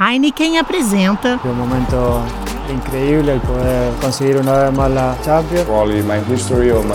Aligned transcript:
Heineken 0.00 0.58
apresenta. 0.58 1.40
É 1.44 1.48
um 1.48 1.54
momento 1.54 2.22
incrível 2.70 3.40
poder 3.40 3.92
conseguir 4.00 4.36
uma 4.36 4.70
vez 4.70 4.76
mais 4.76 4.96
a 4.96 5.16
Champions. 5.24 5.64
Probably 5.64 6.02
my 6.02 6.20
history 6.32 6.70
or 6.70 6.84
my 6.84 6.94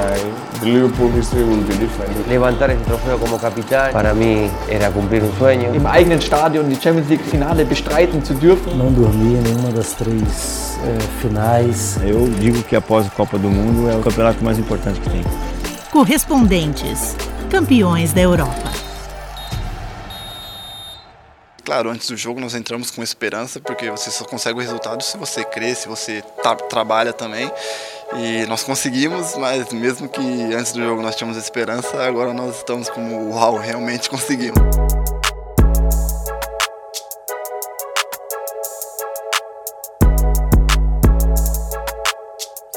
the 0.61 0.65
Liverpool 0.67 1.11
history 1.11 1.43
will 1.43 1.61
be 1.63 1.73
different. 1.75 2.11
Levantar 2.29 2.69
ese 2.69 2.81
trofeo 2.85 3.17
como 3.19 3.37
capitán 3.37 3.91
para 3.91 4.13
mí 4.13 4.49
era 4.69 4.89
cumplir 4.89 5.21
un 5.21 5.33
sueño. 5.37 5.75
Im 5.75 5.85
eigenen 5.85 6.21
Stadion 6.21 6.69
die 6.69 6.79
Champions 6.79 7.09
League 7.09 7.25
Finale 7.25 7.65
bestreiten 7.65 8.23
zu 8.23 8.35
dürfen. 8.35 8.77
Não 8.77 8.93
dormi 8.93 9.35
em 9.35 9.41
nenhuma 9.41 9.73
das 9.73 9.91
três 9.91 10.79
eh, 10.85 10.97
finais. 11.21 11.99
Eu 12.01 12.29
digo 12.39 12.63
que 12.63 12.73
após 12.73 13.05
a 13.05 13.09
Copa 13.09 13.37
do 13.37 13.49
Mundo 13.49 13.89
é 13.89 13.97
o 13.97 13.99
campeonato 13.99 14.41
mais 14.41 14.57
importante 14.57 15.01
que 15.01 15.09
tem. 15.09 15.25
Correspondentes, 15.91 17.17
campeões 17.49 18.13
da 18.13 18.21
Europa. 18.21 18.82
Claro, 21.65 21.89
antes 21.89 22.09
do 22.09 22.17
jogo 22.17 22.41
nós 22.41 22.55
entramos 22.55 22.91
com 22.91 23.01
esperança, 23.01 23.57
porque 23.57 23.89
você 23.89 24.11
só 24.11 24.25
consegue 24.25 24.59
o 24.59 24.61
resultado 24.61 25.01
se 25.01 25.17
você 25.17 25.45
crê, 25.45 25.73
se 25.73 25.87
você 25.87 26.21
tá, 26.43 26.55
trabalha 26.55 27.13
também. 27.13 27.49
E 28.17 28.45
nós 28.47 28.63
conseguimos, 28.63 29.37
mas 29.37 29.71
mesmo 29.71 30.09
que 30.09 30.21
antes 30.53 30.73
do 30.73 30.83
jogo 30.83 31.01
nós 31.01 31.15
tínhamos 31.15 31.37
esperança, 31.37 32.03
agora 32.03 32.33
nós 32.33 32.57
estamos 32.57 32.89
como, 32.89 33.29
uau, 33.29 33.57
realmente 33.57 34.09
conseguimos. 34.09 34.59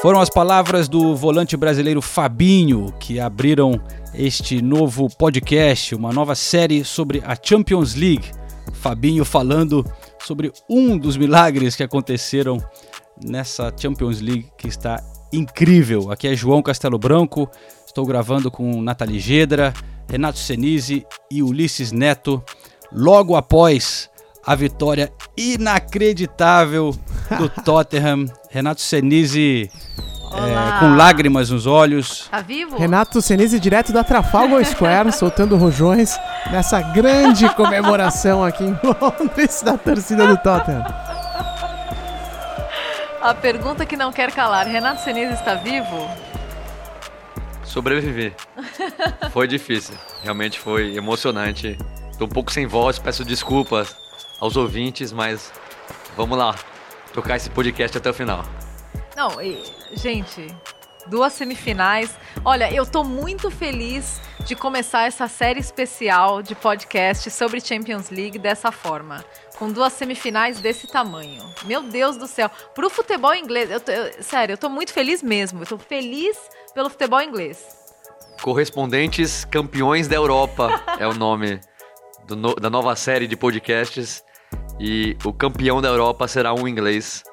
Foram 0.01 0.21
as 0.21 0.29
palavras 0.29 0.87
do 0.87 1.13
volante 1.13 1.57
brasileiro 1.57 2.01
Fabinho 2.01 2.93
que 3.01 3.19
abriram 3.19 3.81
este 4.13 4.61
novo 4.61 5.09
podcast, 5.09 5.93
uma 5.93 6.13
nova 6.13 6.35
série 6.35 6.85
sobre 6.85 7.21
a 7.25 7.35
Champions 7.35 7.93
League. 7.93 8.31
Fabinho 8.77 9.25
falando 9.25 9.85
sobre 10.23 10.51
um 10.69 10.97
dos 10.97 11.17
milagres 11.17 11.75
que 11.75 11.83
aconteceram 11.83 12.57
nessa 13.21 13.73
Champions 13.75 14.21
League 14.21 14.51
que 14.57 14.67
está 14.67 15.03
incrível. 15.33 16.11
Aqui 16.11 16.27
é 16.27 16.35
João 16.35 16.61
Castelo 16.61 16.97
Branco, 16.97 17.49
estou 17.85 18.05
gravando 18.05 18.49
com 18.49 18.81
Nathalie 18.81 19.19
Gedra, 19.19 19.73
Renato 20.09 20.39
Senise 20.39 21.05
e 21.29 21.43
Ulisses 21.43 21.91
Neto, 21.91 22.41
logo 22.91 23.35
após 23.35 24.09
a 24.45 24.55
vitória 24.55 25.11
inacreditável 25.35 26.95
do 27.37 27.49
Tottenham. 27.63 28.25
Renato 28.49 28.79
Senise 28.79 29.69
é, 30.33 30.79
com 30.79 30.95
lágrimas 30.95 31.49
nos 31.49 31.65
olhos. 31.65 32.27
Tá 32.29 32.41
vivo? 32.41 32.77
Renato 32.77 33.21
Senise 33.21 33.59
direto 33.59 33.91
da 33.91 34.03
Trafalgar 34.03 34.63
Square, 34.65 35.11
soltando 35.15 35.55
rojões 35.55 36.17
nessa 36.51 36.81
grande 36.81 37.47
comemoração 37.55 38.43
aqui 38.43 38.63
em 38.63 38.77
Londres 38.83 39.61
da 39.61 39.77
torcida 39.77 40.27
do 40.27 40.37
Tottenham. 40.37 40.85
A 43.21 43.33
pergunta 43.33 43.85
que 43.85 43.97
não 43.97 44.11
quer 44.11 44.31
calar: 44.31 44.67
Renato 44.67 45.01
Senise 45.01 45.33
está 45.33 45.55
vivo? 45.55 46.09
Sobreviver. 47.63 48.33
foi 49.31 49.47
difícil. 49.47 49.95
Realmente 50.23 50.59
foi 50.59 50.95
emocionante. 50.95 51.77
Tô 52.17 52.25
um 52.25 52.29
pouco 52.29 52.51
sem 52.51 52.65
voz, 52.65 52.97
peço 52.97 53.23
desculpas 53.23 53.95
aos 54.39 54.55
ouvintes, 54.55 55.11
mas 55.11 55.51
vamos 56.15 56.37
lá 56.37 56.55
tocar 57.13 57.35
esse 57.35 57.49
podcast 57.49 57.97
até 57.97 58.09
o 58.09 58.13
final. 58.13 58.43
Não, 59.15 59.41
e, 59.41 59.63
gente, 59.93 60.47
duas 61.07 61.33
semifinais. 61.33 62.15
Olha, 62.43 62.71
eu 62.73 62.85
tô 62.85 63.03
muito 63.03 63.49
feliz 63.49 64.21
de 64.45 64.55
começar 64.55 65.07
essa 65.07 65.27
série 65.27 65.59
especial 65.59 66.41
de 66.41 66.55
podcast 66.55 67.29
sobre 67.31 67.59
Champions 67.59 68.09
League 68.09 68.39
dessa 68.39 68.71
forma. 68.71 69.23
Com 69.57 69.71
duas 69.71 69.93
semifinais 69.93 70.61
desse 70.61 70.87
tamanho. 70.87 71.43
Meu 71.65 71.83
Deus 71.83 72.15
do 72.17 72.27
céu. 72.27 72.49
Pro 72.75 72.89
futebol 72.89 73.33
inglês, 73.33 73.69
eu 73.71 73.79
tô, 73.79 73.91
eu, 73.91 74.23
sério, 74.23 74.53
eu 74.53 74.57
tô 74.57 74.69
muito 74.69 74.93
feliz 74.93 75.23
mesmo. 75.23 75.63
Eu 75.63 75.65
tô 75.65 75.77
feliz 75.77 76.37
pelo 76.73 76.89
futebol 76.89 77.21
inglês. 77.21 77.65
Correspondentes 78.41 79.43
Campeões 79.45 80.07
da 80.07 80.15
Europa 80.15 80.81
é 80.99 81.07
o 81.07 81.13
nome 81.13 81.59
no, 82.29 82.55
da 82.55 82.69
nova 82.69 82.95
série 82.95 83.27
de 83.27 83.35
podcasts. 83.35 84.23
E 84.79 85.17
o 85.25 85.33
campeão 85.33 85.81
da 85.81 85.89
Europa 85.89 86.27
será 86.27 86.53
um 86.53 86.67
inglês. 86.67 87.23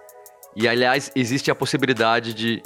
E 0.56 0.68
aliás, 0.68 1.10
existe 1.14 1.50
a 1.50 1.54
possibilidade 1.54 2.32
de 2.32 2.62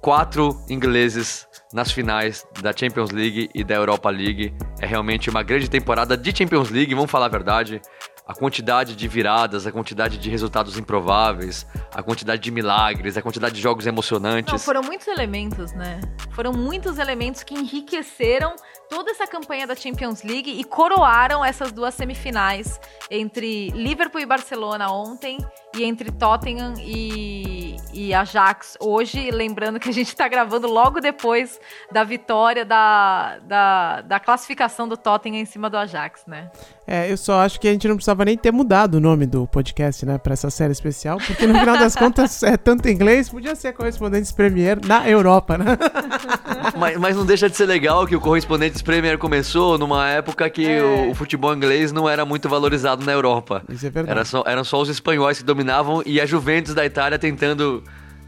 quatro 0.00 0.56
ingleses 0.68 1.46
nas 1.72 1.90
finais 1.90 2.46
da 2.60 2.72
Champions 2.74 3.10
League 3.10 3.50
e 3.54 3.64
da 3.64 3.74
Europa 3.74 4.10
League. 4.10 4.54
É 4.80 4.86
realmente 4.86 5.28
uma 5.30 5.42
grande 5.42 5.68
temporada 5.68 6.16
de 6.16 6.36
Champions 6.36 6.70
League, 6.70 6.94
vamos 6.94 7.10
falar 7.10 7.26
a 7.26 7.30
verdade 7.30 7.80
a 8.26 8.34
quantidade 8.34 8.96
de 8.96 9.06
viradas, 9.06 9.66
a 9.66 9.72
quantidade 9.72 10.16
de 10.16 10.30
resultados 10.30 10.78
improváveis, 10.78 11.66
a 11.94 12.02
quantidade 12.02 12.40
de 12.40 12.50
milagres, 12.50 13.16
a 13.16 13.22
quantidade 13.22 13.54
de 13.54 13.60
jogos 13.60 13.86
emocionantes. 13.86 14.50
Não, 14.50 14.58
foram 14.58 14.82
muitos 14.82 15.06
elementos, 15.06 15.72
né? 15.72 16.00
Foram 16.30 16.52
muitos 16.52 16.98
elementos 16.98 17.42
que 17.42 17.54
enriqueceram 17.54 18.56
toda 18.88 19.10
essa 19.10 19.26
campanha 19.26 19.66
da 19.66 19.74
Champions 19.74 20.22
League 20.22 20.50
e 20.50 20.64
coroaram 20.64 21.44
essas 21.44 21.70
duas 21.70 21.94
semifinais 21.94 22.80
entre 23.10 23.68
Liverpool 23.70 24.20
e 24.20 24.26
Barcelona 24.26 24.90
ontem 24.90 25.38
e 25.76 25.84
entre 25.84 26.10
Tottenham 26.10 26.74
e, 26.78 27.76
e 27.92 28.14
Ajax 28.14 28.76
hoje. 28.80 29.30
Lembrando 29.30 29.80
que 29.80 29.88
a 29.88 29.92
gente 29.92 30.08
está 30.08 30.28
gravando 30.28 30.66
logo 30.68 31.00
depois 31.00 31.58
da 31.90 32.04
vitória 32.04 32.64
da, 32.64 33.38
da, 33.42 34.00
da 34.02 34.20
classificação 34.20 34.88
do 34.88 34.96
Tottenham 34.96 35.40
em 35.40 35.44
cima 35.44 35.68
do 35.68 35.76
Ajax, 35.76 36.22
né? 36.26 36.50
É, 36.86 37.10
eu 37.10 37.16
só 37.16 37.40
acho 37.40 37.58
que 37.58 37.66
a 37.66 37.72
gente 37.72 37.88
não 37.88 37.96
precisava 37.96 38.24
nem 38.24 38.36
ter 38.36 38.52
mudado 38.52 38.96
o 38.96 39.00
nome 39.00 39.24
do 39.24 39.46
podcast, 39.46 40.04
né, 40.04 40.18
para 40.18 40.34
essa 40.34 40.50
série 40.50 40.72
especial, 40.72 41.16
porque 41.16 41.46
no 41.46 41.58
final 41.58 41.78
das 41.78 41.96
contas 41.96 42.42
é 42.44 42.58
tanto 42.58 42.88
inglês, 42.90 43.30
podia 43.30 43.54
ser 43.54 43.72
Correspondentes 43.72 44.30
Premier 44.30 44.78
na 44.84 45.08
Europa, 45.08 45.56
né? 45.56 45.78
mas, 46.76 46.98
mas 46.98 47.16
não 47.16 47.24
deixa 47.24 47.48
de 47.48 47.56
ser 47.56 47.64
legal 47.64 48.06
que 48.06 48.14
o 48.14 48.20
Correspondentes 48.20 48.82
Premier 48.82 49.16
começou 49.16 49.78
numa 49.78 50.06
época 50.10 50.50
que 50.50 50.66
é. 50.66 50.82
o, 50.82 51.10
o, 51.10 51.14
futebol 51.14 51.54
inglês 51.54 51.90
não 51.90 52.06
era 52.06 52.26
muito 52.26 52.50
valorizado 52.50 53.02
na 53.02 53.12
Europa. 53.12 53.62
Isso 53.70 53.86
é 53.86 53.90
verdade. 53.90 54.18
Era 54.18 54.24
só, 54.26 54.44
eram 54.46 54.62
só 54.62 54.78
os 54.78 54.90
espanhóis 54.90 55.38
que 55.38 55.44
dominavam 55.44 55.63
e 56.04 56.20
a 56.20 56.26
Juventus 56.26 56.74
da 56.74 56.84
Itália 56.84 57.18
tentando. 57.18 57.82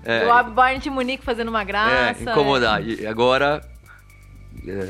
É, 0.04 0.24
o 0.24 0.50
Bayern 0.50 0.82
de 0.82 0.90
Munique 0.90 1.24
fazendo 1.24 1.48
uma 1.48 1.64
graça. 1.64 2.20
É, 2.20 2.22
incomodar. 2.22 2.80
É. 2.80 2.84
E 2.84 3.06
agora. 3.06 3.62
É, 4.66 4.88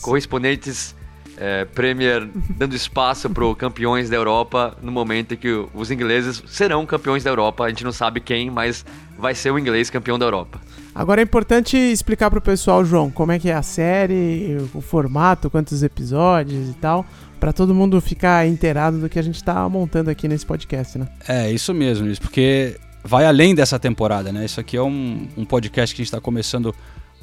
correspondentes 0.00 0.94
é, 1.40 1.64
Premier 1.64 2.28
dando 2.50 2.76
espaço 2.76 3.28
para 3.30 3.42
campeões 3.56 4.10
da 4.10 4.16
Europa 4.16 4.76
no 4.82 4.92
momento 4.92 5.34
em 5.34 5.36
que 5.38 5.66
os 5.74 5.90
ingleses 5.90 6.42
serão 6.46 6.84
campeões 6.84 7.24
da 7.24 7.30
Europa. 7.30 7.64
A 7.64 7.68
gente 7.70 7.82
não 7.82 7.92
sabe 7.92 8.20
quem, 8.20 8.50
mas 8.50 8.84
vai 9.18 9.34
ser 9.34 9.50
o 9.50 9.58
inglês 9.58 9.88
campeão 9.88 10.18
da 10.18 10.26
Europa. 10.26 10.60
Agora 10.94 11.20
é 11.20 11.24
importante 11.24 11.76
explicar 11.76 12.28
para 12.28 12.38
o 12.38 12.42
pessoal, 12.42 12.84
João, 12.84 13.10
como 13.10 13.32
é 13.32 13.38
que 13.38 13.48
é 13.48 13.54
a 13.54 13.62
série, 13.62 14.58
o 14.74 14.80
formato, 14.80 15.48
quantos 15.48 15.82
episódios 15.82 16.68
e 16.68 16.74
tal, 16.74 17.06
para 17.40 17.54
todo 17.54 17.74
mundo 17.74 17.98
ficar 18.00 18.46
inteirado 18.46 18.98
do 18.98 19.08
que 19.08 19.18
a 19.18 19.22
gente 19.22 19.36
está 19.36 19.66
montando 19.68 20.10
aqui 20.10 20.28
nesse 20.28 20.44
podcast, 20.44 20.98
né? 20.98 21.08
É, 21.26 21.50
isso 21.50 21.72
mesmo, 21.72 22.06
isso, 22.06 22.20
porque 22.20 22.76
vai 23.02 23.24
além 23.24 23.54
dessa 23.54 23.78
temporada, 23.78 24.30
né? 24.30 24.44
Isso 24.44 24.60
aqui 24.60 24.76
é 24.76 24.82
um, 24.82 25.26
um 25.36 25.44
podcast 25.46 25.94
que 25.94 26.02
a 26.02 26.04
gente 26.04 26.08
está 26.08 26.20
começando 26.20 26.74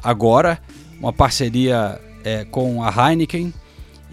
agora, 0.03 0.59
uma 0.99 1.13
parceria 1.13 2.01
é, 2.23 2.43
com 2.45 2.83
a 2.83 2.89
Heineken, 2.89 3.53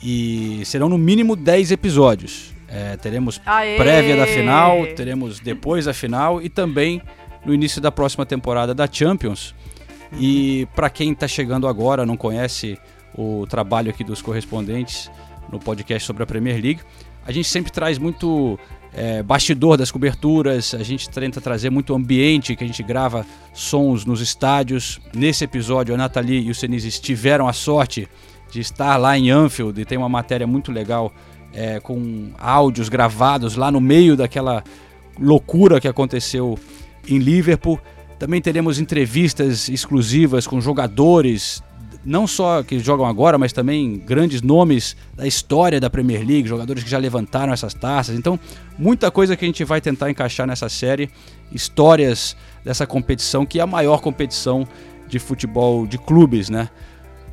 e 0.03 0.63
serão 0.67 0.91
no 0.91 0.99
mínimo 0.99 1.35
10 1.35 1.73
episódios. 1.73 2.53
É, 2.69 2.97
teremos 2.99 3.41
Aê! 3.47 3.77
prévia 3.77 4.17
da 4.17 4.27
final, 4.27 4.87
teremos 4.95 5.41
depois 5.41 5.87
da 5.87 5.95
final 5.95 6.43
e 6.43 6.51
também 6.51 7.01
no 7.47 7.55
início 7.55 7.81
da 7.81 7.91
próxima 7.91 8.27
temporada 8.27 8.75
da 8.75 8.87
Champions. 8.91 9.55
E 10.19 10.69
para 10.75 10.91
quem 10.91 11.13
está 11.13 11.27
chegando 11.27 11.67
agora, 11.67 12.05
não 12.05 12.17
conhece 12.17 12.79
o 13.17 13.47
trabalho 13.49 13.91
aqui 13.91 14.05
dos 14.05 14.21
correspondentes 14.21 15.11
no 15.51 15.59
podcast 15.59 16.07
sobre 16.07 16.23
a 16.23 16.27
Premier 16.27 16.61
League, 16.61 16.81
a 17.27 17.33
gente 17.33 17.49
sempre 17.49 17.73
traz 17.73 17.99
muito 17.99 18.59
é, 18.93 19.23
bastidor 19.23 19.77
das 19.77 19.91
coberturas, 19.91 20.75
a 20.75 20.83
gente 20.83 21.09
tenta 21.09 21.41
trazer 21.41 21.71
muito 21.71 21.95
ambiente, 21.95 22.55
que 22.55 22.63
a 22.63 22.67
gente 22.67 22.83
grava 22.83 23.27
sons 23.53 24.05
nos 24.05 24.21
estádios. 24.21 25.01
Nesse 25.15 25.45
episódio, 25.45 25.95
a 25.95 25.99
Nathalie 25.99 26.47
e 26.47 26.51
o 26.51 26.55
Senise 26.55 26.91
tiveram 27.01 27.49
a 27.49 27.53
sorte 27.53 28.09
de 28.51 28.61
estar 28.61 28.97
lá 28.97 29.19
em 29.19 29.31
Anfield 29.31 29.81
e 29.81 29.85
tem 29.85 29.99
uma 29.99 30.09
matéria 30.09 30.47
muito 30.47 30.71
legal 30.71 31.13
é, 31.53 31.81
com 31.81 32.31
áudios 32.39 32.89
gravados 32.89 33.57
lá 33.57 33.71
no 33.71 33.81
meio 33.81 34.17
daquela 34.17 34.63
loucura 35.19 35.81
que 35.81 35.89
aconteceu 35.89 36.59
em 37.09 37.19
Liverpool. 37.19 37.81
Também 38.19 38.41
teremos 38.41 38.79
entrevistas 38.79 39.69
exclusivas 39.69 40.47
com 40.47 40.61
jogadores, 40.61 41.63
não 42.05 42.27
só 42.27 42.63
que 42.63 42.79
jogam 42.79 43.07
agora, 43.07 43.39
mas 43.39 43.53
também 43.53 43.99
grandes 43.99 44.43
nomes 44.43 44.97
da 45.17 45.27
história 45.27 45.81
da 45.81 45.89
Premier 45.89 46.27
League, 46.27 46.49
jogadores 46.49 46.85
que 46.85 46.91
já 46.91 46.99
levantaram 46.99 47.53
essas 47.53 47.75
taças. 47.75 48.17
Então, 48.17 48.39
muita 48.79 49.11
coisa 49.11 49.37
que 49.37 49.45
a 49.45 49.49
gente 49.49 49.65
vai 49.65 49.81
tentar 49.81 50.11
encaixar 50.11 50.47
nessa 50.47 50.69
série, 50.69 51.11
histórias 51.53 52.37
dessa 52.65 52.87
competição, 52.87 53.47
que 53.47 53.59
é 53.59 53.63
a 53.63 53.67
maior 53.67 54.01
competição 54.01 54.67
de 55.09 55.19
futebol 55.19 55.87
de 55.87 55.99
clubes, 55.99 56.49
né? 56.49 56.69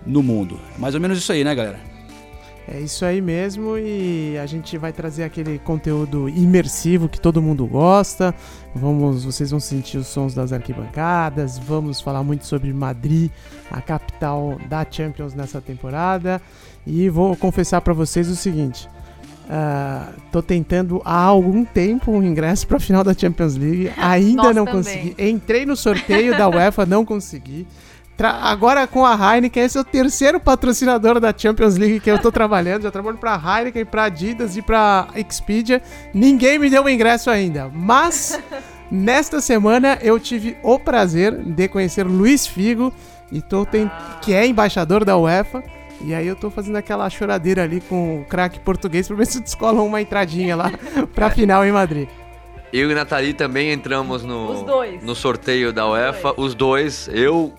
no 0.06 0.24
mundo. 0.24 0.60
Mais 0.78 0.96
ou 0.96 1.02
menos 1.02 1.18
isso 1.18 1.32
aí, 1.32 1.44
né, 1.44 1.54
galera? 1.54 1.80
É 2.74 2.80
isso 2.80 3.04
aí 3.04 3.20
mesmo 3.20 3.78
e 3.78 4.38
a 4.38 4.46
gente 4.46 4.78
vai 4.78 4.94
trazer 4.94 5.24
aquele 5.26 5.60
conteúdo 5.60 6.30
imersivo 6.30 7.10
que 7.10 7.20
todo 7.20 7.42
mundo 7.42 7.68
gosta. 7.68 8.34
Vamos, 8.74 9.26
vocês 9.26 9.52
vão 9.52 9.60
sentir 9.60 9.98
os 9.98 10.08
sons 10.08 10.34
das 10.34 10.54
arquibancadas. 10.54 11.60
Vamos 11.60 12.00
falar 12.00 12.24
muito 12.24 12.46
sobre 12.46 12.72
Madrid, 12.72 13.30
a 13.70 13.82
capital 13.82 14.58
da 14.70 14.88
Champions 14.90 15.34
nessa 15.34 15.60
temporada. 15.60 16.42
E 16.88 17.10
vou 17.10 17.36
confessar 17.36 17.82
para 17.82 17.94
vocês 17.94 18.30
o 18.30 18.38
seguinte: 18.38 18.88
uh, 19.48 20.14
tô 20.32 20.42
tentando 20.42 21.02
há 21.04 21.24
algum 21.24 21.66
tempo 21.66 22.10
um 22.10 22.24
ingresso 22.24 22.66
para 22.66 22.78
a 22.78 22.80
final 22.80 23.04
da 23.04 23.14
Champions 23.14 23.58
League, 23.58 23.92
ainda 24.00 24.44
Nós 24.44 24.56
não 24.56 24.64
também. 24.64 24.82
consegui. 24.82 25.16
Entrei 25.20 25.66
no 25.66 25.76
sorteio 25.76 26.38
da 26.38 26.48
UEFA, 26.48 26.86
não 26.86 27.04
consegui. 27.04 27.68
Tra- 28.22 28.38
agora 28.44 28.86
com 28.86 29.04
a 29.04 29.14
Heineken, 29.36 29.64
esse 29.64 29.78
é 29.78 29.82
o 29.82 29.84
terceiro 29.84 30.40
patrocinador 30.40 31.20
da 31.20 31.34
Champions 31.36 31.76
League 31.76 32.00
que 32.00 32.12
eu 32.12 32.20
tô 32.20 32.32
trabalhando. 32.32 32.84
Já 32.84 32.92
trabalho 32.92 33.18
pra 33.18 33.34
Heineken, 33.34 33.84
pra 33.84 34.04
Adidas 34.04 34.56
e 34.56 34.62
pra 34.62 35.08
Expedia. 35.16 35.82
Ninguém 36.14 36.60
me 36.60 36.70
deu 36.70 36.84
o 36.84 36.90
ingresso 36.90 37.32
ainda. 37.32 37.68
Mas 37.74 38.40
nesta 38.92 39.42
semana 39.42 39.98
eu 40.04 40.20
tive 40.20 40.56
o 40.62 40.78
prazer 40.78 41.36
de 41.36 41.68
conhecer 41.68 42.06
Luiz 42.06 42.46
Figo, 42.46 42.94
e 43.32 43.42
tô 43.42 43.66
ten- 43.66 43.90
que 44.22 44.34
é 44.36 44.46
embaixador 44.46 45.04
da 45.04 45.18
UEFA. 45.18 45.64
E 46.04 46.14
aí 46.14 46.28
eu 46.28 46.36
tô 46.36 46.52
fazendo 46.52 46.76
aquela 46.76 47.10
choradeira 47.10 47.64
ali 47.64 47.82
com 47.82 48.22
o 48.22 48.26
craque 48.26 48.60
português 48.60 49.08
pra 49.08 49.16
ver 49.18 49.26
se 49.26 49.40
descolam 49.40 49.86
uma 49.88 50.00
entradinha 50.00 50.56
lá 50.56 50.72
pra 51.16 51.32
final 51.32 51.66
em 51.66 51.72
Madrid. 51.72 52.08
Eu 52.72 52.90
e 52.92 52.94
Nathalie 52.94 53.34
também 53.34 53.72
entramos 53.72 54.24
no, 54.24 54.52
Os 54.52 54.62
dois. 54.64 55.04
no 55.04 55.14
sorteio 55.16 55.74
da 55.74 55.90
UEFA. 55.90 56.34
Os 56.38 56.54
dois. 56.56 57.10
Eu, 57.12 57.54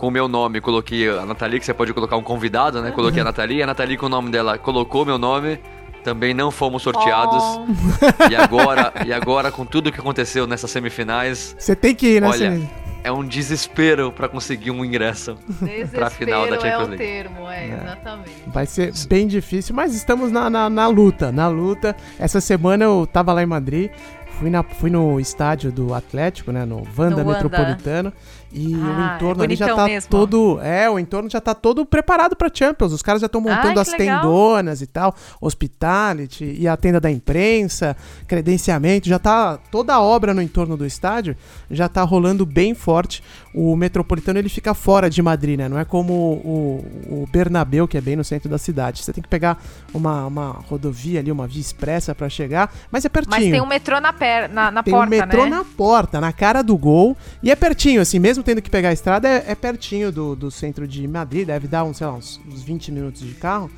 com 0.00 0.08
o 0.08 0.10
meu 0.10 0.26
nome, 0.26 0.62
coloquei 0.62 1.10
a 1.10 1.26
Nathalie, 1.26 1.60
que 1.60 1.66
você 1.66 1.74
pode 1.74 1.92
colocar 1.92 2.16
um 2.16 2.22
convidado, 2.22 2.80
né? 2.80 2.90
Coloquei 2.90 3.20
a 3.20 3.24
Nathalie. 3.24 3.62
A 3.62 3.66
Nathalie, 3.66 3.98
com 3.98 4.06
o 4.06 4.08
nome 4.08 4.30
dela, 4.30 4.56
colocou 4.56 5.04
meu 5.04 5.18
nome. 5.18 5.60
Também 6.02 6.32
não 6.32 6.50
fomos 6.50 6.82
sorteados. 6.82 7.42
Oh. 7.44 8.30
E 8.30 8.34
agora, 8.34 8.94
e 9.04 9.12
agora, 9.12 9.52
com 9.52 9.66
tudo 9.66 9.92
que 9.92 10.00
aconteceu 10.00 10.46
nessas 10.46 10.70
semifinais, 10.70 11.54
Você 11.58 11.76
tem 11.76 11.94
que 11.94 12.16
ir, 12.16 12.22
né, 12.22 12.28
olha, 12.28 12.62
é 13.04 13.12
um 13.12 13.22
desespero 13.22 14.10
pra 14.10 14.26
conseguir 14.26 14.70
um 14.70 14.82
ingresso 14.82 15.36
pra 15.92 16.08
final 16.08 16.48
da 16.48 16.56
Desespero 16.56 16.66
é 16.66 16.70
Champions 16.70 16.86
o 16.86 16.90
League. 16.90 17.04
termo, 17.04 17.50
é, 17.50 17.68
exatamente. 17.68 18.32
Vai 18.46 18.64
ser 18.64 18.92
bem 19.06 19.26
difícil, 19.26 19.74
mas 19.74 19.94
estamos 19.94 20.32
na, 20.32 20.48
na, 20.48 20.70
na 20.70 20.86
luta, 20.86 21.30
na 21.30 21.46
luta. 21.48 21.94
Essa 22.18 22.40
semana 22.40 22.84
eu 22.84 23.06
tava 23.06 23.34
lá 23.34 23.42
em 23.42 23.46
Madrid, 23.46 23.90
fui, 24.38 24.48
na, 24.48 24.62
fui 24.62 24.88
no 24.88 25.20
estádio 25.20 25.70
do 25.70 25.92
Atlético, 25.92 26.50
né, 26.50 26.64
no 26.64 26.82
Wanda 26.96 27.22
No 27.22 27.30
Wanda. 27.30 28.14
E 28.52 28.74
Ah, 28.74 29.12
o 29.12 29.16
entorno 29.16 29.42
é 29.42 29.46
ali 29.46 29.54
já 29.56 29.74
tá 29.74 29.84
mesmo. 29.84 30.10
todo, 30.10 30.58
é, 30.60 30.90
o 30.90 30.98
entorno 30.98 31.30
já 31.30 31.40
tá 31.40 31.54
todo 31.54 31.86
preparado 31.86 32.34
pra 32.34 32.50
Champions. 32.52 32.92
Os 32.92 33.00
caras 33.02 33.20
já 33.20 33.26
estão 33.26 33.40
montando 33.40 33.78
Ai, 33.78 33.78
as 33.78 33.90
que 33.92 33.98
legal. 33.98 34.20
tendonas 34.22 34.82
e 34.82 34.86
tal, 34.86 35.14
hospitality 35.40 36.56
e 36.58 36.66
a 36.66 36.76
tenda 36.76 37.00
da 37.00 37.10
imprensa, 37.10 37.96
credenciamento, 38.26 39.08
já 39.08 39.18
tá 39.18 39.58
toda 39.70 39.94
a 39.94 40.00
obra 40.00 40.34
no 40.34 40.42
entorno 40.42 40.76
do 40.76 40.84
estádio, 40.84 41.36
já 41.70 41.88
tá 41.88 42.02
rolando 42.02 42.44
bem 42.44 42.74
forte. 42.74 43.22
O 43.52 43.74
Metropolitano 43.74 44.38
ele 44.38 44.48
fica 44.48 44.72
fora 44.74 45.10
de 45.10 45.20
Madrid, 45.20 45.58
né? 45.58 45.68
Não 45.68 45.78
é 45.78 45.84
como 45.84 46.12
o, 46.12 46.84
o 47.08 47.28
Bernabéu, 47.32 47.88
que 47.88 47.98
é 47.98 48.00
bem 48.00 48.14
no 48.14 48.22
centro 48.22 48.48
da 48.48 48.58
cidade. 48.58 49.02
Você 49.02 49.12
tem 49.12 49.22
que 49.22 49.28
pegar 49.28 49.60
uma, 49.92 50.26
uma 50.26 50.50
rodovia 50.68 51.18
ali, 51.18 51.32
uma 51.32 51.48
via 51.48 51.60
expressa 51.60 52.14
pra 52.14 52.28
chegar, 52.28 52.72
mas 52.92 53.04
é 53.04 53.08
pertinho. 53.08 53.40
Mas 53.40 53.50
tem 53.50 53.60
um 53.60 53.66
metrô 53.66 54.00
na, 54.00 54.12
per... 54.12 54.48
na, 54.48 54.70
na 54.70 54.82
Tem 54.82 54.94
porta, 54.94 55.06
um 55.06 55.18
metrô 55.18 55.44
né? 55.44 55.50
na 55.50 55.64
porta, 55.64 56.20
na 56.20 56.32
cara 56.32 56.62
do 56.62 56.76
gol. 56.78 57.16
E 57.42 57.50
é 57.50 57.56
pertinho, 57.56 58.00
assim, 58.00 58.20
mesmo 58.20 58.44
tendo 58.44 58.62
que 58.62 58.70
pegar 58.70 58.90
a 58.90 58.92
estrada, 58.92 59.28
é, 59.28 59.44
é 59.48 59.54
pertinho 59.56 60.12
do, 60.12 60.36
do 60.36 60.50
centro 60.50 60.86
de 60.86 61.06
Madrid. 61.08 61.48
Deve 61.48 61.66
dar, 61.66 61.82
uns, 61.82 61.96
sei 61.96 62.06
lá, 62.06 62.14
uns, 62.14 62.40
uns 62.48 62.62
20 62.62 62.92
minutos 62.92 63.22
de 63.22 63.34
carro. 63.34 63.68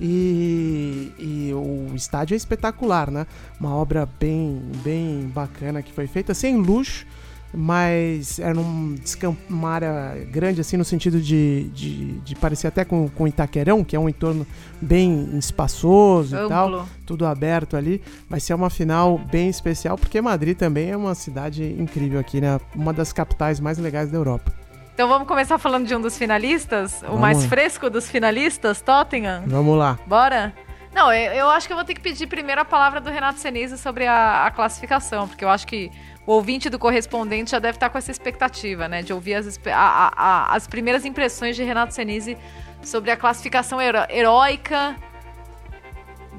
E, 0.00 1.12
e 1.18 1.52
o 1.54 1.94
estádio 1.94 2.34
é 2.34 2.36
espetacular, 2.36 3.10
né? 3.10 3.26
Uma 3.60 3.74
obra 3.74 4.08
bem, 4.18 4.62
bem 4.82 5.30
bacana 5.32 5.82
que 5.82 5.92
foi 5.92 6.06
feita, 6.06 6.32
sem 6.32 6.56
luxo, 6.56 7.06
mas 7.52 8.38
era 8.38 8.54
descam- 9.00 9.36
uma 9.48 9.70
área 9.70 10.26
grande, 10.30 10.60
assim, 10.60 10.76
no 10.76 10.84
sentido 10.84 11.20
de, 11.20 11.64
de, 11.74 12.12
de 12.20 12.34
parecer 12.36 12.66
até 12.68 12.84
com, 12.84 13.08
com 13.08 13.26
Itaquerão, 13.26 13.82
que 13.84 13.94
é 13.96 13.98
um 13.98 14.08
entorno 14.08 14.46
bem 14.80 15.36
espaçoso 15.38 16.36
e 16.36 16.48
tal 16.48 16.68
Amplo. 16.68 16.88
tudo 17.06 17.26
aberto 17.26 17.76
ali. 17.76 18.02
Vai 18.28 18.40
ser 18.40 18.54
uma 18.54 18.70
final 18.70 19.18
bem 19.18 19.48
especial, 19.48 19.98
porque 19.98 20.20
Madrid 20.20 20.56
também 20.56 20.90
é 20.90 20.96
uma 20.96 21.14
cidade 21.14 21.64
incrível 21.78 22.18
aqui, 22.20 22.40
né? 22.40 22.60
Uma 22.74 22.92
das 22.92 23.12
capitais 23.12 23.60
mais 23.60 23.78
legais 23.78 24.10
da 24.10 24.16
Europa. 24.18 24.52
Então 24.94 25.08
vamos 25.08 25.26
começar 25.26 25.56
falando 25.58 25.86
de 25.86 25.94
um 25.94 26.00
dos 26.00 26.18
finalistas, 26.18 26.98
o 27.02 27.06
Vamos 27.06 27.20
mais 27.20 27.42
lá. 27.42 27.48
fresco 27.48 27.88
dos 27.88 28.10
finalistas, 28.10 28.82
Tottenham. 28.82 29.44
Vamos 29.46 29.78
lá. 29.78 29.98
Bora? 30.06 30.52
Não, 30.94 31.12
eu, 31.12 31.32
eu 31.32 31.48
acho 31.50 31.66
que 31.68 31.72
eu 31.72 31.76
vou 31.76 31.84
ter 31.86 31.94
que 31.94 32.00
pedir 32.00 32.26
primeiro 32.26 32.60
a 32.60 32.64
palavra 32.64 33.00
do 33.00 33.08
Renato 33.08 33.38
Senise 33.38 33.78
sobre 33.78 34.06
a, 34.06 34.44
a 34.44 34.50
classificação, 34.50 35.28
porque 35.28 35.44
eu 35.44 35.48
acho 35.48 35.66
que 35.66 35.88
o 36.30 36.34
ouvinte 36.34 36.70
do 36.70 36.78
correspondente 36.78 37.50
já 37.50 37.58
deve 37.58 37.74
estar 37.76 37.90
com 37.90 37.98
essa 37.98 38.12
expectativa, 38.12 38.86
né? 38.86 39.02
De 39.02 39.12
ouvir 39.12 39.34
as, 39.34 39.58
a- 39.66 40.12
a- 40.16 40.54
as 40.54 40.64
primeiras 40.68 41.04
impressões 41.04 41.56
de 41.56 41.64
Renato 41.64 41.92
Senise 41.92 42.36
sobre 42.84 43.10
a 43.10 43.16
classificação 43.16 43.80
heróica 43.82 44.94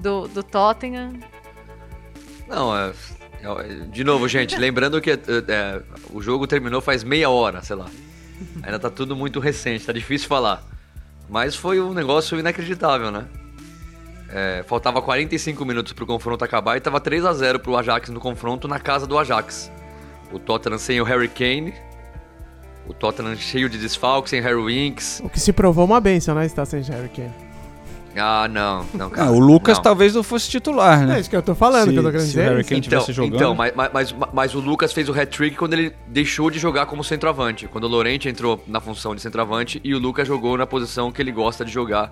do, 0.02 0.30
do 0.30 0.44
Tottenham. 0.44 1.12
Não, 2.48 2.74
é, 2.74 2.94
é- 3.44 3.74
De 3.92 4.04
novo, 4.06 4.30
gente, 4.30 4.56
lembrando 4.58 5.02
que 5.02 5.12
é, 5.12 5.82
o 6.14 6.22
jogo 6.22 6.48
terminou 6.48 6.80
faz 6.80 7.04
meia 7.04 7.30
hora, 7.30 7.62
sei 7.62 7.76
lá. 7.76 7.88
Ainda 8.64 8.80
tá 8.80 8.90
tudo 8.90 9.14
muito 9.14 9.42
recente, 9.42 9.86
tá 9.86 9.92
difícil 9.92 10.30
falar. 10.30 10.64
Mas 11.30 11.54
foi 11.54 11.82
um 11.82 11.94
negócio 11.94 12.40
inacreditável, 12.40 13.12
né? 13.12 13.26
É, 14.30 14.64
faltava 14.66 15.02
45 15.02 15.66
minutos 15.66 15.92
pro 15.92 16.06
confronto 16.06 16.46
acabar 16.46 16.78
e 16.78 16.80
tava 16.80 17.02
3 17.02 17.26
a 17.26 17.34
0 17.34 17.60
pro 17.60 17.76
Ajax 17.76 18.08
no 18.10 18.22
confronto 18.22 18.70
na 18.70 18.80
casa 18.80 19.06
do 19.06 19.20
Ajax. 19.20 19.70
O 20.32 20.40
Tottenham 20.40 20.78
sem 20.78 21.00
o 21.02 21.04
Harry 21.04 21.28
Kane. 21.28 21.74
O 22.88 22.94
Tottenham 22.94 23.36
cheio 23.36 23.70
de 23.70 23.78
desfalques, 23.78 24.30
sem 24.32 24.42
Harry 24.42 24.62
Winks. 24.64 25.22
O 25.24 25.30
que 25.30 25.40
se 25.40 25.54
provou 25.54 25.86
uma 25.86 26.00
benção, 26.02 26.34
né? 26.36 26.46
Estar 26.46 26.66
sem 26.66 26.82
Harry 26.82 27.10
Kane. 27.10 27.32
Ah, 28.18 28.46
não, 28.50 28.86
não, 28.94 29.10
cara. 29.10 29.30
Ah, 29.30 29.32
o 29.32 29.40
Lucas 29.40 29.78
não. 29.78 29.84
talvez 29.84 30.14
não 30.14 30.22
fosse 30.24 30.50
titular, 30.50 31.06
né? 31.08 31.16
É 31.16 31.20
isso 31.22 31.30
que 31.30 31.36
eu 31.36 31.42
tô 31.42 31.56
falando, 31.56 31.86
Se- 31.86 31.92
que 31.94 32.00
eu 32.00 32.04
tô 32.04 32.10
querendo 32.10 32.26
se 32.26 32.32
dizer. 32.34 32.42
o 32.48 32.52
Harry. 32.56 32.64
Kane 32.66 32.80
Então, 32.80 32.90
tivesse 33.00 33.14
jogando. 33.14 33.36
então 33.36 33.56
mas, 33.56 33.72
mas, 33.74 33.92
mas, 33.94 34.16
mas 34.34 34.56
o 34.56 34.60
Lucas 34.60 34.92
fez 34.92 35.08
o 35.08 35.14
hat-trick 35.14 35.56
quando 35.56 35.74
ele 35.74 35.96
deixou 36.08 36.50
de 36.52 36.60
jogar 36.60 36.88
como 36.88 37.06
centroavante. 37.06 37.68
Quando 37.70 37.86
o 37.86 37.88
Lorente 37.88 38.28
entrou 38.28 38.62
na 38.68 38.82
função 38.82 39.16
de 39.16 39.22
centroavante 39.22 39.80
e 39.82 39.96
o 39.96 40.00
Lucas 40.00 40.28
jogou 40.28 40.58
na 40.58 40.68
posição 40.68 41.10
que 41.10 41.22
ele 41.22 41.32
gosta 41.32 41.64
de 41.64 41.72
jogar. 41.72 42.12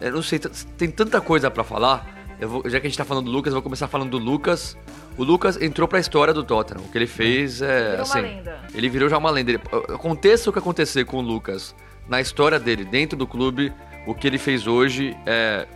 Eu 0.00 0.12
não 0.12 0.22
sei, 0.22 0.38
tem 0.78 0.90
tanta 0.90 1.20
coisa 1.20 1.50
pra 1.50 1.62
falar. 1.62 2.06
Eu 2.40 2.48
vou- 2.48 2.62
já 2.64 2.80
que 2.80 2.86
a 2.86 2.88
gente 2.90 2.96
tá 2.98 3.04
falando 3.04 3.26
do 3.26 3.30
Lucas, 3.30 3.50
eu 3.52 3.56
vou 3.56 3.62
começar 3.62 3.88
falando 3.88 4.10
do 4.10 4.18
Lucas. 4.18 4.78
O 5.16 5.24
Lucas 5.24 5.60
entrou 5.60 5.86
pra 5.86 5.98
história 5.98 6.32
do 6.32 6.42
Tottenham. 6.42 6.84
O 6.84 6.88
que 6.88 6.96
ele 6.98 7.06
fez 7.06 7.60
é. 7.60 7.80
Virou 7.90 7.94
uma 7.96 8.02
assim, 8.02 8.20
lenda. 8.20 8.60
Ele 8.74 8.88
virou 8.88 9.08
já 9.08 9.18
uma 9.18 9.30
lenda. 9.30 9.50
Ele- 9.52 9.60
aconteça 9.94 10.48
o 10.48 10.52
que 10.52 10.58
acontecer 10.58 11.04
com 11.04 11.18
o 11.18 11.20
Lucas 11.20 11.74
na 12.08 12.20
história 12.20 12.58
dele, 12.58 12.84
dentro 12.84 13.16
do 13.16 13.26
clube, 13.26 13.72
o 14.06 14.14
que 14.14 14.26
ele 14.26 14.38
fez 14.38 14.66
hoje 14.66 15.16
é. 15.26 15.66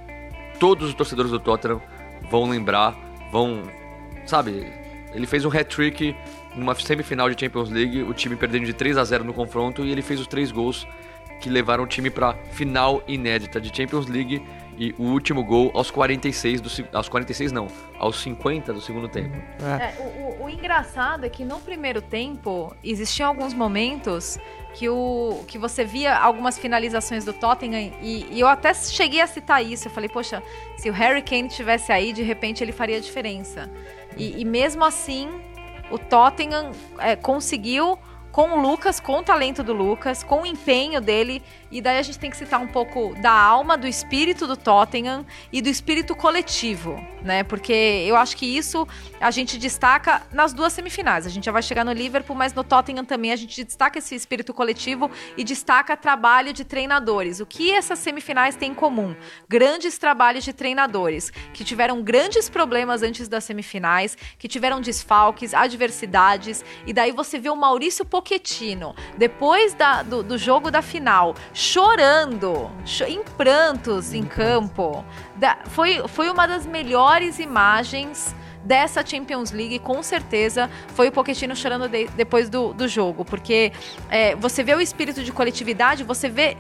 Todos 0.59 0.89
os 0.89 0.95
torcedores 0.95 1.31
do 1.31 1.39
Tottenham 1.39 1.81
vão 2.31 2.49
lembrar, 2.49 2.97
vão. 3.31 3.63
Sabe? 4.27 4.73
Ele 5.15 5.27
fez 5.27 5.45
um 5.45 5.51
hat-trick 5.51 6.17
numa 6.55 6.75
semifinal 6.75 7.29
de 7.31 7.39
Champions 7.39 7.71
League, 7.71 8.03
o 8.03 8.13
time 8.15 8.35
perdendo 8.37 8.65
de 8.65 8.73
3 8.73 8.97
a 8.97 9.05
0 9.05 9.23
no 9.25 9.33
confronto 9.35 9.85
e 9.85 9.91
ele 9.93 10.01
fez 10.03 10.19
os 10.19 10.27
três 10.27 10.51
gols 10.51 10.87
que 11.41 11.51
levaram 11.51 11.85
o 11.85 11.87
time 11.87 12.09
pra 12.11 12.33
final 12.53 13.03
inédita 13.07 13.61
de 13.61 13.75
Champions 13.75 14.07
League 14.07 14.43
e 14.77 14.95
o 14.99 15.05
último 15.05 15.43
gol 15.45 15.71
aos 15.75 15.91
46 15.91 16.61
do 16.61 16.71
aos 16.93 17.09
46 17.09 17.51
não, 17.53 17.67
aos 17.99 18.21
50 18.21 18.73
do 18.73 18.81
segundo 18.81 19.09
tempo. 19.09 19.37
É, 19.63 19.95
o, 20.01 20.43
o- 20.43 20.45
o 20.47 20.51
engraçado 20.51 21.25
é 21.25 21.29
que 21.29 21.45
no 21.45 21.59
primeiro 21.61 22.01
tempo 22.03 22.75
existiam 22.85 23.29
alguns 23.29 23.55
momentos 23.55 24.39
que, 24.75 24.89
o, 24.89 25.43
que 25.49 25.57
você 25.59 25.85
via 25.85 26.15
algumas 26.17 26.59
finalizações 26.59 27.25
do 27.25 27.33
Tottenham 27.33 27.93
e, 28.03 28.27
e 28.31 28.41
eu 28.41 28.47
até 28.47 28.75
cheguei 28.75 29.21
a 29.23 29.27
citar 29.27 29.65
isso. 29.65 29.89
Eu 29.89 29.93
falei, 29.93 30.09
poxa, 30.09 30.43
se 30.77 30.91
o 30.91 30.93
Harry 30.93 31.23
Kane 31.23 31.49
tivesse 31.49 31.91
aí, 31.91 32.13
de 32.13 32.23
repente 32.23 32.63
ele 32.63 32.73
faria 32.73 33.01
diferença. 33.01 33.71
E, 34.17 34.41
e 34.41 34.45
mesmo 34.45 34.85
assim, 34.85 35.31
o 35.91 35.99
Tottenham 35.99 36.73
é, 36.99 37.17
conseguiu 37.17 37.99
com 38.31 38.51
o 38.51 38.61
Lucas, 38.61 39.01
com 39.01 39.15
o 39.21 39.23
talento 39.23 39.63
do 39.63 39.73
Lucas, 39.73 40.23
com 40.23 40.43
o 40.43 40.47
empenho 40.47 41.01
dele. 41.01 41.43
E 41.77 41.81
daí 41.83 41.99
a 41.99 42.03
gente 42.03 42.19
tem 42.19 42.31
que 42.31 42.39
citar 42.39 42.59
um 42.59 42.67
pouco 42.67 43.15
da 43.21 43.31
alma, 43.31 43.77
do 43.77 43.87
espírito 43.87 44.47
do 44.47 44.57
Tottenham 44.57 45.27
e 45.53 45.61
do 45.61 45.69
espírito 45.69 46.17
coletivo, 46.17 46.99
né? 47.23 47.43
Porque 47.43 48.03
eu 48.09 48.17
acho 48.17 48.35
que 48.35 48.47
isso 48.47 48.89
a 49.21 49.31
gente 49.31 49.59
destaca 49.59 50.23
nas 50.33 50.55
duas 50.55 50.73
semifinais. 50.73 51.27
A 51.27 51.29
gente 51.29 51.45
já 51.45 51.53
vai 51.53 51.61
chegar 51.63 51.85
no 51.85 51.93
Liverpool, 51.93 52.35
mas 52.35 52.55
no 52.55 52.65
Tottenham 52.65 53.05
também 53.05 53.31
a 53.31 53.37
gente 53.37 53.63
destaca 53.63 53.99
esse 53.99 54.15
espírito 54.15 54.55
coletivo 54.55 55.11
e 55.37 55.45
destaca 55.45 55.95
trabalho 55.99 56.51
de 56.55 56.65
treinadores. 56.65 57.41
O 57.41 57.45
que 57.45 57.71
essas 57.73 57.99
semifinais 57.99 58.57
têm 58.57 58.71
em 58.71 58.75
comum? 58.75 59.15
Grandes 59.47 59.99
trabalhos 59.99 60.45
de 60.45 60.55
treinadores 60.55 61.31
que 61.53 61.63
tiveram 61.63 62.01
grandes 62.03 62.49
problemas 62.49 63.03
antes 63.03 63.29
das 63.29 63.45
semifinais, 63.45 64.17
que 64.39 64.49
tiveram 64.49 64.81
desfalques, 64.81 65.53
adversidades, 65.53 66.65
e 66.87 66.93
daí 66.95 67.13
você 67.13 67.39
vê 67.39 67.51
o 67.51 67.55
Maurício 67.55 68.03
Pochettino, 68.03 68.95
depois 69.19 69.75
da- 69.75 70.03
do, 70.03 70.23
do 70.23 70.39
jogo 70.39 70.71
da 70.71 70.81
final, 70.81 71.35
chorando, 71.67 72.71
cho 72.85 73.05
em 73.05 73.23
prantos 73.23 74.15
em 74.15 74.25
campo. 74.25 75.05
Da, 75.35 75.59
foi, 75.67 76.07
foi 76.09 76.31
uma 76.31 76.47
das 76.47 76.65
melhores 76.65 77.39
imagens 77.39 78.35
dessa 78.65 79.05
Champions 79.05 79.53
League, 79.53 79.79
com 79.79 80.03
certeza, 80.03 80.69
foi 80.89 81.09
o 81.09 81.13
Pochettino 81.13 81.55
chorando 81.55 81.89
de, 81.89 82.09
depois 82.09 82.49
do, 82.49 82.73
do 82.73 82.89
jogo, 82.89 83.25
porque 83.25 83.73
é, 84.11 84.35
você 84.35 84.63
vê 84.65 84.75
o 84.75 84.81
espírito 84.81 85.23
de 85.23 85.31
coletividade, 85.31 86.03
você 86.03 86.29
vê 86.29 86.57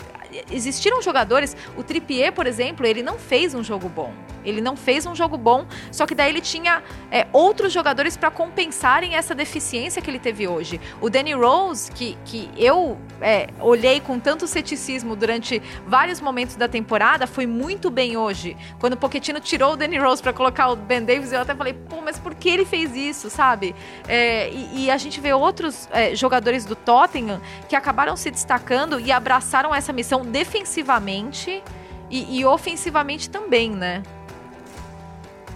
existiram 0.50 1.00
jogadores, 1.02 1.56
o 1.76 1.82
Trippier, 1.82 2.32
por 2.32 2.46
exemplo, 2.46 2.86
ele 2.86 3.02
não 3.02 3.18
fez 3.18 3.54
um 3.54 3.62
jogo 3.62 3.88
bom. 3.88 4.12
Ele 4.44 4.60
não 4.60 4.76
fez 4.76 5.04
um 5.06 5.14
jogo 5.14 5.36
bom, 5.36 5.66
só 5.90 6.06
que 6.06 6.14
daí 6.14 6.30
ele 6.30 6.40
tinha 6.40 6.82
é, 7.10 7.26
outros 7.32 7.72
jogadores 7.72 8.16
para 8.16 8.30
compensarem 8.30 9.16
essa 9.16 9.34
deficiência 9.34 10.00
que 10.00 10.08
ele 10.08 10.20
teve 10.20 10.46
hoje. 10.46 10.80
O 11.00 11.10
Danny 11.10 11.32
Rose, 11.32 11.90
que, 11.90 12.16
que 12.24 12.48
eu 12.56 12.96
é, 13.20 13.48
olhei 13.60 14.00
com 14.00 14.20
tanto 14.20 14.46
ceticismo 14.46 15.16
durante 15.16 15.60
vários 15.86 16.20
momentos 16.20 16.54
da 16.54 16.68
temporada, 16.68 17.26
foi 17.26 17.46
muito 17.46 17.90
bem 17.90 18.16
hoje. 18.16 18.56
Quando 18.78 18.92
o 18.92 18.96
Pochettino 18.96 19.40
tirou 19.40 19.72
o 19.72 19.76
Danny 19.76 19.98
Rose 19.98 20.22
para 20.22 20.32
colocar 20.32 20.68
o 20.68 20.76
Ben 20.76 21.04
Davis, 21.04 21.32
eu 21.32 21.40
até 21.40 21.54
falei, 21.54 21.72
pô, 21.72 22.00
mas 22.00 22.18
por 22.18 22.34
que 22.34 22.48
ele 22.48 22.64
fez 22.64 22.94
isso, 22.94 23.28
sabe? 23.28 23.74
É, 24.06 24.48
e, 24.50 24.84
e, 24.84 24.90
a 24.90 24.96
gente 24.96 25.20
vê 25.20 25.32
outros 25.32 25.88
é, 25.90 26.14
jogadores 26.14 26.64
do 26.64 26.76
Tottenham 26.76 27.40
que 27.68 27.74
acabaram 27.74 28.16
se 28.16 28.30
destacando 28.30 29.00
e 29.00 29.10
abraçaram 29.10 29.74
essa 29.74 29.92
missão 29.92 30.15
defensivamente 30.24 31.62
e, 32.10 32.38
e 32.38 32.44
ofensivamente 32.44 33.28
também, 33.28 33.70
né? 33.70 34.02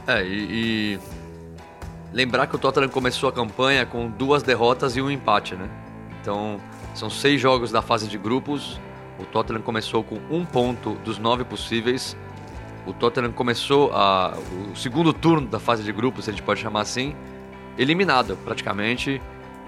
É, 0.06 0.24
e, 0.24 0.28
e, 0.50 1.00
lembrar 2.12 2.46
que 2.46 2.56
o 2.56 2.58
Tottenham 2.58 2.88
começou 2.88 3.28
a 3.28 3.32
campanha 3.32 3.86
com 3.86 4.08
duas 4.08 4.42
derrotas 4.42 4.96
e 4.96 5.02
um 5.02 5.10
empate, 5.10 5.54
né? 5.54 5.68
Então, 6.20 6.60
são 6.94 7.08
seis 7.08 7.40
jogos 7.40 7.70
da 7.70 7.80
fase 7.80 8.08
de 8.08 8.18
grupos. 8.18 8.80
O 9.18 9.24
Tottenham 9.24 9.62
começou 9.62 10.02
com 10.02 10.16
um 10.30 10.44
ponto 10.44 10.94
dos 11.04 11.18
nove 11.18 11.44
possíveis. 11.44 12.16
O 12.86 12.92
Tottenham 12.92 13.32
começou 13.32 13.92
a, 13.92 14.34
o 14.72 14.76
segundo 14.76 15.12
turno 15.12 15.46
da 15.46 15.60
fase 15.60 15.82
de 15.82 15.92
grupos, 15.92 16.24
se 16.24 16.30
a 16.30 16.32
gente 16.32 16.42
pode 16.42 16.60
chamar 16.60 16.80
assim, 16.80 17.14
eliminado 17.78 18.36
praticamente. 18.44 19.20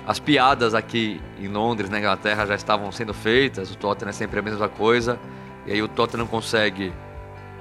As 0.06 0.18
piadas 0.18 0.75
aqui 0.75 1.21
em 1.38 1.47
Londres, 1.47 1.88
na 1.88 1.99
Inglaterra, 1.99 2.44
já 2.44 2.54
estavam 2.54 2.90
sendo 2.90 3.14
feitas. 3.14 3.71
O 3.71 3.76
Tottenham 3.76 4.11
é 4.11 4.12
sempre 4.12 4.40
a 4.40 4.42
mesma 4.42 4.68
coisa. 4.68 5.18
E 5.64 5.73
aí 5.73 5.80
o 5.80 5.87
Tottenham 5.87 6.26
consegue 6.26 6.92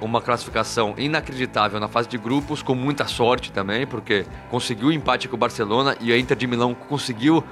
uma 0.00 0.20
classificação 0.20 0.94
inacreditável 0.98 1.78
na 1.78 1.86
fase 1.86 2.08
de 2.08 2.18
grupos, 2.18 2.60
com 2.60 2.74
muita 2.74 3.06
sorte 3.06 3.52
também, 3.52 3.86
porque 3.86 4.26
conseguiu 4.50 4.88
o 4.88 4.92
empate 4.92 5.28
com 5.28 5.36
o 5.36 5.38
Barcelona 5.38 5.96
e 6.00 6.12
a 6.12 6.18
Inter 6.18 6.36
de 6.36 6.46
Milão 6.48 6.74
conseguiu 6.74 7.44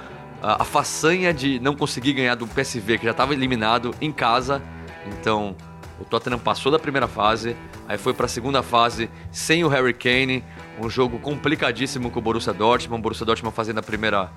a, 0.42 0.62
a 0.62 0.64
façanha 0.64 1.32
de 1.32 1.61
não 1.61 1.76
conseguir 1.76 2.12
ganhar 2.12 2.35
do 2.35 2.49
PSV, 2.49 2.99
que 2.99 3.04
já 3.04 3.12
estava 3.12 3.32
eliminado 3.32 3.94
em 4.00 4.11
casa. 4.11 4.61
Então, 5.06 5.54
o 6.00 6.04
Tottenham 6.04 6.38
passou 6.38 6.73
da 6.73 6.78
primeira 6.78 7.06
fase, 7.06 7.56
aí 7.87 7.97
foi 7.97 8.12
para 8.12 8.26
a 8.26 8.28
segunda 8.28 8.62
fase 8.62 9.09
sem 9.30 9.62
o 9.62 9.68
Harry 9.68 9.94
Kane, 9.94 10.44
um 10.80 10.88
jogo 10.88 11.18
complicadíssimo 11.18 12.10
com 12.10 12.18
o 12.18 12.22
Borussia 12.22 12.52
Dortmund, 12.52 12.99
o 12.99 13.02
Borussia 13.02 13.26
Dortmund 13.26 13.54
fazendo 13.54 13.78
a 13.78 13.82
primeira 13.82 14.30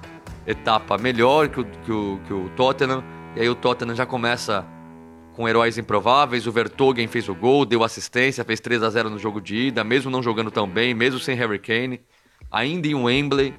etapa 0.45 0.97
melhor 0.97 1.47
que 1.47 1.61
o, 1.61 1.65
que 1.65 1.91
o, 1.91 2.19
que 2.27 2.33
o 2.33 2.49
Tottenham. 2.49 3.03
E 3.35 3.41
aí 3.41 3.49
o 3.49 3.55
Tottenham 3.55 3.95
já 3.95 4.05
começa 4.05 4.65
com 5.35 5.47
heróis 5.47 5.77
improváveis. 5.77 6.45
O 6.45 6.51
Vertogen 6.51 7.07
fez 7.07 7.29
o 7.29 7.35
gol, 7.35 7.65
deu 7.65 7.83
assistência, 7.83 8.43
fez 8.43 8.59
3 8.59 8.83
a 8.83 8.89
0 8.89 9.09
no 9.09 9.17
jogo 9.17 9.39
de 9.39 9.55
ida, 9.55 9.83
mesmo 9.83 10.11
não 10.11 10.21
jogando 10.21 10.51
tão 10.51 10.67
bem, 10.67 10.93
mesmo 10.93 11.19
sem 11.19 11.35
Harry 11.35 11.59
Kane. 11.59 12.01
Ainda 12.51 12.87
em 12.87 12.95
Wembley. 12.95 13.53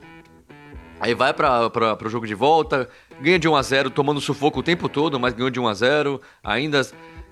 Aí 1.00 1.14
vai 1.14 1.34
para 1.34 1.98
o 2.04 2.08
jogo 2.08 2.26
de 2.26 2.34
volta, 2.34 2.88
ganha 3.20 3.38
de 3.38 3.48
1 3.48 3.56
a 3.56 3.62
0 3.62 3.90
tomando 3.90 4.20
sufoco 4.20 4.60
o 4.60 4.62
tempo 4.62 4.88
todo, 4.88 5.18
mas 5.18 5.34
ganhou 5.34 5.50
de 5.50 5.58
1 5.58 5.68
a 5.68 5.74
0 5.74 6.20
ainda, 6.42 6.86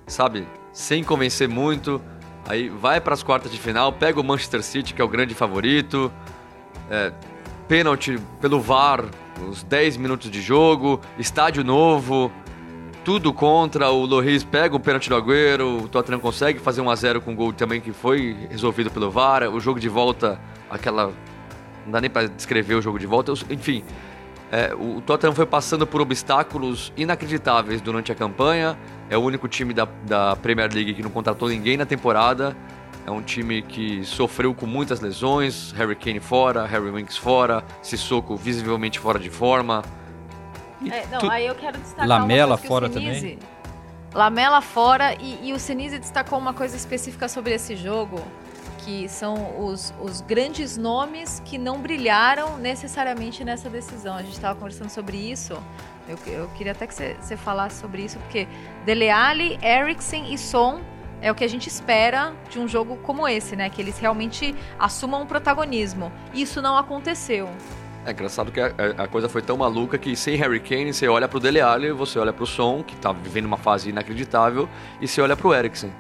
sabe, 0.06 0.46
sem 0.72 1.04
convencer 1.04 1.48
muito. 1.48 2.02
Aí 2.48 2.68
vai 2.68 3.00
para 3.00 3.14
as 3.14 3.22
quartas 3.22 3.50
de 3.50 3.58
final, 3.58 3.92
pega 3.92 4.20
o 4.20 4.24
Manchester 4.24 4.62
City, 4.62 4.94
que 4.94 5.00
é 5.00 5.04
o 5.04 5.08
grande 5.08 5.34
favorito. 5.34 6.12
É, 6.90 7.12
pênalti 7.68 8.18
pelo 8.40 8.60
VAR 8.60 9.04
uns 9.40 9.62
10 9.62 9.96
minutos 9.96 10.30
de 10.30 10.40
jogo, 10.40 11.00
estádio 11.18 11.64
novo, 11.64 12.30
tudo 13.04 13.32
contra. 13.32 13.90
O 13.90 14.04
Loris 14.04 14.44
pega 14.44 14.74
o 14.74 14.80
pênalti 14.80 15.08
do 15.08 15.16
Agüero, 15.16 15.84
o 15.84 15.88
Tottenham 15.88 16.20
consegue 16.20 16.58
fazer 16.58 16.80
1 16.80 16.90
a 16.90 16.94
0 16.94 17.20
com 17.20 17.32
um 17.32 17.36
gol 17.36 17.52
também 17.52 17.80
que 17.80 17.92
foi 17.92 18.36
resolvido 18.50 18.90
pelo 18.90 19.10
VAR. 19.10 19.42
O 19.44 19.60
jogo 19.60 19.80
de 19.80 19.88
volta, 19.88 20.40
aquela. 20.70 21.12
Não 21.84 21.92
dá 21.92 22.00
nem 22.00 22.10
para 22.10 22.28
descrever 22.28 22.74
o 22.74 22.82
jogo 22.82 22.98
de 22.98 23.06
volta. 23.06 23.32
Enfim, 23.50 23.82
é, 24.50 24.72
o 24.74 25.00
Tottenham 25.00 25.34
foi 25.34 25.46
passando 25.46 25.86
por 25.86 26.00
obstáculos 26.00 26.92
inacreditáveis 26.96 27.80
durante 27.80 28.12
a 28.12 28.14
campanha. 28.14 28.78
É 29.12 29.18
o 29.18 29.20
único 29.20 29.46
time 29.46 29.74
da, 29.74 29.86
da 30.04 30.34
Premier 30.36 30.72
League 30.72 30.94
que 30.94 31.02
não 31.02 31.10
contratou 31.10 31.50
ninguém 31.50 31.76
na 31.76 31.84
temporada. 31.84 32.56
É 33.06 33.10
um 33.10 33.20
time 33.20 33.60
que 33.60 34.02
sofreu 34.06 34.54
com 34.54 34.64
muitas 34.64 35.00
lesões, 35.02 35.70
Harry 35.72 35.94
Kane 35.94 36.18
fora, 36.18 36.64
Harry 36.64 36.90
Winks 36.90 37.18
fora, 37.18 37.62
Sissoko 37.82 38.36
visivelmente 38.36 38.98
fora 38.98 39.18
de 39.18 39.28
forma. 39.28 39.82
É, 40.90 41.06
não, 41.08 41.18
tu... 41.18 41.30
aí 41.30 41.46
eu 41.46 41.54
quero 41.54 41.78
destacar 41.78 42.08
Lamela 42.08 42.56
fora 42.56 42.90
Senise, 42.90 43.20
também. 43.20 43.38
Lamela 44.14 44.62
fora 44.62 45.14
e, 45.20 45.48
e 45.48 45.52
o 45.52 45.58
Senise 45.58 45.98
destacou 45.98 46.38
uma 46.38 46.54
coisa 46.54 46.74
específica 46.74 47.28
sobre 47.28 47.52
esse 47.52 47.76
jogo, 47.76 48.18
que 48.78 49.10
são 49.10 49.62
os, 49.62 49.92
os 50.00 50.22
grandes 50.22 50.78
nomes 50.78 51.42
que 51.44 51.58
não 51.58 51.78
brilharam 51.82 52.56
necessariamente 52.56 53.44
nessa 53.44 53.68
decisão. 53.68 54.16
A 54.16 54.22
gente 54.22 54.32
estava 54.32 54.58
conversando 54.58 54.88
sobre 54.88 55.18
isso. 55.18 55.62
Eu, 56.08 56.18
eu 56.26 56.48
queria 56.56 56.72
até 56.72 56.86
que 56.86 56.94
você 56.94 57.36
falasse 57.36 57.80
sobre 57.80 58.02
isso, 58.02 58.18
porque 58.18 58.48
Dele 58.84 59.08
Alli, 59.08 59.58
Eriksen 59.62 60.32
e 60.32 60.38
Son 60.38 60.80
é 61.20 61.30
o 61.30 61.34
que 61.34 61.44
a 61.44 61.48
gente 61.48 61.68
espera 61.68 62.32
de 62.50 62.58
um 62.58 62.66
jogo 62.66 62.96
como 62.96 63.26
esse, 63.28 63.54
né? 63.54 63.70
Que 63.70 63.80
eles 63.80 63.98
realmente 63.98 64.54
assumam 64.78 65.22
um 65.22 65.26
protagonismo. 65.26 66.12
Isso 66.34 66.60
não 66.60 66.76
aconteceu. 66.76 67.48
É 68.04 68.10
engraçado 68.10 68.50
que 68.50 68.60
a, 68.60 68.72
a, 68.98 69.06
coisa 69.06 69.28
foi 69.28 69.40
tão 69.40 69.56
maluca 69.56 69.96
que 69.96 70.16
sem 70.16 70.34
Harry 70.34 70.58
Kane, 70.58 70.92
você 70.92 71.06
olha 71.06 71.28
pro 71.28 71.38
Dele 71.38 71.60
Alli, 71.60 71.92
você 71.92 72.18
olha 72.18 72.32
pro 72.32 72.44
Son, 72.44 72.82
que 72.82 72.96
tá 72.96 73.12
vivendo 73.12 73.44
uma 73.44 73.56
fase 73.56 73.90
inacreditável, 73.90 74.68
e 75.00 75.06
você 75.06 75.20
olha 75.20 75.36
pro 75.36 75.54
Eriksen. 75.54 75.92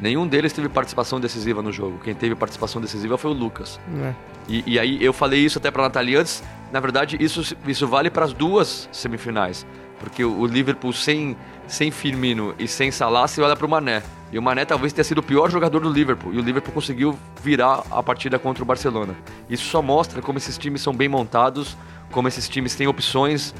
Nenhum 0.00 0.26
deles 0.26 0.52
teve 0.52 0.68
participação 0.68 1.18
decisiva 1.18 1.60
no 1.60 1.72
jogo. 1.72 1.98
Quem 1.98 2.14
teve 2.14 2.36
participação 2.36 2.80
decisiva 2.80 3.18
foi 3.18 3.32
o 3.32 3.34
Lucas. 3.34 3.80
É. 4.02 4.14
E, 4.48 4.74
e, 4.74 4.78
aí 4.78 5.04
eu 5.04 5.12
falei 5.12 5.40
isso 5.40 5.58
até 5.58 5.70
pra 5.70 5.82
Nathalie 5.82 6.16
antes. 6.16 6.42
Na 6.72 6.80
verdade, 6.80 7.16
isso, 7.20 7.56
isso 7.66 7.86
vale 7.86 8.10
para 8.10 8.24
as 8.24 8.32
duas 8.32 8.88
semifinais. 8.92 9.66
Porque 9.98 10.24
o, 10.24 10.40
o 10.40 10.46
Liverpool 10.46 10.92
sem, 10.92 11.36
sem 11.66 11.90
Firmino 11.90 12.54
e 12.58 12.66
sem 12.66 12.90
Salah, 12.90 13.26
você 13.26 13.40
olha 13.42 13.56
pro 13.56 13.68
Mané. 13.68 14.02
E 14.32 14.38
o 14.38 14.42
Mané 14.42 14.64
talvez 14.64 14.92
tenha 14.92 15.04
sido 15.04 15.18
o 15.18 15.22
pior 15.22 15.50
jogador 15.50 15.80
do 15.80 15.90
Liverpool. 15.90 16.32
E 16.32 16.38
o 16.38 16.42
Liverpool 16.42 16.72
conseguiu 16.72 17.18
virar 17.42 17.82
a 17.90 18.02
partida 18.02 18.38
contra 18.38 18.62
o 18.62 18.66
Barcelona. 18.66 19.14
Isso 19.48 19.64
só 19.64 19.82
mostra 19.82 20.22
como 20.22 20.38
esses 20.38 20.56
times 20.56 20.80
são 20.80 20.94
bem 20.94 21.08
montados, 21.08 21.76
como 22.12 22.28
esses 22.28 22.48
times 22.48 22.74
têm 22.74 22.86
opções 22.86 23.54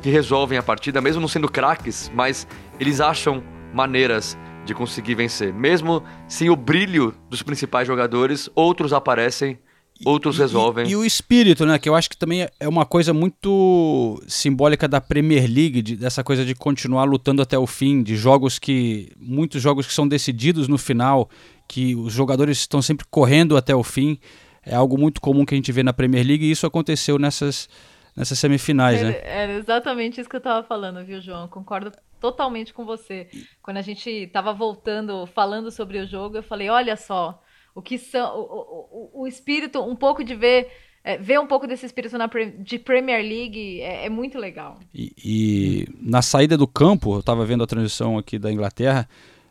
que 0.00 0.10
resolvem 0.10 0.58
a 0.58 0.62
partida, 0.62 1.00
mesmo 1.00 1.20
não 1.20 1.28
sendo 1.28 1.48
craques, 1.48 2.10
mas 2.12 2.46
eles 2.80 3.00
acham 3.00 3.42
maneiras 3.72 4.36
de 4.64 4.74
conseguir 4.74 5.14
vencer. 5.14 5.52
Mesmo 5.52 6.02
sem 6.26 6.50
o 6.50 6.56
brilho 6.56 7.14
dos 7.28 7.42
principais 7.42 7.86
jogadores, 7.86 8.48
outros 8.54 8.92
aparecem 8.92 9.58
outros 10.04 10.38
resolvem. 10.38 10.86
E, 10.86 10.90
e, 10.90 10.96
o 10.96 11.04
espírito, 11.04 11.64
né? 11.66 11.78
Que 11.78 11.88
eu 11.88 11.94
acho 11.94 12.08
que 12.08 12.16
também 12.16 12.48
é 12.58 12.68
uma 12.68 12.84
coisa 12.84 13.12
muito 13.12 14.22
simbólica 14.26 14.88
da 14.88 15.00
Premier 15.00 15.42
League, 15.42 15.82
de, 15.82 15.96
dessa 15.96 16.22
coisa 16.22 16.44
de 16.44 16.54
continuar 16.54 17.04
lutando 17.04 17.42
até 17.42 17.58
o 17.58 17.66
fim, 17.66 18.02
de 18.02 18.16
jogos 18.16 18.58
que. 18.58 19.12
Muitos 19.18 19.62
jogos 19.62 19.86
que 19.86 19.92
são 19.92 20.06
decididos 20.06 20.68
no 20.68 20.78
final, 20.78 21.28
que 21.68 21.94
os 21.94 22.12
jogadores 22.12 22.58
estão 22.58 22.82
sempre 22.82 23.06
correndo 23.10 23.56
até 23.56 23.74
o 23.74 23.82
fim. 23.82 24.18
É 24.64 24.74
algo 24.74 24.96
muito 24.96 25.20
comum 25.20 25.44
que 25.44 25.54
a 25.54 25.56
gente 25.56 25.72
vê 25.72 25.82
na 25.82 25.92
Premier 25.92 26.24
League 26.24 26.44
e 26.44 26.50
isso 26.50 26.66
aconteceu 26.66 27.18
nessas, 27.18 27.68
nessas 28.14 28.38
semifinais, 28.38 29.00
era, 29.00 29.10
né? 29.10 29.20
Era 29.24 29.52
exatamente 29.54 30.20
isso 30.20 30.30
que 30.30 30.36
eu 30.36 30.38
estava 30.38 30.64
falando, 30.64 31.04
viu, 31.04 31.20
João? 31.20 31.48
Concordo 31.48 31.90
totalmente 32.20 32.72
com 32.72 32.84
você. 32.84 33.28
Quando 33.60 33.78
a 33.78 33.82
gente 33.82 34.08
estava 34.08 34.52
voltando, 34.52 35.26
falando 35.26 35.72
sobre 35.72 35.98
o 35.98 36.06
jogo, 36.06 36.36
eu 36.36 36.42
falei: 36.42 36.68
olha 36.70 36.96
só 36.96 37.41
o 37.74 37.82
que 37.82 37.98
são 37.98 38.36
o, 38.38 39.10
o, 39.14 39.22
o 39.22 39.26
espírito, 39.26 39.80
um 39.80 39.96
pouco 39.96 40.22
de 40.22 40.34
ver 40.34 40.68
é, 41.04 41.18
ver 41.18 41.40
um 41.40 41.46
pouco 41.46 41.66
desse 41.66 41.84
espírito 41.84 42.16
na, 42.16 42.30
de 42.58 42.78
Premier 42.78 43.22
League 43.22 43.80
é, 43.80 44.06
é 44.06 44.08
muito 44.08 44.38
legal. 44.38 44.78
E, 44.94 45.12
e, 45.24 45.88
na 46.00 46.22
saída 46.22 46.56
do 46.56 46.66
campo, 46.66 47.14
eu 47.14 47.20
estava 47.20 47.44
vendo 47.44 47.64
a 47.64 47.66
transição 47.66 48.18
aqui 48.18 48.38
da 48.38 48.52
Inglaterra, 48.52 49.08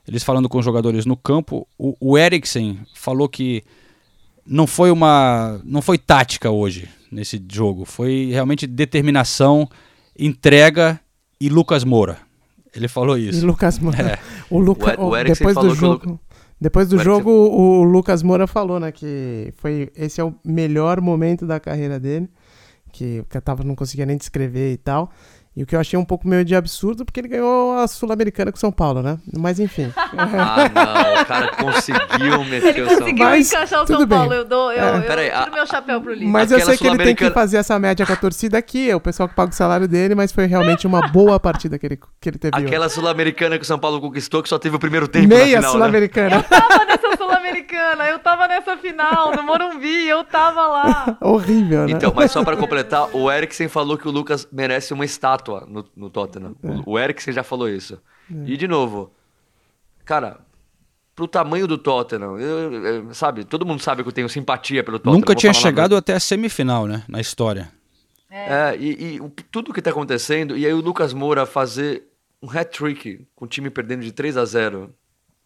eles 0.08 0.24
falando 0.24 0.48
com 0.48 0.58
os 0.58 0.66
jogadores 0.66 1.06
no 1.06 1.18
campo, 1.18 1.68
o, 1.78 1.96
o 2.00 2.18
Eriksen 2.18 2.80
falou 2.96 3.28
que 3.28 3.64
não 4.46 4.66
foi 4.66 4.92
uma 4.92 5.62
não 5.64 5.82
foi 5.82 5.98
tática 5.98 6.50
hoje 6.50 6.90
nesse 7.12 7.42
jogo, 7.52 7.86
foi 7.86 8.30
realmente 8.32 8.66
determinação, 8.66 9.70
entrega 10.18 11.00
e 11.40 11.50
Lucas 11.50 11.84
Moura. 11.84 12.20
Ele 12.74 12.88
falou 12.88 13.18
isso. 13.18 13.40
E 13.40 13.46
Lucas 13.46 13.78
Moura. 13.78 14.02
É. 14.02 14.20
O, 14.50 14.58
Luca, 14.58 15.00
o, 15.00 15.10
o 15.10 15.24
depois 15.24 15.56
do 15.56 15.76
jogo. 15.76 16.20
Depois 16.62 16.88
do 16.88 17.00
jogo, 17.00 17.32
o 17.32 17.82
Lucas 17.82 18.22
Moura 18.22 18.46
falou, 18.46 18.80
né, 18.80 18.92
que 18.92 19.52
foi 19.58 19.92
esse 19.96 20.22
é 20.22 20.24
o 20.24 20.36
melhor 20.46 21.02
momento 21.02 21.44
da 21.44 21.60
carreira 21.60 22.00
dele, 22.00 22.30
que 22.94 23.26
eu 23.34 23.42
tava 23.42 23.64
não 23.64 23.74
conseguia 23.74 24.06
nem 24.06 24.16
descrever 24.16 24.72
e 24.72 24.78
tal. 24.78 25.10
E 25.56 25.64
o 25.64 25.66
que 25.66 25.76
eu 25.76 25.80
achei 25.82 26.00
um 26.00 26.06
pouco 26.06 26.26
meio 26.28 26.46
de 26.46 26.56
absurdo, 26.56 27.04
porque 27.04 27.20
ele 27.20 27.28
ganhou 27.28 27.78
a 27.78 27.86
Sul-Americana 27.86 28.54
com 28.54 28.58
São 28.58 28.72
Paulo, 28.72 29.02
né? 29.02 29.18
Mas 29.38 29.60
enfim. 29.60 29.92
Ah, 30.18 30.70
não, 30.74 31.22
o 31.22 31.26
cara 31.26 31.48
conseguiu 31.56 32.44
meter 32.46 32.70
Ele 32.70 32.82
o 32.84 32.90
São 32.90 32.98
conseguiu 33.00 33.26
Paulo. 33.26 33.36
encaixar 33.42 33.64
o 33.64 33.68
São 33.68 33.86
tudo 33.98 34.08
bem. 34.08 34.18
Paulo. 34.18 34.34
Eu, 34.34 34.46
dou, 34.46 34.72
eu, 34.72 34.84
É. 34.84 34.98
eu 34.98 35.02
Peraí, 35.04 35.30
tiro 35.30 35.42
a- 35.42 35.50
meu 35.56 35.68
chapéu 35.68 36.02
pro 36.02 36.14
Lille. 36.14 36.28
Mas 36.28 36.52
eu 36.52 36.60
sei 36.62 36.78
que 36.78 36.88
ele 36.88 36.98
tem 36.98 37.16
que 37.16 37.30
fazer 37.32 37.58
essa 37.58 37.78
média 37.80 38.06
com 38.06 38.14
a 38.14 38.16
torcida 38.16 38.58
aqui, 38.58 38.90
é 38.90 38.96
o 38.96 39.00
pessoal 39.02 39.28
que 39.28 39.36
paga 39.36 39.52
o 39.52 39.56
salário 39.56 39.88
dele, 39.88 40.16
mas 40.16 40.32
foi 40.32 40.46
realmente 40.46 40.88
uma 40.88 41.02
boa 41.10 41.40
partida 41.40 41.78
que 41.78 41.86
ele, 41.86 42.00
que 42.20 42.30
ele 42.30 42.38
teve. 42.38 42.56
Aquela 42.58 42.88
sul-americana 42.90 43.58
que 43.58 43.64
o 43.64 43.68
São 43.68 43.78
Paulo 43.80 44.00
conquistou, 44.00 44.42
que 44.42 44.50
só 44.50 44.58
teve 44.58 44.76
o 44.76 44.80
primeiro 44.80 45.08
tempo 45.08 45.28
Meia 45.28 45.46
final, 45.58 45.62
né? 45.62 45.70
Sul-Americana. 45.72 46.44
tava 46.44 46.86
nessa 46.86 47.18
Sul-Americana, 47.18 48.06
eu 48.08 48.20
tava 48.20 48.48
nessa 48.48 48.78
final, 48.78 49.36
no 49.36 49.44
Morumbi, 49.44 50.08
eu 50.08 50.24
tava 50.24 50.68
lá. 50.68 51.18
Horrível, 51.22 51.86
né? 51.88 51.92
Então, 51.94 52.14
mas 52.16 52.32
só 52.32 52.44
pra 52.44 52.56
completar, 52.56 53.10
o 53.14 53.30
Eriksen 53.32 53.68
falou 53.68 53.98
que 53.98 54.08
o 54.08 54.12
Lucas 54.12 54.48
merece 54.52 54.94
uma 54.94 55.04
estátua 55.06 55.41
no, 55.68 55.86
no 55.96 56.10
Tottenham. 56.10 56.56
O, 56.86 56.92
o 56.94 57.00
Eriksen 57.00 57.34
já 57.34 57.44
falou 57.44 57.68
isso. 57.70 58.00
E 58.46 58.56
de 58.56 58.68
novo, 58.68 59.12
cara, 60.06 60.40
pro 61.16 61.28
tamanho 61.28 61.68
do 61.68 61.78
Tottenham, 61.78 62.40
eu- 62.40 62.74
eu- 62.86 63.14
sabe, 63.14 63.44
todo 63.44 63.66
mundo 63.66 63.82
sabe 63.82 64.04
que 64.04 64.10
eu 64.10 64.14
tenho 64.14 64.30
simpatia 64.30 64.84
pelo 64.84 64.98
Tottenham. 65.00 65.16
Nunca 65.20 65.36
tinha 65.36 65.54
chegado 65.54 65.96
até 65.96 66.14
a 66.14 66.20
semifinal, 66.20 66.88
né? 66.88 67.04
Na 67.08 67.20
história. 67.20 67.72
É, 68.30 68.78
e, 68.80 69.16
e 69.16 69.20
o- 69.22 69.30
tudo 69.52 69.74
que 69.74 69.82
tá 69.82 69.90
acontecendo, 69.90 70.58
e 70.58 70.66
aí 70.66 70.74
o 70.74 70.80
Lucas 70.82 71.14
Moura 71.14 71.46
fazer 71.46 72.04
um 72.42 72.50
hat-trick 72.50 73.28
com 73.36 73.46
o 73.46 73.48
time 73.48 73.70
perdendo 73.70 74.02
de 74.04 74.12
3 74.12 74.38
a 74.38 74.46
0 74.46 74.94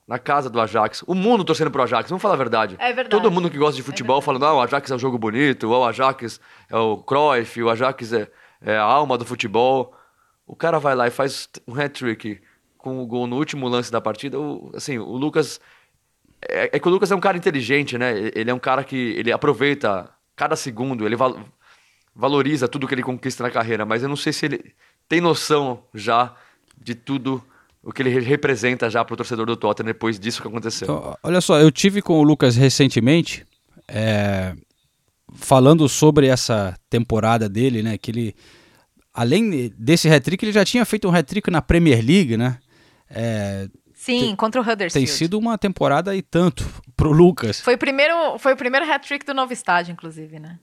na 0.08 0.20
casa 0.20 0.52
do 0.52 0.62
Ajax. 0.62 1.04
O 1.08 1.16
mundo 1.16 1.44
torcendo 1.44 1.72
pro 1.72 1.82
Ajax, 1.82 2.08
vamos 2.10 2.22
falar 2.22 2.36
a 2.36 2.38
verdade. 2.38 2.76
É 2.78 2.94
verdade. 2.94 3.10
Todo 3.10 3.32
mundo 3.32 3.50
que 3.50 3.58
gosta 3.58 3.76
de 3.76 3.82
futebol 3.82 4.22
falando, 4.22 4.46
ah, 4.46 4.54
o 4.54 4.62
Ajax 4.62 4.92
é 4.92 4.96
um 4.96 5.00
jogo 5.00 5.18
bonito, 5.18 5.68
ou 5.68 5.82
o 5.82 5.86
Ajax 5.86 6.40
é 6.70 6.78
o 6.78 6.98
Cruyff, 6.98 7.64
o 7.64 7.70
Ajax 7.72 8.14
é, 8.14 8.32
é 8.62 8.78
a 8.78 8.84
alma 8.84 9.18
do 9.18 9.26
futebol. 9.26 9.94
O 10.46 10.56
cara 10.56 10.80
vai 10.80 10.96
lá 10.96 11.08
e 11.08 11.12
faz 11.12 11.50
um 11.68 11.74
hat-trick 11.80 12.40
com 12.78 13.02
o 13.02 13.06
gol 13.06 13.26
no 13.28 13.38
último 13.38 13.68
lance 13.68 13.92
da 13.92 14.00
partida. 14.00 14.40
O, 14.40 14.72
assim, 14.76 14.98
o 14.98 15.18
Lucas... 15.18 15.60
É, 16.48 16.70
é 16.74 16.80
que 16.80 16.88
o 16.88 16.92
Lucas 16.92 17.12
é 17.12 17.16
um 17.16 17.20
cara 17.20 17.38
inteligente, 17.38 17.98
né? 17.98 18.32
Ele 18.36 18.52
é 18.52 18.54
um 18.54 18.60
cara 18.60 18.84
que 18.84 18.96
ele 18.96 19.32
aproveita 19.32 20.10
cada 20.36 20.56
segundo, 20.56 21.06
ele 21.06 21.16
val- 21.16 21.40
valoriza 22.14 22.68
tudo 22.68 22.88
que 22.88 22.94
ele 22.94 23.02
conquista 23.02 23.42
na 23.42 23.50
carreira, 23.50 23.86
mas 23.86 24.04
eu 24.04 24.10
não 24.10 24.16
sei 24.16 24.32
se 24.32 24.46
ele 24.46 24.76
tem 25.10 25.20
noção 25.20 25.84
já 25.94 26.36
de 26.78 26.94
tudo 26.94 27.44
o 27.82 27.92
que 27.92 28.02
ele 28.02 28.10
re- 28.10 28.20
representa 28.20 28.90
já 28.90 29.04
pro 29.04 29.16
torcedor 29.16 29.46
do 29.46 29.56
Tottenham 29.56 29.88
depois 29.88 30.20
disso 30.20 30.42
que 30.42 30.48
aconteceu. 30.48 30.86
Então, 30.86 31.18
olha 31.24 31.42
só, 31.42 31.58
eu 31.60 31.72
tive 31.72 32.02
com 32.02 32.20
o 32.20 32.24
Lucas 32.24 32.56
recentemente, 32.56 33.46
é, 33.88 34.54
falando 35.36 35.88
sobre 35.88 36.28
essa 36.28 36.76
temporada 36.90 37.48
dele, 37.48 37.84
né? 37.84 37.98
Que 37.98 38.12
ele, 38.12 38.36
além 39.14 39.72
desse 39.78 40.10
hat-trick, 40.10 40.44
ele 40.44 40.52
já 40.52 40.66
tinha 40.66 40.86
feito 40.86 41.08
um 41.08 41.12
hat-trick 41.14 41.50
na 41.52 41.62
Premier 41.62 42.04
League, 42.04 42.38
né? 42.38 42.58
É, 43.10 43.68
Sim, 43.94 44.36
contra 44.36 44.60
o 44.62 44.64
Huddersfield. 44.64 44.94
tem 44.94 45.06
sido 45.06 45.38
uma 45.38 45.58
temporada 45.58 46.16
e 46.16 46.22
tanto 46.22 46.66
pro 46.96 47.12
Lucas. 47.12 47.60
Foi 47.60 47.76
o 47.76 47.78
primeiro, 47.78 48.38
foi 48.40 48.54
o 48.54 48.58
primeiro 48.58 48.90
hat-trick 48.92 49.26
do 49.26 49.34
novo 49.34 49.52
estádio, 49.54 49.92
inclusive, 49.94 50.40
né? 50.40 50.60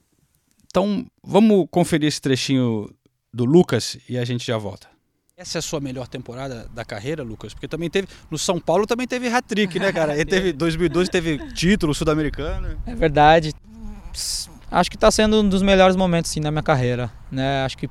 Então, 0.65 1.05
vamos 1.23 1.67
conferir 1.69 2.07
esse 2.07 2.19
trechinho 2.21 2.89
do 3.33 3.45
Lucas 3.45 3.97
e 4.09 4.17
a 4.17 4.25
gente 4.25 4.45
já 4.45 4.57
volta. 4.57 4.87
Essa 5.35 5.57
é 5.57 5.59
a 5.59 5.61
sua 5.63 5.79
melhor 5.79 6.07
temporada 6.07 6.69
da 6.73 6.85
carreira, 6.85 7.23
Lucas? 7.23 7.53
Porque 7.53 7.67
também 7.67 7.89
teve. 7.89 8.07
No 8.29 8.37
São 8.37 8.59
Paulo 8.59 8.85
também 8.85 9.07
teve 9.07 9.27
hat-trick, 9.27 9.79
né, 9.79 9.91
cara? 9.91 10.13
Ele 10.13 10.25
teve 10.25 10.53
2012 10.53 11.09
teve 11.09 11.37
título 11.53 11.93
sul-americano. 11.93 12.79
É 12.85 12.95
verdade. 12.95 13.53
Acho 14.73 14.89
que 14.89 14.97
está 14.97 15.11
sendo 15.11 15.39
um 15.39 15.47
dos 15.47 15.61
melhores 15.61 15.95
momentos 15.95 16.31
sim, 16.31 16.39
na 16.39 16.49
minha 16.49 16.63
carreira. 16.63 17.11
Né? 17.31 17.63
Acho 17.63 17.77
que 17.77 17.87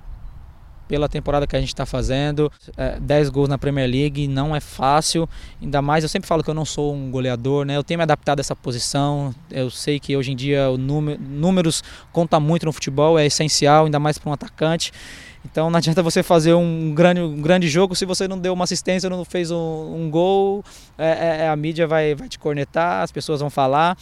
pela 0.88 1.08
temporada 1.08 1.46
que 1.46 1.54
a 1.54 1.60
gente 1.60 1.68
está 1.68 1.86
fazendo, 1.86 2.50
é, 2.76 2.98
10 2.98 3.30
gols 3.30 3.48
na 3.48 3.56
Premier 3.56 3.88
League 3.88 4.26
não 4.26 4.54
é 4.54 4.58
fácil. 4.58 5.28
Ainda 5.62 5.80
mais, 5.80 6.02
eu 6.02 6.08
sempre 6.08 6.26
falo 6.26 6.42
que 6.42 6.50
eu 6.50 6.54
não 6.54 6.64
sou 6.64 6.92
um 6.92 7.08
goleador, 7.08 7.64
né? 7.64 7.76
Eu 7.76 7.84
tenho 7.84 7.98
me 7.98 8.02
adaptado 8.02 8.40
a 8.40 8.42
essa 8.42 8.56
posição. 8.56 9.32
Eu 9.48 9.70
sei 9.70 10.00
que 10.00 10.16
hoje 10.16 10.32
em 10.32 10.36
dia 10.36 10.68
o 10.70 10.76
número, 10.76 11.22
números 11.22 11.84
conta 12.10 12.40
muito 12.40 12.66
no 12.66 12.72
futebol, 12.72 13.16
é 13.16 13.24
essencial, 13.24 13.84
ainda 13.84 14.00
mais 14.00 14.18
para 14.18 14.30
um 14.30 14.32
atacante. 14.32 14.92
Então 15.44 15.70
não 15.70 15.78
adianta 15.78 16.02
você 16.02 16.22
fazer 16.22 16.54
um 16.54 16.94
grande, 16.94 17.20
um 17.20 17.40
grande 17.40 17.68
jogo 17.68 17.94
se 17.94 18.04
você 18.04 18.28
não 18.28 18.38
deu 18.38 18.52
uma 18.52 18.64
assistência, 18.64 19.10
não 19.10 19.24
fez 19.24 19.50
um, 19.50 19.56
um 19.56 20.10
gol, 20.10 20.64
é, 20.96 21.44
é, 21.44 21.48
a 21.48 21.56
mídia 21.56 21.86
vai, 21.86 22.14
vai 22.14 22.28
te 22.28 22.38
cornetar, 22.38 23.02
as 23.02 23.10
pessoas 23.10 23.40
vão 23.40 23.50
falar. 23.50 23.96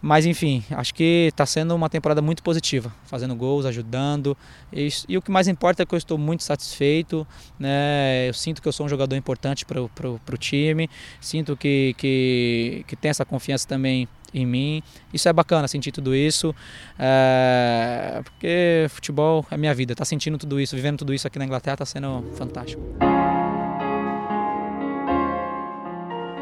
Mas 0.00 0.26
enfim, 0.26 0.64
acho 0.72 0.92
que 0.92 1.28
está 1.28 1.46
sendo 1.46 1.76
uma 1.76 1.88
temporada 1.88 2.20
muito 2.20 2.42
positiva, 2.42 2.92
fazendo 3.06 3.36
gols, 3.36 3.64
ajudando. 3.64 4.36
E, 4.72 4.88
e 5.08 5.16
o 5.16 5.22
que 5.22 5.30
mais 5.30 5.46
importa 5.46 5.84
é 5.84 5.86
que 5.86 5.94
eu 5.94 5.98
estou 5.98 6.18
muito 6.18 6.42
satisfeito. 6.42 7.24
Né? 7.56 8.28
Eu 8.28 8.34
sinto 8.34 8.60
que 8.60 8.66
eu 8.66 8.72
sou 8.72 8.84
um 8.84 8.88
jogador 8.88 9.14
importante 9.14 9.64
para 9.64 9.80
o 9.80 10.36
time, 10.36 10.90
sinto 11.20 11.56
que, 11.56 11.94
que, 11.96 12.84
que 12.88 12.96
tem 12.96 13.10
essa 13.10 13.24
confiança 13.24 13.68
também 13.68 14.08
em 14.32 14.46
mim. 14.46 14.82
Isso 15.12 15.28
é 15.28 15.32
bacana, 15.32 15.68
sentir 15.68 15.92
tudo 15.92 16.14
isso, 16.14 16.54
é, 16.98 18.20
porque 18.24 18.86
futebol 18.90 19.44
é 19.50 19.56
minha 19.56 19.74
vida. 19.74 19.94
Tá 19.94 20.04
sentindo 20.04 20.38
tudo 20.38 20.60
isso, 20.60 20.74
vivendo 20.76 20.98
tudo 20.98 21.12
isso 21.12 21.26
aqui 21.26 21.38
na 21.38 21.44
Inglaterra, 21.44 21.78
tá 21.78 21.86
sendo 21.86 22.22
fantástico. 22.34 22.82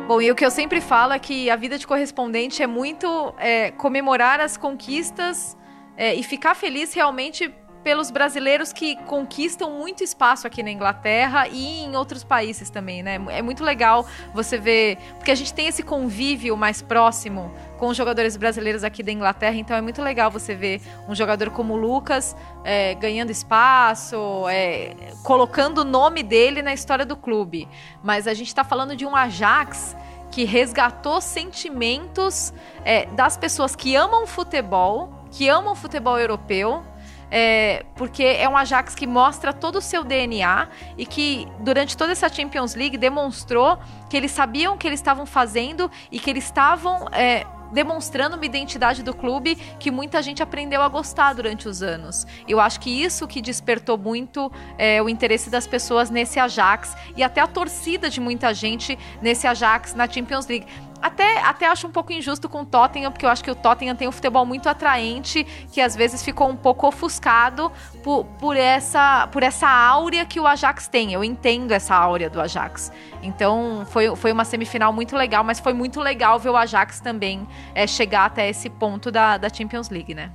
Bom, 0.07 0.21
e 0.21 0.29
o 0.29 0.35
que 0.35 0.45
eu 0.45 0.51
sempre 0.51 0.81
falo 0.81 1.13
é 1.13 1.21
que 1.21 1.49
a 1.49 1.55
vida 1.55 1.79
de 1.79 1.87
correspondente 1.87 2.63
é 2.63 2.67
muito 2.67 3.33
é, 3.39 3.71
comemorar 3.71 4.41
as 4.41 4.57
conquistas 4.57 5.57
é, 5.97 6.15
e 6.17 6.25
ficar 6.25 6.57
feliz 6.57 6.93
realmente 6.93 7.49
pelos 7.83 8.11
brasileiros 8.11 8.73
que 8.73 8.97
conquistam 9.05 9.71
muito 9.71 10.05
espaço 10.05 10.47
aqui 10.47 10.63
na 10.63 10.71
Inglaterra 10.71 11.49
e 11.49 11.85
em 11.85 11.97
outros 11.97 12.23
países 12.23 12.69
também, 12.71 13.03
né? 13.03 13.21
É 13.29 13.41
muito 13.43 13.65
legal 13.65 14.07
você 14.35 14.59
ver, 14.59 14.97
porque 15.17 15.31
a 15.31 15.35
gente 15.35 15.53
tem 15.55 15.67
esse 15.67 15.83
convívio 15.83 16.57
mais 16.57 16.83
próximo 16.83 17.53
com 17.79 17.89
os 17.89 17.97
jogadores 17.97 18.37
brasileiros 18.37 18.85
aqui 18.85 19.03
da 19.03 19.11
Inglaterra, 19.11 19.57
então 19.57 19.77
é 19.77 19.81
muito 19.81 20.03
legal 20.03 20.31
você 20.31 20.55
ver 20.55 20.83
um 21.09 21.15
jogador 21.15 21.51
como 21.51 21.75
o 21.75 21.77
Lucas 21.77 22.37
é, 22.63 22.95
ganhando 22.95 23.31
espaço, 23.31 24.47
é, 24.49 24.95
colocando 25.23 25.79
o 25.79 25.85
nome 25.85 26.23
dele 26.23 26.61
na 26.61 26.75
história 26.75 27.07
do 27.07 27.17
clube. 27.17 27.67
Mas 28.03 28.27
a 28.27 28.35
gente 28.35 28.49
está 28.49 28.63
falando 28.63 28.95
de 28.95 29.07
um 29.07 29.17
Ajax 29.17 29.97
que 30.31 30.45
resgatou 30.45 31.21
sentimentos 31.21 32.53
é, 32.85 33.07
das 33.07 33.37
pessoas 33.37 33.75
que 33.75 33.97
amam 33.97 34.27
futebol, 34.27 35.13
que 35.31 35.49
amam 35.49 35.75
futebol 35.75 36.19
europeu, 36.19 36.85
é, 37.31 37.85
porque 37.95 38.23
é 38.23 38.49
um 38.49 38.57
Ajax 38.57 38.95
que 38.95 39.07
mostra 39.07 39.53
todo 39.53 39.77
o 39.77 39.81
seu 39.81 40.03
DNA 40.03 40.69
e 40.99 41.07
que 41.07 41.47
durante 41.61 41.97
toda 41.97 42.13
essa 42.13 42.29
Champions 42.29 42.75
League 42.75 42.97
demonstrou 42.97 43.79
que 44.09 44.17
eles 44.17 44.31
sabiam 44.31 44.75
o 44.75 44.77
que 44.77 44.87
eles 44.87 45.01
estavam 45.01 45.25
fazendo 45.25 45.91
e 46.11 46.19
que 46.19 46.29
eles 46.29 46.45
estavam 46.45 47.07
é, 47.13 47.47
demonstrando 47.73 48.37
uma 48.37 48.45
identidade 48.45 49.03
do 49.03 49.15
clube 49.15 49.55
que 49.79 49.91
muita 49.91 50.23
gente 50.23 50.43
aprendeu 50.43 50.83
a 50.83 50.89
gostar 50.89 51.33
durante 51.33 51.69
os 51.69 51.83
anos. 51.83 52.27
Eu 52.49 52.61
acho 52.61 52.81
que 52.81 52.91
isso 52.91 53.27
que 53.27 53.41
despertou 53.41 53.97
muito 53.97 54.51
é, 54.77 55.01
o 55.03 55.09
interesse 55.09 55.51
das 55.51 55.67
pessoas 55.67 56.11
nesse 56.11 56.39
Ajax 56.39 56.97
e 57.17 57.23
até 57.23 57.41
a 57.41 57.47
torcida 57.47 58.11
de 58.11 58.21
muita 58.21 58.53
gente 58.53 58.99
nesse 59.23 59.47
Ajax 59.47 59.95
na 59.95 60.09
Champions 60.09 60.47
League. 60.47 60.67
Até, 61.03 61.41
até 61.43 61.67
acho 61.67 61.87
um 61.87 61.91
pouco 61.91 62.13
injusto 62.13 62.49
com 62.49 62.63
o 62.63 62.67
Tottenham, 62.67 63.11
porque 63.11 63.25
eu 63.25 63.31
acho 63.31 63.43
que 63.43 63.51
o 63.51 63.55
Tottenham 63.55 63.97
tem 63.97 64.07
um 64.07 64.13
futebol 64.13 64.45
muito 64.45 64.69
atraente, 64.69 65.47
que 65.73 65.81
às 65.81 65.97
vezes 65.97 66.23
ficou 66.23 66.49
um 66.49 66.57
pouco 66.57 66.87
ofuscado 66.87 67.73
por, 68.03 68.25
por, 68.39 68.57
essa, 68.57 69.27
por 69.29 69.43
essa 69.43 69.69
áurea 69.69 70.27
que 70.27 70.39
o 70.39 70.47
Ajax 70.47 70.89
tem. 70.89 71.13
Eu 71.13 71.25
entendo 71.25 71.73
essa 71.73 71.95
áurea 71.95 72.29
do 72.29 72.41
Ajax. 72.41 72.93
Então 73.23 73.87
foi, 73.91 74.15
foi 74.15 74.33
uma 74.33 74.45
semifinal 74.45 74.93
muito 74.93 75.17
legal, 75.17 75.43
mas 75.43 75.59
foi 75.59 75.73
muito 75.73 76.01
legal 76.01 76.39
ver 76.39 76.51
o 76.51 76.57
Ajax 76.57 77.01
também 77.01 77.47
é, 77.75 77.87
chegar 77.87 78.27
até 78.27 78.49
esse 78.49 78.69
ponto 78.69 79.11
da, 79.11 79.39
da 79.39 79.49
Champions 79.49 79.89
League, 79.89 80.15
né? 80.15 80.31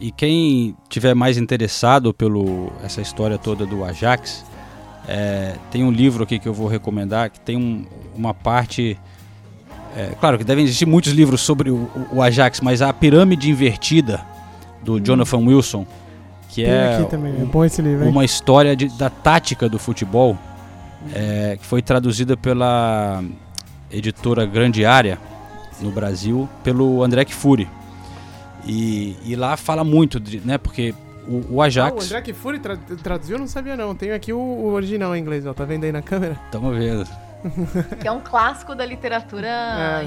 E 0.00 0.12
quem 0.12 0.76
tiver 0.88 1.12
mais 1.14 1.36
interessado 1.36 2.14
pelo 2.14 2.72
essa 2.84 3.00
história 3.00 3.36
toda 3.36 3.66
do 3.66 3.84
Ajax, 3.84 4.44
é, 5.08 5.56
tem 5.70 5.82
um 5.82 5.90
livro 5.90 6.22
aqui 6.22 6.38
que 6.38 6.46
eu 6.46 6.54
vou 6.54 6.68
recomendar 6.68 7.30
que 7.30 7.40
tem 7.40 7.56
um, 7.56 7.84
uma 8.14 8.32
parte. 8.32 8.98
É, 10.00 10.12
claro 10.20 10.38
que 10.38 10.44
devem 10.44 10.62
existir 10.64 10.86
muitos 10.86 11.12
livros 11.12 11.40
sobre 11.40 11.70
o, 11.72 11.90
o 12.12 12.22
Ajax, 12.22 12.60
mas 12.60 12.80
a 12.80 12.92
pirâmide 12.92 13.50
invertida 13.50 14.20
do 14.80 15.00
Jonathan 15.00 15.38
Wilson, 15.38 15.84
que 16.50 16.62
Tem 16.62 16.70
é, 16.70 17.00
é 17.42 17.44
bom 17.44 17.64
esse 17.64 17.82
livro, 17.82 18.08
uma 18.08 18.24
história 18.24 18.76
de- 18.76 18.96
da 18.96 19.10
tática 19.10 19.68
do 19.68 19.76
futebol, 19.76 20.38
é, 21.12 21.56
que 21.60 21.66
foi 21.66 21.82
traduzida 21.82 22.36
pela 22.36 23.24
editora 23.90 24.46
Grande 24.46 24.84
Área 24.84 25.18
no 25.80 25.90
Brasil, 25.90 26.48
pelo 26.62 27.02
André 27.02 27.24
Kfouri. 27.24 27.68
E, 28.64 29.16
e 29.24 29.34
lá 29.34 29.56
fala 29.56 29.82
muito, 29.82 30.20
de, 30.20 30.40
né? 30.44 30.58
Porque 30.58 30.94
o, 31.26 31.32
o 31.36 31.40
Ah, 31.40 31.44
o 31.50 31.62
Ajax. 31.62 32.04
André 32.06 32.22
Kfouri 32.32 32.58
tra 32.60 32.76
traduziu, 33.02 33.34
eu 33.36 33.40
não 33.40 33.46
sabia 33.48 33.76
não. 33.76 33.94
Tenho 33.96 34.14
aqui 34.14 34.32
o, 34.32 34.38
o 34.38 34.72
original 34.72 35.16
em 35.16 35.20
inglês, 35.20 35.44
ó. 35.46 35.52
Tá 35.52 35.64
vendo 35.64 35.84
aí 35.84 35.92
na 35.92 36.02
câmera? 36.02 36.36
Estamos 36.46 36.76
vendo. 36.76 37.04
Que 38.00 38.08
é 38.08 38.12
um 38.12 38.20
clássico 38.20 38.74
da 38.74 38.84
literatura. 38.84 39.48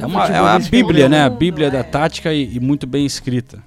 É 0.02 0.06
uma, 0.06 0.28
é 0.28 0.41
uma 0.41 0.60
bíblia, 0.60 1.06
do 1.06 1.12
né? 1.12 1.26
A 1.26 1.30
mundo, 1.30 1.39
bíblia 1.39 1.67
é. 1.67 1.72
da 1.72 1.84
tática 1.84 2.34
e, 2.34 2.56
e 2.56 2.60
muito 2.60 2.86
bem 2.86 3.06
escrita. 3.06 3.60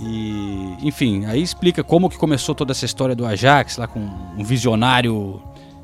E, 0.00 0.76
enfim, 0.82 1.24
aí 1.26 1.42
explica 1.42 1.82
como 1.82 2.08
que 2.08 2.16
começou 2.16 2.54
toda 2.54 2.70
essa 2.72 2.84
história 2.84 3.16
do 3.16 3.26
Ajax, 3.26 3.76
lá 3.76 3.88
com 3.88 3.98
um 4.00 4.44
visionário 4.44 5.42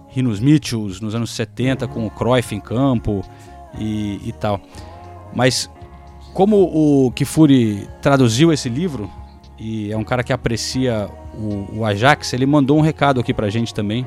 Rinos 0.09 0.39
Mitchells 0.39 1.03
nos 1.03 1.15
anos 1.15 1.31
70, 1.31 1.89
com 1.89 2.07
o 2.07 2.11
Cruyff 2.11 2.55
em 2.55 2.61
campo 2.61 3.25
e, 3.77 4.21
e 4.25 4.33
tal. 4.33 4.61
Mas 5.35 5.69
como 6.33 6.57
o 6.63 7.11
Kifuri 7.13 7.89
traduziu 8.01 8.53
esse 8.53 8.69
livro, 8.69 9.11
e 9.59 9.93
é 9.93 9.97
um 9.97 10.05
cara 10.05 10.23
que 10.23 10.33
aprecia 10.33 11.09
o, 11.35 11.79
o 11.79 11.85
Ajax, 11.85 12.33
ele 12.33 12.47
mandou 12.47 12.79
um 12.79 12.81
recado 12.81 13.21
aqui 13.21 13.35
pra 13.35 13.51
gente 13.51 13.75
também, 13.75 14.07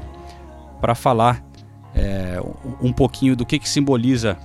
para 0.80 0.95
falar 0.95 1.43
é, 1.95 2.39
um 2.82 2.91
pouquinho 2.93 3.36
do 3.36 3.45
que, 3.45 3.60
que 3.60 3.67
simboliza 3.67 4.38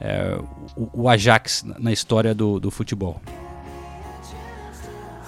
é, 0.00 0.38
o, 0.76 1.02
o, 1.04 1.08
Ajax 1.08 1.64
na 1.78 1.92
história 1.92 2.34
do, 2.34 2.60
do 2.60 2.70
futebol. 2.70 3.20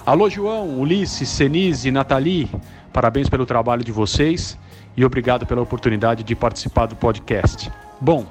Alô, 0.05 0.29
João, 0.29 0.79
Ulisses, 0.79 1.27
Senise, 1.29 1.91
Nathalie, 1.91 2.49
parabéns 2.93 3.29
pelo 3.29 3.45
trabalho 3.45 3.83
de 3.83 3.91
vocês 3.91 4.57
e 4.95 5.03
obrigado 5.03 5.45
pela 5.45 5.61
oportunidade 5.61 6.23
de 6.23 6.35
participar 6.35 6.85
do 6.85 6.95
podcast. 6.95 7.71
Bom, 7.99 8.25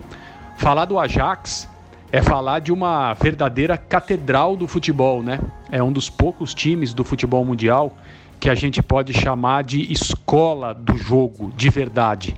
falar 0.56 0.86
do 0.86 0.98
Ajax 0.98 1.68
é 2.10 2.22
falar 2.22 2.60
de 2.60 2.72
uma 2.72 3.12
verdadeira 3.14 3.76
catedral 3.76 4.56
do 4.56 4.66
futebol, 4.66 5.22
né? 5.22 5.40
É 5.70 5.82
um 5.82 5.92
dos 5.92 6.08
poucos 6.08 6.54
times 6.54 6.94
do 6.94 7.04
futebol 7.04 7.44
mundial 7.44 7.96
que 8.38 8.48
a 8.48 8.54
gente 8.54 8.82
pode 8.82 9.12
chamar 9.12 9.64
de 9.64 9.92
escola 9.92 10.72
do 10.72 10.96
jogo 10.96 11.52
de 11.56 11.68
verdade 11.68 12.36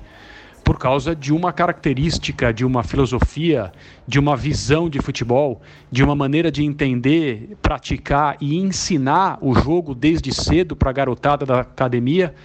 por 0.69 0.77
causa 0.77 1.15
de 1.15 1.33
uma 1.33 1.51
característica, 1.51 2.53
de 2.53 2.63
uma 2.63 2.83
filosofia, 2.83 3.71
de 4.07 4.19
uma 4.19 4.37
visão 4.37 4.87
de 4.87 5.01
futebol, 5.01 5.63
de 5.91 6.03
uma 6.03 6.15
maneira 6.15 6.51
de 6.51 6.63
entender, 6.63 7.57
praticar 7.59 8.37
e 8.39 8.55
ensinar 8.55 9.39
o 9.41 9.55
jogo 9.55 9.95
desde 9.95 10.31
cedo 10.31 10.75
para 10.75 10.91
a 10.91 10.93
garotada 10.93 11.43
da 11.43 11.61
academia, 11.61 12.35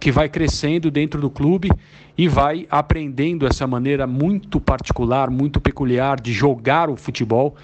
que 0.00 0.10
vai 0.10 0.30
crescendo 0.30 0.90
dentro 0.90 1.20
do 1.20 1.28
clube 1.28 1.70
e 2.16 2.26
vai 2.26 2.66
aprendendo 2.70 3.46
essa 3.46 3.66
maneira 3.66 4.06
muito 4.06 4.58
particular, 4.58 5.28
muito 5.28 5.60
peculiar 5.60 6.18
de 6.18 6.32
jogar 6.32 6.88
o 6.88 6.96
futebol 6.96 7.54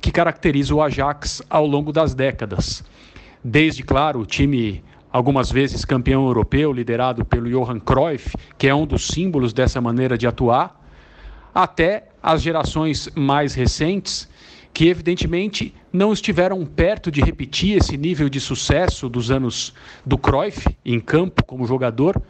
que 0.00 0.10
caracteriza 0.10 0.74
o 0.74 0.80
Ajax 0.80 1.42
ao 1.50 1.66
longo 1.66 1.92
das 1.92 2.14
décadas. 2.14 2.82
Desde, 3.44 3.82
claro, 3.82 4.20
o 4.20 4.26
time 4.26 4.82
algumas 5.12 5.50
vezes 5.50 5.84
campeão 5.84 6.26
europeu, 6.26 6.72
liderado 6.72 7.24
pelo 7.24 7.48
Johan 7.48 7.80
Cruyff, 7.80 8.36
que 8.58 8.68
é 8.68 8.74
um 8.74 8.86
dos 8.86 9.06
símbolos 9.06 9.52
dessa 9.52 9.80
maneira 9.80 10.16
de 10.18 10.26
atuar, 10.26 10.80
até 11.54 12.08
as 12.22 12.42
gerações 12.42 13.08
mais 13.14 13.54
recentes, 13.54 14.28
que 14.74 14.88
evidentemente 14.88 15.74
não 15.90 16.12
estiveram 16.12 16.66
perto 16.66 17.10
de 17.10 17.22
repetir 17.22 17.78
esse 17.78 17.96
nível 17.96 18.28
de 18.28 18.38
sucesso 18.38 19.08
dos 19.08 19.30
anos 19.30 19.72
do 20.04 20.18
Cruyff 20.18 20.68
em 20.84 21.00
campo 21.00 21.42
como 21.44 21.66
jogador, 21.66 22.20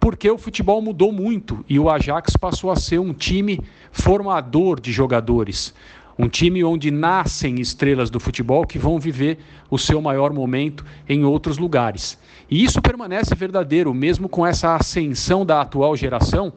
porque 0.00 0.28
o 0.28 0.36
futebol 0.36 0.82
mudou 0.82 1.12
muito 1.12 1.64
e 1.68 1.78
o 1.78 1.88
Ajax 1.88 2.36
passou 2.36 2.70
a 2.70 2.76
ser 2.76 2.98
um 2.98 3.14
time 3.14 3.60
formador 3.92 4.80
de 4.80 4.90
jogadores, 4.90 5.72
um 6.18 6.28
time 6.28 6.62
onde 6.62 6.90
nascem 6.90 7.60
estrelas 7.60 8.10
do 8.10 8.20
futebol 8.20 8.66
que 8.66 8.78
vão 8.78 8.98
viver 8.98 9.38
o 9.70 9.78
seu 9.78 10.00
maior 10.00 10.32
momento 10.32 10.84
em 11.08 11.24
outros 11.24 11.58
lugares. 11.58 12.18
E 12.50 12.62
isso 12.62 12.80
permanece 12.80 13.34
verdadeiro, 13.34 13.92
mesmo 13.92 14.28
com 14.28 14.46
essa 14.46 14.76
ascensão 14.76 15.44
da 15.44 15.60
atual 15.60 15.96
geração. 15.96 16.52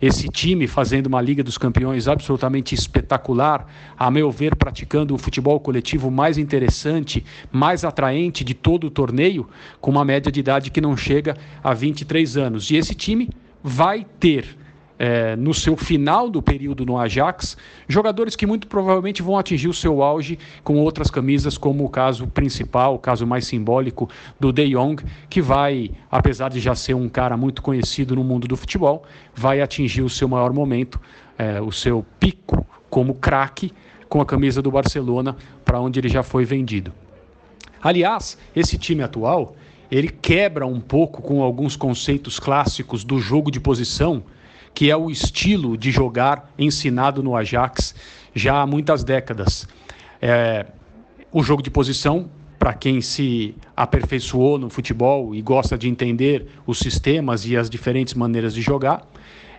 Esse 0.00 0.28
time 0.28 0.66
fazendo 0.66 1.06
uma 1.06 1.20
Liga 1.20 1.44
dos 1.44 1.56
Campeões 1.56 2.08
absolutamente 2.08 2.74
espetacular, 2.74 3.68
a 3.96 4.10
meu 4.10 4.32
ver, 4.32 4.56
praticando 4.56 5.14
o 5.14 5.18
futebol 5.18 5.60
coletivo 5.60 6.10
mais 6.10 6.38
interessante, 6.38 7.24
mais 7.52 7.84
atraente 7.84 8.42
de 8.42 8.52
todo 8.52 8.88
o 8.88 8.90
torneio, 8.90 9.48
com 9.80 9.92
uma 9.92 10.04
média 10.04 10.32
de 10.32 10.40
idade 10.40 10.72
que 10.72 10.80
não 10.80 10.96
chega 10.96 11.36
a 11.62 11.72
23 11.72 12.36
anos. 12.36 12.68
E 12.70 12.76
esse 12.76 12.96
time 12.96 13.30
vai 13.62 14.04
ter 14.18 14.56
é, 14.98 15.34
no 15.36 15.52
seu 15.52 15.76
final 15.76 16.30
do 16.30 16.42
período 16.42 16.86
no 16.86 16.98
Ajax, 16.98 17.56
jogadores 17.88 18.36
que 18.36 18.46
muito 18.46 18.66
provavelmente 18.66 19.22
vão 19.22 19.38
atingir 19.38 19.68
o 19.68 19.74
seu 19.74 20.02
auge 20.02 20.38
com 20.62 20.78
outras 20.78 21.10
camisas, 21.10 21.58
como 21.58 21.84
o 21.84 21.88
caso 21.88 22.26
principal, 22.26 22.94
o 22.94 22.98
caso 22.98 23.26
mais 23.26 23.46
simbólico 23.46 24.08
do 24.38 24.52
De 24.52 24.68
Jong, 24.70 25.02
que 25.28 25.42
vai, 25.42 25.90
apesar 26.10 26.50
de 26.50 26.60
já 26.60 26.74
ser 26.74 26.94
um 26.94 27.08
cara 27.08 27.36
muito 27.36 27.62
conhecido 27.62 28.14
no 28.14 28.24
mundo 28.24 28.46
do 28.46 28.56
futebol, 28.56 29.04
vai 29.34 29.60
atingir 29.60 30.02
o 30.02 30.08
seu 30.08 30.28
maior 30.28 30.52
momento, 30.52 31.00
é, 31.38 31.60
o 31.60 31.72
seu 31.72 32.04
pico 32.20 32.66
como 32.88 33.14
craque 33.14 33.72
com 34.08 34.20
a 34.20 34.26
camisa 34.26 34.60
do 34.60 34.70
Barcelona, 34.70 35.36
para 35.64 35.80
onde 35.80 35.98
ele 35.98 36.08
já 36.08 36.22
foi 36.22 36.44
vendido. 36.44 36.92
Aliás, 37.82 38.38
esse 38.54 38.78
time 38.78 39.02
atual, 39.02 39.56
ele 39.90 40.08
quebra 40.08 40.66
um 40.66 40.80
pouco 40.80 41.20
com 41.20 41.42
alguns 41.42 41.76
conceitos 41.76 42.38
clássicos 42.38 43.04
do 43.04 43.18
jogo 43.18 43.50
de 43.50 43.58
posição, 43.58 44.22
que 44.74 44.90
é 44.90 44.96
o 44.96 45.10
estilo 45.10 45.76
de 45.76 45.90
jogar 45.90 46.50
ensinado 46.58 47.22
no 47.22 47.36
Ajax 47.36 47.94
já 48.34 48.62
há 48.62 48.66
muitas 48.66 49.04
décadas. 49.04 49.66
É, 50.20 50.66
o 51.30 51.42
jogo 51.42 51.62
de 51.62 51.70
posição, 51.70 52.30
para 52.58 52.72
quem 52.72 53.00
se 53.00 53.54
aperfeiçoou 53.76 54.58
no 54.58 54.70
futebol 54.70 55.34
e 55.34 55.42
gosta 55.42 55.76
de 55.76 55.88
entender 55.88 56.46
os 56.66 56.78
sistemas 56.78 57.46
e 57.46 57.56
as 57.56 57.68
diferentes 57.68 58.14
maneiras 58.14 58.54
de 58.54 58.62
jogar, 58.62 59.06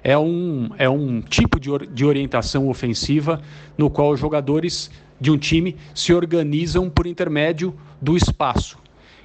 é 0.03 0.17
um, 0.17 0.69
é 0.77 0.89
um 0.89 1.21
tipo 1.21 1.59
de, 1.59 1.69
de 1.87 2.05
orientação 2.05 2.67
ofensiva 2.67 3.41
no 3.77 3.89
qual 3.89 4.11
os 4.11 4.19
jogadores 4.19 4.91
de 5.19 5.31
um 5.31 5.37
time 5.37 5.77
se 5.95 6.13
organizam 6.13 6.89
por 6.89 7.07
intermédio 7.07 7.73
do 8.01 8.17
espaço. 8.17 8.77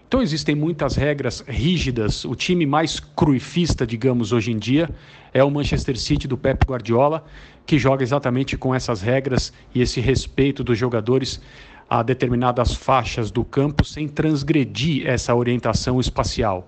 Então 0.07 0.23
existem 0.23 0.55
muitas 0.55 0.97
regras 0.97 1.45
rígidas. 1.47 2.25
O 2.25 2.35
time 2.35 2.65
mais 2.65 2.99
cruifista, 2.99 3.87
digamos, 3.87 4.33
hoje 4.33 4.53
em 4.53 4.59
dia 4.59 4.89
é 5.33 5.43
o 5.43 5.51
Manchester 5.51 5.99
City 5.99 6.27
do 6.27 6.37
Pep 6.37 6.65
Guardiola, 6.67 7.25
que 7.67 7.79
joga 7.79 8.03
exatamente 8.03 8.57
com 8.57 8.75
essas 8.75 9.03
regras 9.03 9.53
e 9.75 9.83
esse 9.83 10.01
respeito 10.01 10.65
dos 10.65 10.79
jogadores 10.79 11.41
a 11.89 12.03
determinadas 12.03 12.75
faixas 12.75 13.31
do 13.31 13.45
campo 13.45 13.85
sem 13.85 14.07
transgredir 14.09 15.07
essa 15.07 15.35
orientação 15.35 15.99
espacial. 15.99 16.67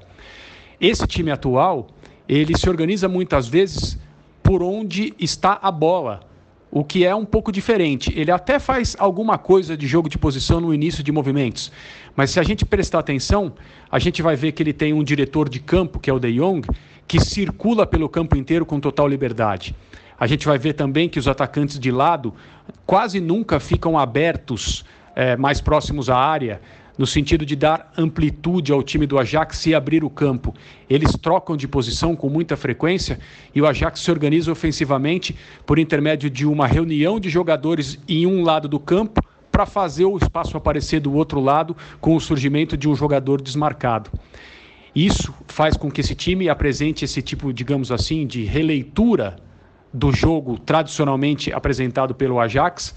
Esse 0.80 1.06
time 1.06 1.30
atual, 1.30 1.88
ele 2.28 2.56
se 2.56 2.68
organiza 2.68 3.08
muitas 3.08 3.46
vezes 3.46 3.98
por 4.42 4.62
onde 4.62 5.14
está 5.18 5.58
a 5.62 5.70
bola 5.70 6.20
o 6.70 6.84
que 6.84 7.04
é 7.04 7.14
um 7.14 7.24
pouco 7.24 7.50
diferente. 7.50 8.12
Ele 8.16 8.30
até 8.30 8.58
faz 8.58 8.94
alguma 8.98 9.36
coisa 9.36 9.76
de 9.76 9.86
jogo 9.86 10.08
de 10.08 10.16
posição 10.16 10.60
no 10.60 10.72
início 10.72 11.02
de 11.02 11.10
movimentos, 11.10 11.72
mas 12.14 12.30
se 12.30 12.38
a 12.38 12.42
gente 12.42 12.64
prestar 12.64 13.00
atenção, 13.00 13.52
a 13.90 13.98
gente 13.98 14.22
vai 14.22 14.36
ver 14.36 14.52
que 14.52 14.62
ele 14.62 14.72
tem 14.72 14.92
um 14.92 15.02
diretor 15.02 15.48
de 15.48 15.58
campo, 15.58 15.98
que 15.98 16.08
é 16.08 16.12
o 16.12 16.20
De 16.20 16.32
Jong, 16.32 16.66
que 17.10 17.18
circula 17.18 17.84
pelo 17.84 18.08
campo 18.08 18.36
inteiro 18.36 18.64
com 18.64 18.78
total 18.78 19.08
liberdade. 19.08 19.74
A 20.16 20.28
gente 20.28 20.46
vai 20.46 20.56
ver 20.56 20.74
também 20.74 21.08
que 21.08 21.18
os 21.18 21.26
atacantes 21.26 21.76
de 21.76 21.90
lado 21.90 22.32
quase 22.86 23.18
nunca 23.18 23.58
ficam 23.58 23.98
abertos 23.98 24.84
é, 25.16 25.36
mais 25.36 25.60
próximos 25.60 26.08
à 26.08 26.16
área 26.16 26.60
no 26.96 27.04
sentido 27.08 27.44
de 27.44 27.56
dar 27.56 27.92
amplitude 27.98 28.70
ao 28.70 28.80
time 28.80 29.08
do 29.08 29.18
Ajax 29.18 29.66
e 29.66 29.74
abrir 29.74 30.04
o 30.04 30.08
campo. 30.08 30.54
Eles 30.88 31.10
trocam 31.20 31.56
de 31.56 31.66
posição 31.66 32.14
com 32.14 32.28
muita 32.28 32.56
frequência 32.56 33.18
e 33.52 33.60
o 33.60 33.66
Ajax 33.66 33.98
se 33.98 34.10
organiza 34.12 34.52
ofensivamente 34.52 35.34
por 35.66 35.80
intermédio 35.80 36.30
de 36.30 36.46
uma 36.46 36.68
reunião 36.68 37.18
de 37.18 37.28
jogadores 37.28 37.98
em 38.06 38.24
um 38.24 38.44
lado 38.44 38.68
do 38.68 38.78
campo 38.78 39.20
para 39.50 39.66
fazer 39.66 40.04
o 40.04 40.16
espaço 40.16 40.56
aparecer 40.56 41.00
do 41.00 41.12
outro 41.12 41.40
lado 41.40 41.76
com 42.00 42.14
o 42.14 42.20
surgimento 42.20 42.76
de 42.76 42.88
um 42.88 42.94
jogador 42.94 43.42
desmarcado. 43.42 44.12
Isso 44.94 45.34
faz 45.46 45.76
com 45.76 45.90
que 45.90 46.00
esse 46.00 46.14
time 46.14 46.48
apresente 46.48 47.04
esse 47.04 47.22
tipo, 47.22 47.52
digamos 47.52 47.92
assim, 47.92 48.26
de 48.26 48.44
releitura 48.44 49.36
do 49.92 50.12
jogo 50.12 50.58
tradicionalmente 50.58 51.52
apresentado 51.52 52.14
pelo 52.14 52.38
Ajax 52.40 52.94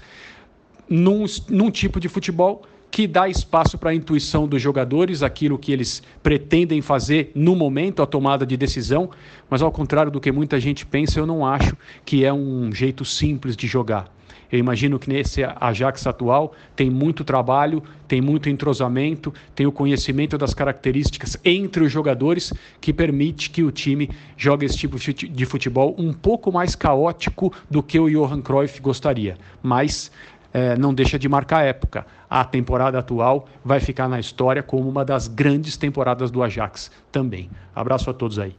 num, 0.88 1.24
num 1.48 1.70
tipo 1.70 1.98
de 1.98 2.08
futebol 2.08 2.64
que 2.90 3.08
dá 3.08 3.28
espaço 3.28 3.76
para 3.76 3.90
a 3.90 3.94
intuição 3.94 4.46
dos 4.46 4.62
jogadores, 4.62 5.24
aquilo 5.24 5.58
que 5.58 5.72
eles 5.72 6.00
pretendem 6.22 6.80
fazer 6.80 7.32
no 7.34 7.56
momento, 7.56 8.00
a 8.00 8.06
tomada 8.06 8.46
de 8.46 8.56
decisão, 8.56 9.10
mas 9.50 9.62
ao 9.62 9.72
contrário 9.72 10.12
do 10.12 10.20
que 10.20 10.30
muita 10.30 10.60
gente 10.60 10.86
pensa, 10.86 11.18
eu 11.18 11.26
não 11.26 11.44
acho 11.44 11.76
que 12.04 12.24
é 12.24 12.32
um 12.32 12.72
jeito 12.72 13.04
simples 13.04 13.56
de 13.56 13.66
jogar. 13.66 14.14
Eu 14.54 14.60
imagino 14.60 15.00
que 15.00 15.08
nesse 15.08 15.42
Ajax 15.42 16.06
atual 16.06 16.52
tem 16.76 16.88
muito 16.88 17.24
trabalho, 17.24 17.82
tem 18.06 18.20
muito 18.20 18.48
entrosamento, 18.48 19.34
tem 19.52 19.66
o 19.66 19.72
conhecimento 19.72 20.38
das 20.38 20.54
características 20.54 21.36
entre 21.44 21.82
os 21.82 21.90
jogadores 21.90 22.52
que 22.80 22.92
permite 22.92 23.50
que 23.50 23.64
o 23.64 23.72
time 23.72 24.08
jogue 24.36 24.64
esse 24.64 24.78
tipo 24.78 24.96
de 24.96 25.44
futebol 25.44 25.96
um 25.98 26.12
pouco 26.12 26.52
mais 26.52 26.76
caótico 26.76 27.52
do 27.68 27.82
que 27.82 27.98
o 27.98 28.08
Johan 28.08 28.40
Cruyff 28.40 28.80
gostaria. 28.80 29.36
Mas 29.60 30.12
é, 30.52 30.78
não 30.78 30.94
deixa 30.94 31.18
de 31.18 31.28
marcar 31.28 31.64
época. 31.64 32.06
A 32.30 32.44
temporada 32.44 33.00
atual 33.00 33.48
vai 33.64 33.80
ficar 33.80 34.08
na 34.08 34.20
história 34.20 34.62
como 34.62 34.88
uma 34.88 35.04
das 35.04 35.26
grandes 35.26 35.76
temporadas 35.76 36.30
do 36.30 36.44
Ajax 36.44 36.92
também. 37.10 37.50
Abraço 37.74 38.08
a 38.08 38.14
todos 38.14 38.38
aí. 38.38 38.54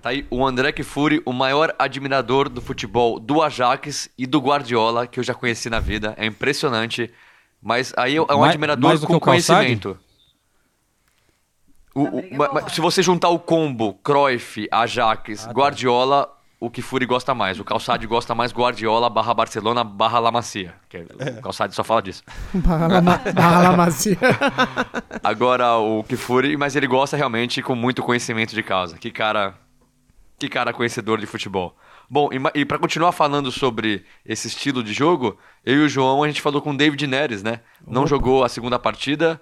Tá 0.00 0.10
aí 0.10 0.26
o 0.30 0.46
André 0.46 0.72
Kfouri, 0.72 1.20
o 1.24 1.32
maior 1.32 1.74
admirador 1.78 2.48
do 2.48 2.60
futebol 2.60 3.18
do 3.18 3.42
Ajax 3.42 4.08
e 4.16 4.26
do 4.26 4.38
Guardiola 4.40 5.06
que 5.06 5.18
eu 5.18 5.24
já 5.24 5.34
conheci 5.34 5.68
na 5.68 5.80
vida. 5.80 6.14
É 6.16 6.24
impressionante. 6.26 7.10
Mas 7.60 7.92
aí 7.96 8.16
é 8.16 8.22
um 8.22 8.26
mais, 8.38 8.50
admirador 8.50 9.00
com 9.06 9.18
conhecimento. 9.18 9.98
O, 11.94 12.02
o, 12.02 12.36
ma- 12.36 12.52
ma- 12.52 12.68
se 12.68 12.80
você 12.80 13.02
juntar 13.02 13.28
o 13.30 13.38
combo 13.38 13.94
Cruyff, 14.04 14.68
Ajax, 14.70 15.48
Guardiola, 15.48 16.32
o 16.60 16.70
que 16.70 16.80
Fury 16.80 17.04
gosta 17.06 17.34
mais. 17.34 17.58
O 17.58 17.64
Calçade 17.64 18.06
gosta 18.06 18.34
mais 18.36 18.52
Guardiola 18.52 19.10
barra 19.10 19.34
Barcelona 19.34 19.82
barra 19.82 20.20
La 20.20 20.30
Macia. 20.30 20.74
Que 20.88 20.98
o 21.38 21.42
Calçade 21.42 21.74
só 21.74 21.82
fala 21.82 22.00
disso. 22.02 22.22
Barra 22.54 22.86
La- 22.86 23.00
Barra 23.34 23.62
La 23.70 23.76
Macia. 23.76 24.16
Agora 25.24 25.76
o 25.78 26.04
Kifuri, 26.04 26.56
mas 26.56 26.76
ele 26.76 26.86
gosta 26.86 27.16
realmente 27.16 27.60
com 27.62 27.74
muito 27.74 28.02
conhecimento 28.02 28.54
de 28.54 28.62
causa. 28.62 28.96
Que 28.96 29.10
cara, 29.10 29.54
que 30.38 30.48
cara 30.48 30.72
conhecedor 30.72 31.18
de 31.18 31.26
futebol. 31.26 31.76
Bom, 32.08 32.28
e, 32.32 32.60
e 32.60 32.64
para 32.64 32.78
continuar 32.78 33.12
falando 33.12 33.50
sobre 33.50 34.04
esse 34.24 34.46
estilo 34.48 34.82
de 34.82 34.92
jogo, 34.92 35.36
eu 35.64 35.76
e 35.82 35.84
o 35.84 35.88
João 35.88 36.22
a 36.22 36.26
gente 36.28 36.40
falou 36.40 36.62
com 36.62 36.70
o 36.70 36.76
David 36.76 37.06
Neres, 37.06 37.42
né? 37.42 37.60
Não 37.86 38.02
Opa. 38.02 38.10
jogou 38.10 38.44
a 38.44 38.48
segunda 38.48 38.78
partida, 38.78 39.40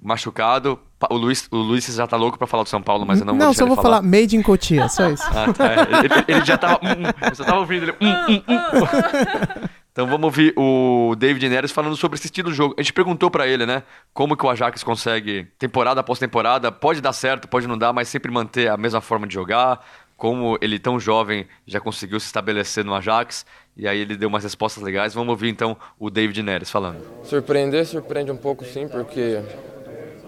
machucado. 0.00 0.78
O 1.10 1.16
Luiz, 1.16 1.48
o 1.50 1.56
Luiz 1.56 1.84
já 1.86 2.06
tá 2.06 2.16
louco 2.16 2.38
pra 2.38 2.46
falar 2.46 2.62
do 2.62 2.68
São 2.68 2.80
Paulo, 2.80 3.04
mas 3.04 3.20
eu 3.20 3.26
não, 3.26 3.34
Não, 3.34 3.46
vou 3.46 3.54
só 3.54 3.64
deixar 3.64 3.64
vou 3.66 3.74
ele 3.74 3.82
falar 3.82 4.02
Made 4.02 4.36
in 4.36 4.42
Cotia, 4.42 4.88
só 4.88 5.10
isso. 5.10 5.24
Ah, 5.26 5.52
tá. 5.52 5.72
Ele, 5.74 6.06
ele- 6.06 6.24
ele 6.28 6.44
já 6.44 6.56
tava. 6.56 6.78
hum, 6.82 7.34
só 7.34 7.44
tava 7.44 7.58
ouvindo 7.60 7.82
ele. 7.84 7.92
hum, 8.00 8.12
hum, 8.28 8.42
hum. 8.48 9.68
Então 9.94 10.08
vamos 10.08 10.24
ouvir 10.24 10.52
o 10.56 11.14
David 11.16 11.48
Neres 11.48 11.70
falando 11.70 11.94
sobre 11.94 12.16
esse 12.18 12.26
estilo 12.26 12.50
de 12.50 12.56
jogo. 12.56 12.74
A 12.76 12.82
gente 12.82 12.92
perguntou 12.92 13.30
pra 13.30 13.46
ele, 13.46 13.64
né? 13.64 13.84
Como 14.12 14.36
que 14.36 14.44
o 14.44 14.50
Ajax 14.50 14.82
consegue, 14.82 15.46
temporada 15.56 16.00
após 16.00 16.18
temporada, 16.18 16.72
pode 16.72 17.00
dar 17.00 17.12
certo, 17.12 17.46
pode 17.46 17.68
não 17.68 17.78
dar, 17.78 17.92
mas 17.92 18.08
sempre 18.08 18.28
manter 18.28 18.68
a 18.68 18.76
mesma 18.76 19.00
forma 19.00 19.24
de 19.24 19.34
jogar. 19.34 19.86
Como 20.24 20.56
ele, 20.62 20.78
tão 20.78 20.98
jovem, 20.98 21.46
já 21.66 21.78
conseguiu 21.78 22.18
se 22.18 22.24
estabelecer 22.24 22.82
no 22.82 22.94
Ajax. 22.94 23.44
E 23.76 23.86
aí 23.86 23.98
ele 23.98 24.16
deu 24.16 24.30
umas 24.30 24.42
respostas 24.42 24.82
legais. 24.82 25.12
Vamos 25.12 25.28
ouvir 25.28 25.50
então 25.50 25.76
o 25.98 26.08
David 26.08 26.42
Neres 26.42 26.70
falando. 26.70 27.04
Surpreender, 27.24 27.84
surpreende 27.84 28.30
um 28.30 28.36
pouco 28.38 28.64
sim, 28.64 28.88
porque 28.88 29.42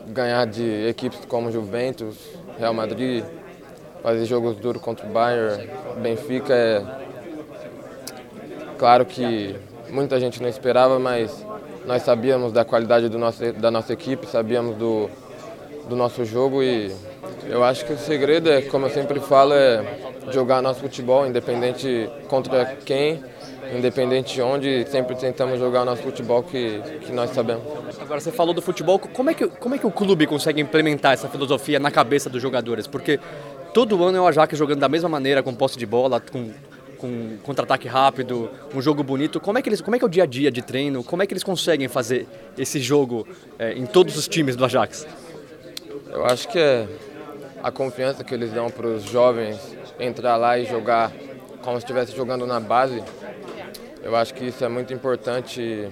ganhar 0.08 0.44
de 0.44 0.86
equipes 0.86 1.24
como 1.24 1.50
Juventus, 1.50 2.18
Real 2.58 2.74
Madrid, 2.74 3.24
fazer 4.02 4.26
jogos 4.26 4.56
duros 4.56 4.82
contra 4.82 5.06
o 5.06 5.10
Bayern, 5.10 5.66
Benfica 6.02 6.52
é. 6.52 6.84
Claro 8.76 9.06
que 9.06 9.56
muita 9.88 10.20
gente 10.20 10.42
não 10.42 10.48
esperava, 10.50 10.98
mas 10.98 11.42
nós 11.86 12.02
sabíamos 12.02 12.52
da 12.52 12.66
qualidade 12.66 13.08
do 13.08 13.16
nosso, 13.16 13.50
da 13.54 13.70
nossa 13.70 13.94
equipe, 13.94 14.26
sabíamos 14.26 14.76
do, 14.76 15.08
do 15.88 15.96
nosso 15.96 16.22
jogo 16.22 16.62
e 16.62 16.94
eu 17.48 17.62
acho 17.64 17.84
que 17.84 17.92
o 17.92 17.98
segredo 17.98 18.50
é, 18.50 18.62
como 18.62 18.86
eu 18.86 18.90
sempre 18.90 19.20
falo, 19.20 19.52
é 19.52 19.84
jogar 20.32 20.60
nosso 20.60 20.80
futebol, 20.80 21.26
independente 21.26 22.08
contra 22.28 22.64
quem, 22.84 23.22
independente 23.74 24.34
de 24.34 24.42
onde, 24.42 24.86
sempre 24.88 25.16
tentamos 25.16 25.58
jogar 25.58 25.82
o 25.82 25.84
nosso 25.84 26.02
futebol 26.02 26.42
que, 26.42 26.80
que 27.00 27.12
nós 27.12 27.30
sabemos. 27.30 27.62
Agora, 28.00 28.20
você 28.20 28.32
falou 28.32 28.54
do 28.54 28.62
futebol, 28.62 28.98
como 28.98 29.30
é, 29.30 29.34
que, 29.34 29.46
como 29.46 29.74
é 29.74 29.78
que 29.78 29.86
o 29.86 29.90
clube 29.90 30.26
consegue 30.26 30.60
implementar 30.60 31.12
essa 31.12 31.28
filosofia 31.28 31.78
na 31.78 31.90
cabeça 31.90 32.28
dos 32.28 32.42
jogadores? 32.42 32.86
Porque 32.86 33.18
todo 33.72 34.02
ano 34.04 34.18
é 34.18 34.20
o 34.20 34.26
Ajax 34.26 34.56
jogando 34.56 34.80
da 34.80 34.88
mesma 34.88 35.08
maneira, 35.08 35.42
com 35.42 35.54
posse 35.54 35.78
de 35.78 35.86
bola, 35.86 36.20
com, 36.20 36.50
com 36.98 37.36
contra-ataque 37.42 37.88
rápido, 37.88 38.50
um 38.74 38.80
jogo 38.80 39.02
bonito. 39.02 39.40
Como 39.40 39.58
é, 39.58 39.62
que 39.62 39.68
eles, 39.68 39.80
como 39.80 39.96
é 39.96 39.98
que 39.98 40.04
é 40.04 40.08
o 40.08 40.10
dia 40.10 40.24
a 40.24 40.26
dia 40.26 40.50
de 40.50 40.62
treino? 40.62 41.02
Como 41.04 41.22
é 41.22 41.26
que 41.26 41.32
eles 41.32 41.44
conseguem 41.44 41.88
fazer 41.88 42.26
esse 42.56 42.80
jogo 42.80 43.26
é, 43.58 43.72
em 43.72 43.86
todos 43.86 44.16
os 44.16 44.28
times 44.28 44.56
do 44.56 44.64
Ajax? 44.64 45.06
Eu 46.10 46.24
acho 46.24 46.48
que 46.48 46.58
é 46.58 46.86
a 47.66 47.72
confiança 47.72 48.22
que 48.22 48.32
eles 48.32 48.52
dão 48.52 48.70
para 48.70 48.86
os 48.86 49.02
jovens 49.02 49.58
entrar 49.98 50.36
lá 50.36 50.56
e 50.56 50.64
jogar 50.66 51.10
como 51.62 51.76
se 51.80 51.84
estivesse 51.84 52.14
jogando 52.14 52.46
na 52.46 52.60
base. 52.60 53.02
Eu 54.04 54.14
acho 54.14 54.32
que 54.34 54.44
isso 54.44 54.64
é 54.64 54.68
muito 54.68 54.94
importante 54.94 55.90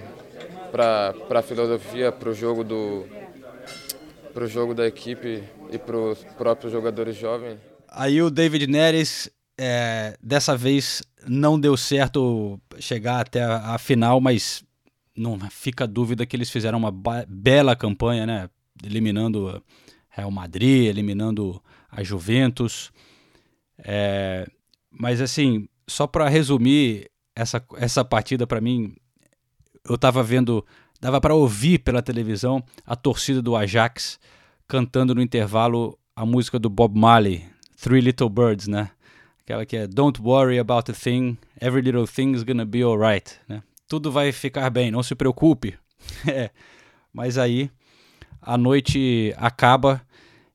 para 0.71 1.13
a 1.29 1.41
filosofia, 1.41 2.13
para 2.13 2.29
o 2.29 2.33
jogo 2.33 2.63
do 2.63 3.05
pro 4.33 4.47
jogo 4.47 4.73
da 4.73 4.87
equipe 4.87 5.43
e 5.69 5.77
para 5.77 5.97
os 5.97 6.23
próprios 6.37 6.71
jogadores 6.71 7.17
jovens. 7.17 7.59
Aí 7.89 8.21
o 8.21 8.29
David 8.29 8.67
Neres, 8.67 9.29
é, 9.57 10.15
dessa 10.23 10.55
vez 10.55 11.03
não 11.27 11.59
deu 11.59 11.75
certo 11.75 12.57
chegar 12.79 13.19
até 13.19 13.43
a, 13.43 13.75
a 13.75 13.77
final, 13.77 14.21
mas 14.21 14.63
não 15.13 15.37
fica 15.49 15.85
dúvida 15.85 16.25
que 16.25 16.37
eles 16.37 16.49
fizeram 16.49 16.77
uma 16.77 16.93
bela 17.27 17.75
campanha, 17.75 18.25
né? 18.25 18.49
Eliminando 18.81 19.61
Real 20.15 20.31
Madrid, 20.31 20.85
eliminando 20.87 21.61
a 21.91 22.01
Juventus. 22.01 22.91
É, 23.77 24.47
mas 24.89 25.19
assim, 25.19 25.67
só 25.85 26.07
para 26.07 26.29
resumir 26.29 27.11
essa, 27.35 27.63
essa 27.75 28.05
partida 28.05 28.47
para 28.47 28.61
mim, 28.61 28.95
eu 29.87 29.97
tava 29.97 30.23
vendo, 30.23 30.65
dava 31.01 31.19
para 31.19 31.35
ouvir 31.35 31.79
pela 31.79 32.01
televisão 32.01 32.63
a 32.85 32.95
torcida 32.95 33.41
do 33.41 33.57
Ajax 33.57 34.17
cantando 34.67 35.13
no 35.13 35.21
intervalo 35.21 35.99
a 36.15 36.25
música 36.25 36.57
do 36.57 36.69
Bob 36.69 36.97
Marley, 36.97 37.45
Three 37.79 37.99
Little 37.99 38.29
Birds, 38.29 38.67
né? 38.67 38.91
Aquela 39.43 39.65
que 39.65 39.75
é 39.75 39.85
Don't 39.85 40.21
worry 40.21 40.57
about 40.57 40.89
a 40.89 40.93
thing, 40.93 41.37
every 41.61 41.81
little 41.81 42.07
thing's 42.07 42.41
gonna 42.41 42.65
be 42.65 42.81
alright, 42.81 43.37
né? 43.49 43.61
Tudo 43.87 44.11
vai 44.11 44.31
ficar 44.31 44.69
bem, 44.69 44.89
não 44.91 45.03
se 45.03 45.13
preocupe. 45.13 45.77
É, 46.27 46.51
Mas 47.15 47.37
aí 47.37 47.71
a 48.45 48.57
noite 48.57 49.33
acaba, 49.37 50.01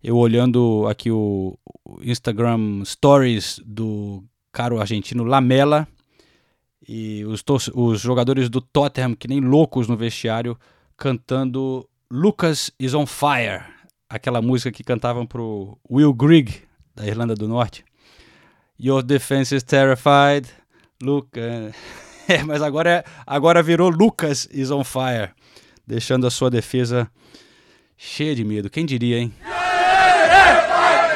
eu 0.02 0.16
olhando 0.16 0.86
aqui 0.88 1.10
o 1.10 1.58
Instagram 2.00 2.84
Stories 2.84 3.60
do 3.66 4.22
caro 4.52 4.80
argentino 4.80 5.24
Lamela 5.24 5.88
e 6.88 7.24
os, 7.24 7.42
os 7.74 8.00
jogadores 8.00 8.48
do 8.48 8.60
Tottenham, 8.60 9.14
que 9.14 9.26
nem 9.28 9.40
loucos 9.40 9.88
no 9.88 9.96
vestiário, 9.96 10.56
cantando 10.96 11.88
Lucas 12.10 12.70
is 12.78 12.94
on 12.94 13.06
fire, 13.06 13.64
aquela 14.08 14.40
música 14.40 14.70
que 14.70 14.84
cantavam 14.84 15.26
pro 15.26 15.76
Will 15.90 16.14
Grigg, 16.14 16.62
da 16.94 17.06
Irlanda 17.06 17.34
do 17.34 17.48
Norte. 17.48 17.84
Your 18.78 19.02
defense 19.02 19.54
is 19.54 19.62
terrified, 19.62 20.48
Lucas. 21.02 21.74
É, 22.28 22.44
mas 22.44 22.62
agora, 22.62 22.88
é- 22.90 23.04
agora 23.26 23.60
virou 23.60 23.88
Lucas 23.88 24.46
is 24.52 24.70
on 24.70 24.84
fire, 24.84 25.30
deixando 25.84 26.28
a 26.28 26.30
sua 26.30 26.48
defesa 26.48 27.10
cheia 28.00 28.34
de 28.34 28.42
medo. 28.42 28.70
Quem 28.70 28.86
diria, 28.86 29.18
hein? 29.18 29.32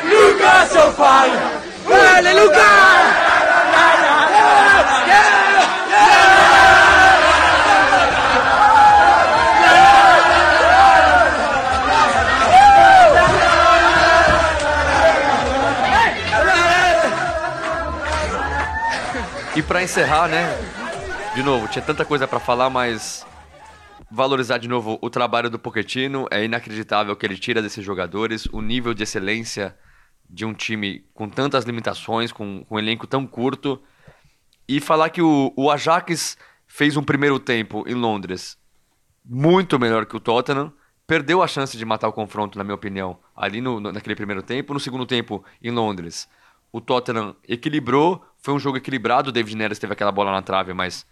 Lucas 0.04 0.70
Lucas! 2.34 2.64
E 19.56 19.62
pra 19.62 19.82
encerrar, 19.82 20.28
né? 20.28 20.52
De 21.34 21.42
novo, 21.42 21.68
tinha 21.68 21.82
tanta 21.82 22.04
coisa 22.04 22.26
pra 22.26 22.40
falar, 22.40 22.68
mas 22.68 23.24
valorizar 24.14 24.58
de 24.58 24.68
novo 24.68 24.96
o 25.02 25.10
trabalho 25.10 25.50
do 25.50 25.58
Pochettino 25.58 26.28
é 26.30 26.44
inacreditável 26.44 27.16
que 27.16 27.26
ele 27.26 27.36
tira 27.36 27.60
desses 27.60 27.84
jogadores, 27.84 28.46
o 28.46 28.62
nível 28.62 28.94
de 28.94 29.02
excelência 29.02 29.76
de 30.30 30.44
um 30.44 30.54
time 30.54 31.04
com 31.12 31.28
tantas 31.28 31.64
limitações, 31.64 32.30
com, 32.30 32.64
com 32.64 32.76
um 32.76 32.78
elenco 32.78 33.08
tão 33.08 33.26
curto. 33.26 33.82
E 34.68 34.80
falar 34.80 35.10
que 35.10 35.20
o, 35.20 35.52
o 35.56 35.68
Ajax 35.68 36.38
fez 36.66 36.96
um 36.96 37.02
primeiro 37.02 37.40
tempo 37.40 37.84
em 37.88 37.94
Londres 37.94 38.56
muito 39.24 39.78
melhor 39.80 40.06
que 40.06 40.16
o 40.16 40.20
Tottenham. 40.20 40.72
Perdeu 41.06 41.42
a 41.42 41.48
chance 41.48 41.76
de 41.76 41.84
matar 41.84 42.08
o 42.08 42.12
confronto, 42.12 42.56
na 42.56 42.64
minha 42.64 42.74
opinião, 42.74 43.18
ali 43.36 43.60
no, 43.60 43.80
naquele 43.80 44.14
primeiro 44.14 44.42
tempo. 44.42 44.72
No 44.72 44.80
segundo 44.80 45.04
tempo, 45.04 45.44
em 45.60 45.70
Londres, 45.70 46.28
o 46.72 46.80
Tottenham 46.80 47.34
equilibrou. 47.46 48.24
Foi 48.38 48.54
um 48.54 48.58
jogo 48.60 48.78
equilibrado. 48.78 49.28
O 49.28 49.32
David 49.32 49.56
Neres 49.56 49.78
teve 49.78 49.92
aquela 49.92 50.12
bola 50.12 50.30
na 50.30 50.40
trave, 50.40 50.72
mas 50.72 51.04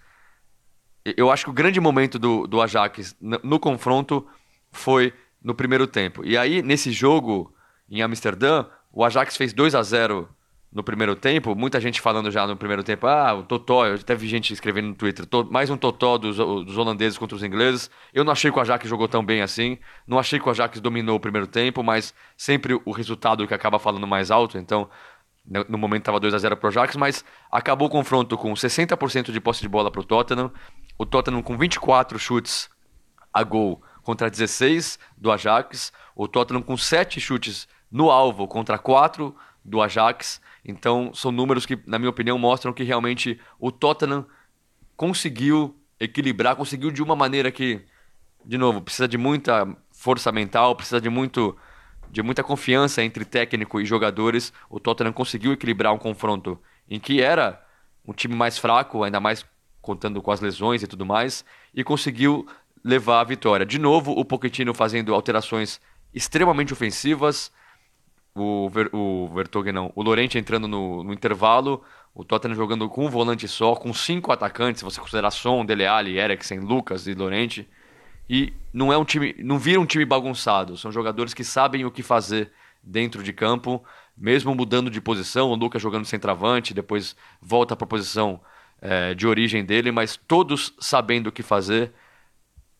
eu 1.04 1.30
acho 1.30 1.44
que 1.44 1.50
o 1.50 1.54
grande 1.54 1.80
momento 1.80 2.18
do, 2.18 2.46
do 2.46 2.60
Ajax 2.60 3.16
no, 3.20 3.40
no 3.42 3.58
confronto 3.60 4.26
foi 4.70 5.12
no 5.42 5.54
primeiro 5.54 5.86
tempo. 5.86 6.24
E 6.24 6.36
aí, 6.36 6.62
nesse 6.62 6.92
jogo 6.92 7.52
em 7.90 8.00
Amsterdã, 8.02 8.66
o 8.92 9.04
Ajax 9.04 9.36
fez 9.36 9.52
2 9.52 9.74
a 9.74 9.82
0 9.82 10.28
no 10.72 10.82
primeiro 10.82 11.14
tempo. 11.14 11.54
Muita 11.54 11.78
gente 11.80 12.00
falando 12.00 12.30
já 12.30 12.46
no 12.46 12.56
primeiro 12.56 12.82
tempo, 12.82 13.06
ah, 13.06 13.34
o 13.34 13.42
Totó, 13.42 13.84
eu 13.86 13.94
até 13.96 14.14
vi 14.14 14.26
gente 14.26 14.52
escrevendo 14.54 14.88
no 14.88 14.94
Twitter, 14.94 15.26
"To- 15.26 15.46
mais 15.50 15.68
um 15.68 15.76
Totó 15.76 16.16
dos, 16.16 16.36
dos 16.36 16.78
holandeses 16.78 17.18
contra 17.18 17.36
os 17.36 17.42
ingleses. 17.42 17.90
Eu 18.14 18.24
não 18.24 18.32
achei 18.32 18.50
que 18.50 18.56
o 18.58 18.60
Ajax 18.62 18.88
jogou 18.88 19.06
tão 19.08 19.22
bem 19.22 19.42
assim. 19.42 19.76
Não 20.06 20.18
achei 20.18 20.38
que 20.40 20.46
o 20.48 20.50
Ajax 20.50 20.80
dominou 20.80 21.16
o 21.16 21.20
primeiro 21.20 21.46
tempo, 21.46 21.82
mas 21.82 22.14
sempre 22.36 22.80
o 22.86 22.90
resultado 22.92 23.46
que 23.46 23.52
acaba 23.52 23.78
falando 23.78 24.06
mais 24.06 24.30
alto. 24.30 24.56
Então, 24.56 24.88
no 25.44 25.64
no 25.68 25.76
momento 25.76 26.02
estava 26.02 26.20
2 26.20 26.32
a 26.32 26.38
0 26.38 26.56
para 26.56 26.66
o 26.66 26.70
Ajax, 26.70 26.96
mas 26.96 27.22
acabou 27.50 27.88
o 27.88 27.90
confronto 27.90 28.38
com 28.38 28.52
60% 28.54 29.30
de 29.32 29.40
posse 29.40 29.60
de 29.60 29.68
bola 29.68 29.90
para 29.90 30.00
o 30.00 30.04
Tottenham. 30.04 30.50
O 31.02 31.04
Tottenham 31.04 31.42
com 31.42 31.58
24 31.58 32.16
chutes 32.16 32.70
a 33.34 33.42
gol 33.42 33.82
contra 34.04 34.30
16 34.30 35.00
do 35.18 35.32
Ajax. 35.32 35.92
O 36.14 36.28
Tottenham 36.28 36.62
com 36.62 36.76
7 36.76 37.20
chutes 37.20 37.66
no 37.90 38.08
alvo 38.08 38.46
contra 38.46 38.78
4 38.78 39.34
do 39.64 39.82
Ajax. 39.82 40.40
Então, 40.64 41.12
são 41.12 41.32
números 41.32 41.66
que, 41.66 41.76
na 41.88 41.98
minha 41.98 42.08
opinião, 42.08 42.38
mostram 42.38 42.72
que 42.72 42.84
realmente 42.84 43.40
o 43.58 43.72
Tottenham 43.72 44.24
conseguiu 44.96 45.76
equilibrar, 45.98 46.54
conseguiu 46.54 46.92
de 46.92 47.02
uma 47.02 47.16
maneira 47.16 47.50
que, 47.50 47.84
de 48.44 48.56
novo, 48.56 48.80
precisa 48.80 49.08
de 49.08 49.18
muita 49.18 49.76
força 49.90 50.30
mental, 50.30 50.76
precisa 50.76 51.00
de 51.00 51.10
muito 51.10 51.56
de 52.12 52.22
muita 52.22 52.44
confiança 52.44 53.02
entre 53.02 53.24
técnico 53.24 53.80
e 53.80 53.84
jogadores, 53.84 54.52
o 54.70 54.78
Tottenham 54.78 55.14
conseguiu 55.14 55.52
equilibrar 55.52 55.92
um 55.94 55.98
confronto 55.98 56.60
em 56.88 57.00
que 57.00 57.20
era 57.20 57.60
um 58.06 58.12
time 58.12 58.36
mais 58.36 58.58
fraco, 58.58 59.02
ainda 59.02 59.18
mais 59.18 59.44
contando 59.82 60.22
com 60.22 60.30
as 60.30 60.40
lesões 60.40 60.82
e 60.82 60.86
tudo 60.86 61.04
mais, 61.04 61.44
e 61.74 61.84
conseguiu 61.84 62.46
levar 62.82 63.20
a 63.20 63.24
vitória. 63.24 63.66
De 63.66 63.78
novo, 63.78 64.12
o 64.12 64.24
Pochettino 64.24 64.72
fazendo 64.72 65.12
alterações 65.12 65.80
extremamente 66.14 66.72
ofensivas, 66.72 67.52
o, 68.34 68.68
Ver, 68.70 68.88
o 68.94 69.28
Vertonghen 69.34 69.72
não, 69.72 69.92
o 69.94 70.02
Lorente 70.02 70.38
entrando 70.38 70.66
no, 70.66 71.02
no, 71.04 71.12
intervalo, 71.12 71.82
o 72.14 72.24
Tottenham 72.24 72.54
jogando 72.54 72.88
com 72.88 73.06
um 73.06 73.10
volante 73.10 73.46
só, 73.48 73.74
com 73.74 73.92
cinco 73.92 74.32
atacantes, 74.32 74.80
se 74.80 74.84
você 74.84 75.00
considerar 75.00 75.30
Son, 75.30 75.64
Dele 75.64 75.86
Alli, 75.86 76.18
Eriksen, 76.18 76.60
Lucas 76.60 77.06
e 77.06 77.14
Lorente, 77.14 77.68
e 78.28 78.52
não 78.72 78.92
é 78.92 78.96
um 78.96 79.04
time, 79.04 79.34
não 79.38 79.58
vira 79.58 79.80
um 79.80 79.86
time 79.86 80.04
bagunçado, 80.04 80.76
são 80.76 80.92
jogadores 80.92 81.34
que 81.34 81.44
sabem 81.44 81.84
o 81.84 81.90
que 81.90 82.02
fazer 82.02 82.52
dentro 82.82 83.22
de 83.22 83.32
campo, 83.32 83.82
mesmo 84.16 84.54
mudando 84.54 84.90
de 84.90 85.00
posição, 85.00 85.50
o 85.50 85.54
Lucas 85.54 85.80
jogando 85.80 86.04
centroavante, 86.04 86.74
depois 86.74 87.16
volta 87.40 87.76
para 87.76 87.84
a 87.84 87.88
posição 87.88 88.40
é, 88.82 89.14
de 89.14 89.28
origem 89.28 89.64
dele, 89.64 89.92
mas 89.92 90.16
todos 90.16 90.74
sabendo 90.80 91.28
o 91.28 91.32
que 91.32 91.42
fazer. 91.42 91.92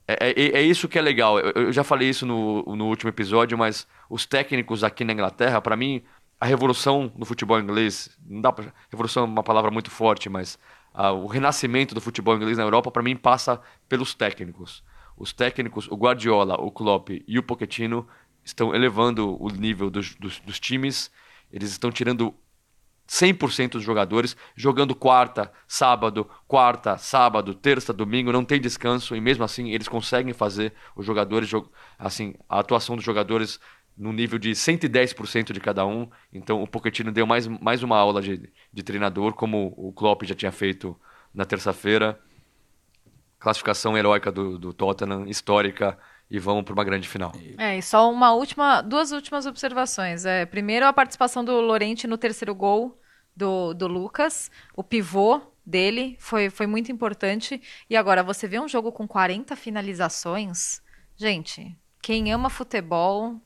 É, 0.07 0.31
é, 0.31 0.59
é 0.59 0.63
isso 0.63 0.89
que 0.89 0.99
é 0.99 1.03
legal. 1.03 1.39
Eu, 1.39 1.53
eu, 1.67 1.73
já 1.73 1.85
falei 1.85 2.09
isso 2.09 2.27
no, 2.27 2.65
no 2.77 2.89
último 2.89 3.09
episódio, 3.09 3.57
mas 3.57 3.87
os 4.11 4.27
técnicos 4.27 4.83
aqui 4.83 5.05
na 5.05 5.13
Inglaterra, 5.13 5.61
para 5.61 5.77
mim, 5.77 6.03
a 6.41 6.45
revolução 6.45 7.13
no 7.17 7.25
futebol 7.25 7.61
inglês, 7.61 8.19
não 8.27 8.41
dá 8.41 8.53
pra, 8.53 8.73
revolução 8.91 9.23
é 9.23 9.27
uma 9.27 9.45
palavra 9.45 9.71
muito 9.71 9.91
forte, 9.91 10.29
mas 10.29 10.59
o 11.23 11.27
renascimento 11.27 11.95
do 11.95 12.01
futebol 12.01 12.37
inglês 12.37 12.59
na 12.59 12.65
Europa, 12.65 12.91
para 12.91 13.03
mim, 13.03 13.17
passa 13.17 13.61
pelos 13.89 14.13
técnicos. 14.13 14.83
Os 15.17 15.33
técnicos, 15.33 15.89
o 15.89 15.95
Guardiola, 15.97 16.61
o 16.61 16.71
Klopp 16.71 17.11
e 17.27 17.39
o 17.39 17.43
Pochettino 17.43 18.07
estão 18.45 18.75
elevando 18.75 19.41
o 19.41 19.49
nível 19.49 19.89
dos, 19.89 20.15
dos, 20.17 20.41
dos 20.41 20.59
times, 20.59 21.11
eles 21.51 21.71
estão 21.71 21.91
tirando 21.91 22.35
100% 23.13 23.73
dos 23.73 23.83
jogadores 23.83 24.35
jogando 24.57 24.95
quarta, 24.95 25.53
sábado, 25.69 26.27
quarta, 26.49 26.97
sábado, 26.97 27.55
terça, 27.55 27.93
domingo, 27.93 28.33
não 28.33 28.43
tem 28.43 28.59
descanso 28.59 29.15
e 29.15 29.21
mesmo 29.21 29.45
assim 29.45 29.71
eles 29.71 29.87
conseguem 29.87 30.33
fazer 30.33 30.73
os 30.97 31.05
jogadores, 31.05 31.51
assim, 31.99 32.35
a 32.49 32.61
atuação 32.61 32.97
dos 32.97 33.05
jogadores 33.05 33.61
no 33.99 34.15
nível 34.15 34.39
de 34.39 34.53
110% 34.53 35.53
de 35.53 35.61
cada 35.61 35.85
um. 35.85 36.09
Então 36.33 36.63
o 36.63 36.67
Pochettino 36.67 37.13
deu 37.13 37.27
mais, 37.27 37.47
mais 37.47 37.83
uma 37.83 37.99
aula 37.99 38.23
de, 38.23 38.51
de 38.73 38.83
treinador, 38.83 39.35
como 39.35 39.75
o 39.77 39.93
Klopp 39.93 40.23
já 40.23 40.35
tinha 40.35 40.51
feito 40.51 40.99
na 41.35 41.45
terça-feira. 41.45 42.19
Classificação 43.39 43.99
heróica 43.99 44.33
do, 44.33 44.59
do 44.59 44.73
Tottenham, 44.73 45.27
histórica, 45.27 45.99
e 46.31 46.39
vamos 46.39 46.65
para 46.65 46.73
uma 46.73 46.85
grande 46.85 47.07
final. 47.07 47.31
É, 47.59 47.77
e 47.77 47.83
só 47.83 48.11
uma 48.11 48.33
última, 48.33 48.81
duas 48.81 49.13
últimas 49.13 49.45
observações. 49.45 50.25
É, 50.25 50.47
primeiro, 50.47 50.87
a 50.87 50.93
participação 50.95 51.45
do 51.45 51.61
Lorente 51.61 52.07
no 52.07 52.17
terceiro 52.17 52.55
gol 52.55 53.02
do, 53.35 53.75
do 53.75 53.87
Lucas, 53.87 54.51
o 54.75 54.83
pivô 54.83 55.41
dele 55.65 56.17
foi, 56.19 56.51
foi 56.51 56.67
muito 56.67 56.91
importante. 56.91 57.61
E 57.89 57.97
agora, 57.97 58.23
você 58.23 58.47
vê 58.47 58.59
um 58.61 58.69
jogo 58.69 58.93
com 58.93 59.07
40 59.07 59.55
finalizações, 59.57 60.83
gente, 61.17 61.77
quem 62.01 62.33
ama 62.33 62.51
futebol 62.51 63.41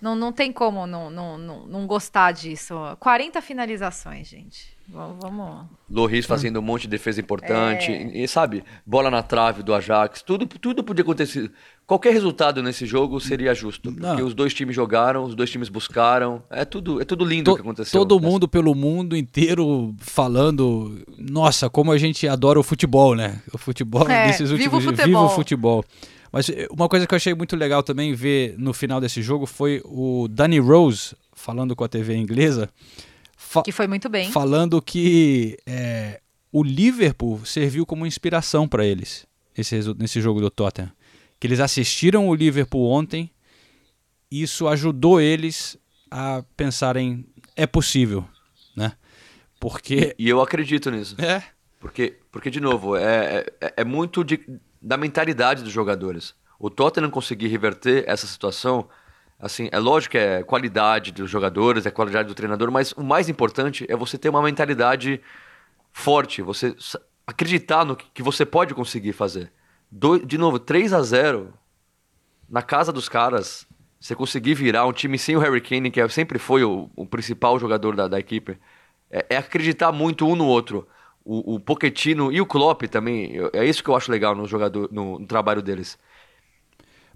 não, 0.00 0.14
não 0.16 0.32
tem 0.32 0.52
como 0.52 0.86
não, 0.86 1.10
não, 1.10 1.36
não, 1.36 1.66
não 1.66 1.86
gostar 1.86 2.32
disso. 2.32 2.74
40 2.98 3.40
finalizações, 3.42 4.26
gente. 4.26 4.76
Vamos. 4.92 5.66
Loris 5.88 6.26
fazendo 6.26 6.58
um 6.58 6.62
monte 6.62 6.82
de 6.82 6.88
defesa 6.88 7.20
importante. 7.20 7.90
É... 7.92 8.22
E, 8.22 8.28
sabe, 8.28 8.64
bola 8.84 9.10
na 9.10 9.22
trave 9.22 9.62
do 9.62 9.72
Ajax. 9.72 10.22
Tudo, 10.22 10.46
tudo 10.46 10.82
podia 10.82 11.02
acontecer. 11.02 11.50
Qualquer 11.86 12.12
resultado 12.12 12.62
nesse 12.62 12.86
jogo 12.86 13.20
seria 13.20 13.54
justo. 13.54 13.92
Porque 13.92 14.06
Não. 14.06 14.26
os 14.26 14.34
dois 14.34 14.52
times 14.52 14.74
jogaram, 14.74 15.24
os 15.24 15.34
dois 15.34 15.50
times 15.50 15.68
buscaram. 15.68 16.42
É 16.50 16.64
tudo, 16.64 17.00
é 17.00 17.04
tudo 17.04 17.24
lindo 17.24 17.52
o 17.52 17.54
que 17.54 17.60
aconteceu. 17.60 18.00
Todo 18.00 18.20
mundo 18.20 18.48
pelo 18.48 18.74
mundo 18.74 19.16
inteiro 19.16 19.94
falando. 19.98 21.04
Nossa, 21.18 21.70
como 21.70 21.92
a 21.92 21.98
gente 21.98 22.26
adora 22.26 22.58
o 22.58 22.62
futebol, 22.62 23.14
né? 23.14 23.40
O 23.52 23.58
futebol 23.58 24.08
é, 24.08 24.26
desses 24.26 24.50
últimos 24.50 24.82
dias. 24.82 25.06
Viva 25.06 25.20
o 25.20 25.28
futebol. 25.28 25.84
Mas 26.32 26.48
eh, 26.48 26.68
uma 26.70 26.88
coisa 26.88 27.06
que 27.06 27.14
eu 27.14 27.16
achei 27.16 27.34
muito 27.34 27.56
legal 27.56 27.82
também 27.82 28.14
ver 28.14 28.54
no 28.58 28.72
final 28.72 29.00
desse 29.00 29.20
jogo 29.22 29.46
foi 29.46 29.82
o 29.84 30.28
Danny 30.28 30.58
Rose 30.58 31.14
falando 31.32 31.74
com 31.74 31.84
a 31.84 31.88
TV 31.88 32.16
inglesa. 32.16 32.70
Que 33.64 33.72
foi 33.72 33.86
muito 33.86 34.08
bem. 34.08 34.30
Falando 34.30 34.80
que 34.80 35.58
é, 35.66 36.20
o 36.52 36.62
Liverpool 36.62 37.44
serviu 37.44 37.84
como 37.84 38.06
inspiração 38.06 38.68
para 38.68 38.84
eles 38.84 39.26
nesse, 39.56 39.94
nesse 39.94 40.20
jogo 40.20 40.40
do 40.40 40.50
Tottenham. 40.50 40.92
Que 41.38 41.46
eles 41.46 41.60
assistiram 41.60 42.28
o 42.28 42.34
Liverpool 42.34 42.90
ontem 42.90 43.30
e 44.30 44.42
isso 44.42 44.68
ajudou 44.68 45.20
eles 45.20 45.76
a 46.10 46.44
pensarem 46.56 47.26
é 47.56 47.66
possível, 47.66 48.24
né? 48.76 48.92
Porque 49.58 50.14
e, 50.18 50.26
e 50.26 50.28
eu 50.28 50.40
acredito 50.40 50.90
nisso. 50.90 51.16
É. 51.20 51.42
Porque, 51.78 52.18
porque 52.30 52.50
de 52.50 52.60
novo, 52.60 52.96
é, 52.96 53.46
é, 53.60 53.74
é 53.78 53.84
muito 53.84 54.22
de, 54.22 54.40
da 54.80 54.96
mentalidade 54.96 55.62
dos 55.62 55.72
jogadores. 55.72 56.34
O 56.58 56.68
Tottenham 56.68 57.10
conseguir 57.10 57.48
reverter 57.48 58.04
essa 58.06 58.26
situação, 58.26 58.88
assim, 59.40 59.68
é 59.72 59.78
lógico 59.78 60.12
que 60.12 60.18
é 60.18 60.42
qualidade 60.42 61.12
dos 61.12 61.30
jogadores, 61.30 61.86
é 61.86 61.90
qualidade 61.90 62.28
do 62.28 62.34
treinador, 62.34 62.70
mas 62.70 62.92
o 62.92 63.02
mais 63.02 63.28
importante 63.28 63.86
é 63.88 63.96
você 63.96 64.18
ter 64.18 64.28
uma 64.28 64.42
mentalidade 64.42 65.20
forte, 65.92 66.42
você 66.42 66.76
acreditar 67.26 67.84
no 67.84 67.96
que 67.96 68.22
você 68.22 68.44
pode 68.44 68.74
conseguir 68.74 69.12
fazer. 69.12 69.52
Do, 69.90 70.18
de 70.18 70.36
novo, 70.38 70.58
3 70.58 70.92
a 70.92 71.02
0 71.02 71.52
na 72.48 72.62
casa 72.62 72.92
dos 72.92 73.08
caras, 73.08 73.66
você 73.98 74.14
conseguir 74.14 74.54
virar 74.54 74.86
um 74.86 74.92
time 74.92 75.18
sem 75.18 75.36
o 75.36 75.40
Harry 75.40 75.60
Kane, 75.60 75.90
que 75.90 76.00
é, 76.00 76.08
sempre 76.08 76.38
foi 76.38 76.64
o, 76.64 76.90
o 76.94 77.06
principal 77.06 77.58
jogador 77.58 77.96
da, 77.96 78.08
da 78.08 78.18
equipe, 78.18 78.58
é, 79.10 79.26
é 79.30 79.36
acreditar 79.36 79.92
muito 79.92 80.26
um 80.26 80.36
no 80.36 80.46
outro 80.46 80.86
o, 81.24 81.54
o 81.54 81.60
Pochettino 81.60 82.32
e 82.32 82.40
o 82.40 82.46
Klopp 82.46 82.82
também, 82.84 83.34
é 83.52 83.64
isso 83.64 83.84
que 83.84 83.90
eu 83.90 83.96
acho 83.96 84.10
legal 84.10 84.34
no 84.34 84.46
jogador, 84.46 84.88
no, 84.90 85.18
no 85.18 85.26
trabalho 85.26 85.62
deles. 85.62 85.98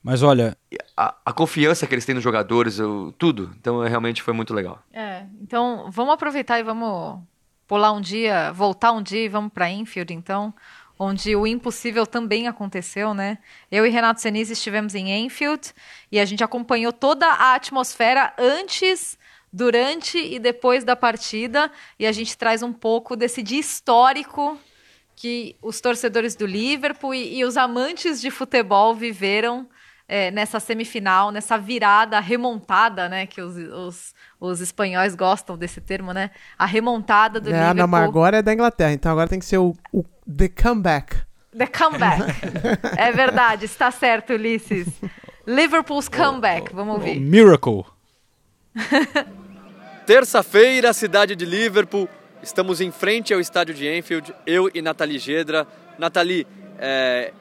Mas 0.04 0.22
olha. 0.22 0.54
A, 0.94 1.14
a, 1.24 1.32
confiança 1.32 1.86
que 1.86 1.94
eles 1.94 2.04
têm 2.04 2.14
nos 2.14 2.22
jogadores, 2.22 2.78
eu, 2.78 3.14
tudo. 3.18 3.50
Então 3.58 3.80
realmente 3.80 4.22
foi 4.22 4.34
muito 4.34 4.52
legal. 4.52 4.80
É, 4.92 5.24
então 5.40 5.90
vamos 5.90 6.12
aproveitar 6.12 6.60
e 6.60 6.62
vamos 6.62 7.20
pular 7.66 7.90
um 7.92 8.02
dia, 8.02 8.52
voltar 8.52 8.92
um 8.92 9.02
dia 9.02 9.24
e 9.24 9.28
vamos 9.28 9.50
para 9.50 9.70
Enfield, 9.70 10.12
então, 10.12 10.52
onde 10.98 11.34
o 11.34 11.46
impossível 11.46 12.06
também 12.06 12.46
aconteceu, 12.46 13.14
né? 13.14 13.38
Eu 13.72 13.86
e 13.86 13.88
Renato 13.88 14.20
Senise 14.20 14.52
estivemos 14.52 14.94
em 14.94 15.10
Enfield 15.24 15.72
e 16.12 16.20
a 16.20 16.24
gente 16.26 16.44
acompanhou 16.44 16.92
toda 16.92 17.26
a 17.26 17.54
atmosfera 17.54 18.34
antes 18.38 19.18
durante 19.50 20.18
e 20.18 20.38
depois 20.38 20.84
da 20.84 20.94
partida 20.94 21.72
e 21.98 22.06
a 22.06 22.12
gente 22.12 22.36
traz 22.36 22.62
um 22.62 22.74
pouco 22.74 23.16
desse 23.16 23.42
dia 23.42 23.58
histórico 23.58 24.58
que 25.16 25.56
os 25.62 25.80
torcedores 25.80 26.36
do 26.36 26.44
Liverpool 26.44 27.14
e, 27.14 27.38
e 27.38 27.44
os 27.44 27.56
amantes 27.56 28.20
de 28.20 28.30
futebol 28.30 28.94
viveram 28.94 29.66
é, 30.08 30.30
nessa 30.30 30.60
semifinal, 30.60 31.30
nessa 31.30 31.56
virada 31.56 32.20
remontada, 32.20 33.08
né? 33.08 33.26
Que 33.26 33.40
os, 33.40 33.56
os, 33.56 34.14
os, 34.38 34.60
espanhóis 34.60 35.14
gostam 35.14 35.56
desse 35.56 35.80
termo, 35.80 36.12
né? 36.12 36.30
A 36.58 36.66
remontada 36.66 37.40
do 37.40 37.48
é, 37.48 37.52
Liverpool. 37.52 37.74
Não, 37.74 37.88
mas 37.88 38.04
agora 38.04 38.38
é 38.38 38.42
da 38.42 38.52
Inglaterra, 38.52 38.92
então 38.92 39.10
agora 39.10 39.28
tem 39.28 39.38
que 39.38 39.46
ser 39.46 39.58
o, 39.58 39.74
o 39.92 40.04
The 40.26 40.48
Comeback. 40.48 41.16
The 41.56 41.66
Comeback. 41.66 42.22
é 42.96 43.12
verdade, 43.12 43.64
está 43.64 43.90
certo, 43.90 44.34
Ulisses. 44.34 44.88
Liverpool's 45.46 46.08
Comeback, 46.08 46.74
vamos 46.74 46.94
ouvir. 46.96 47.20
Miracle. 47.20 47.84
Terça-feira, 50.06 50.92
cidade 50.92 51.34
de 51.34 51.46
Liverpool. 51.46 52.08
Estamos 52.42 52.80
em 52.82 52.90
frente 52.90 53.32
ao 53.32 53.40
estádio 53.40 53.74
de 53.74 53.88
Enfield, 53.88 54.34
eu 54.46 54.70
e 54.74 54.82
Nathalie 54.82 55.18
Gedra. 55.18 55.66
Nathalie, 55.98 56.46
é, 56.78 57.32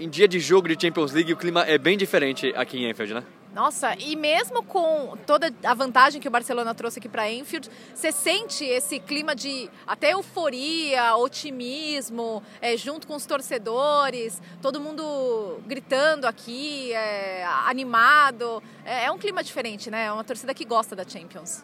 em 0.00 0.08
dia 0.08 0.26
de 0.26 0.40
jogo 0.40 0.66
de 0.66 0.80
Champions 0.80 1.12
League, 1.12 1.30
o 1.30 1.36
clima 1.36 1.62
é 1.62 1.76
bem 1.76 1.96
diferente 1.96 2.52
aqui 2.56 2.78
em 2.78 2.90
Enfield, 2.90 3.12
né? 3.12 3.22
Nossa, 3.52 3.94
e 3.98 4.16
mesmo 4.16 4.62
com 4.62 5.16
toda 5.26 5.52
a 5.64 5.74
vantagem 5.74 6.20
que 6.20 6.28
o 6.28 6.30
Barcelona 6.30 6.72
trouxe 6.72 7.00
aqui 7.00 7.08
para 7.08 7.30
Enfield, 7.30 7.68
você 7.92 8.10
sente 8.10 8.64
esse 8.64 8.98
clima 9.00 9.34
de 9.34 9.68
até 9.86 10.12
euforia, 10.12 11.16
otimismo, 11.16 12.42
é, 12.62 12.76
junto 12.76 13.06
com 13.06 13.14
os 13.14 13.26
torcedores, 13.26 14.40
todo 14.62 14.80
mundo 14.80 15.60
gritando 15.66 16.26
aqui, 16.26 16.92
é, 16.92 17.44
animado. 17.66 18.62
É, 18.84 19.06
é 19.06 19.10
um 19.10 19.18
clima 19.18 19.42
diferente, 19.42 19.90
né? 19.90 20.06
É 20.06 20.12
uma 20.12 20.24
torcida 20.24 20.54
que 20.54 20.64
gosta 20.64 20.96
da 20.96 21.06
Champions. 21.06 21.62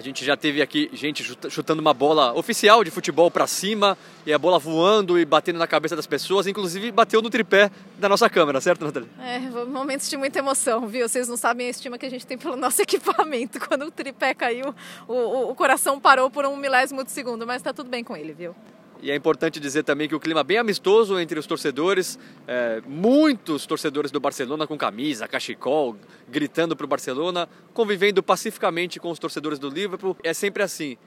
A 0.00 0.02
gente 0.02 0.24
já 0.24 0.34
teve 0.34 0.62
aqui 0.62 0.88
gente 0.94 1.22
chutando 1.50 1.78
uma 1.78 1.92
bola 1.92 2.32
oficial 2.32 2.82
de 2.82 2.90
futebol 2.90 3.30
para 3.30 3.46
cima 3.46 3.98
e 4.24 4.32
a 4.32 4.38
bola 4.38 4.58
voando 4.58 5.18
e 5.18 5.26
batendo 5.26 5.58
na 5.58 5.66
cabeça 5.66 5.94
das 5.94 6.06
pessoas, 6.06 6.46
inclusive 6.46 6.90
bateu 6.90 7.20
no 7.20 7.28
tripé 7.28 7.70
da 7.98 8.08
nossa 8.08 8.30
câmera, 8.30 8.62
certo, 8.62 8.82
Nathalie? 8.82 9.10
É, 9.20 9.38
momentos 9.66 10.08
de 10.08 10.16
muita 10.16 10.38
emoção, 10.38 10.86
viu? 10.88 11.06
Vocês 11.06 11.28
não 11.28 11.36
sabem 11.36 11.66
a 11.66 11.70
estima 11.70 11.98
que 11.98 12.06
a 12.06 12.08
gente 12.08 12.26
tem 12.26 12.38
pelo 12.38 12.56
nosso 12.56 12.80
equipamento. 12.80 13.60
Quando 13.60 13.84
o 13.84 13.90
tripé 13.90 14.32
caiu, 14.32 14.74
o, 15.06 15.12
o, 15.12 15.50
o 15.50 15.54
coração 15.54 16.00
parou 16.00 16.30
por 16.30 16.46
um 16.46 16.56
milésimo 16.56 17.04
de 17.04 17.10
segundo, 17.10 17.46
mas 17.46 17.60
tá 17.60 17.74
tudo 17.74 17.90
bem 17.90 18.02
com 18.02 18.16
ele, 18.16 18.32
viu? 18.32 18.56
E 19.02 19.10
é 19.10 19.16
importante 19.16 19.58
dizer 19.58 19.82
também 19.82 20.08
que 20.08 20.14
o 20.14 20.20
clima 20.20 20.44
bem 20.44 20.58
amistoso 20.58 21.18
entre 21.18 21.38
os 21.38 21.46
torcedores, 21.46 22.18
é, 22.46 22.82
muitos 22.86 23.64
torcedores 23.64 24.10
do 24.10 24.20
Barcelona 24.20 24.66
com 24.66 24.76
camisa, 24.76 25.26
cachecol, 25.26 25.96
gritando 26.28 26.76
para 26.76 26.84
o 26.84 26.88
Barcelona, 26.88 27.48
convivendo 27.72 28.22
pacificamente 28.22 29.00
com 29.00 29.10
os 29.10 29.18
torcedores 29.18 29.58
do 29.58 29.70
Liverpool. 29.70 30.16
É 30.22 30.34
sempre 30.34 30.62
assim 30.62 30.98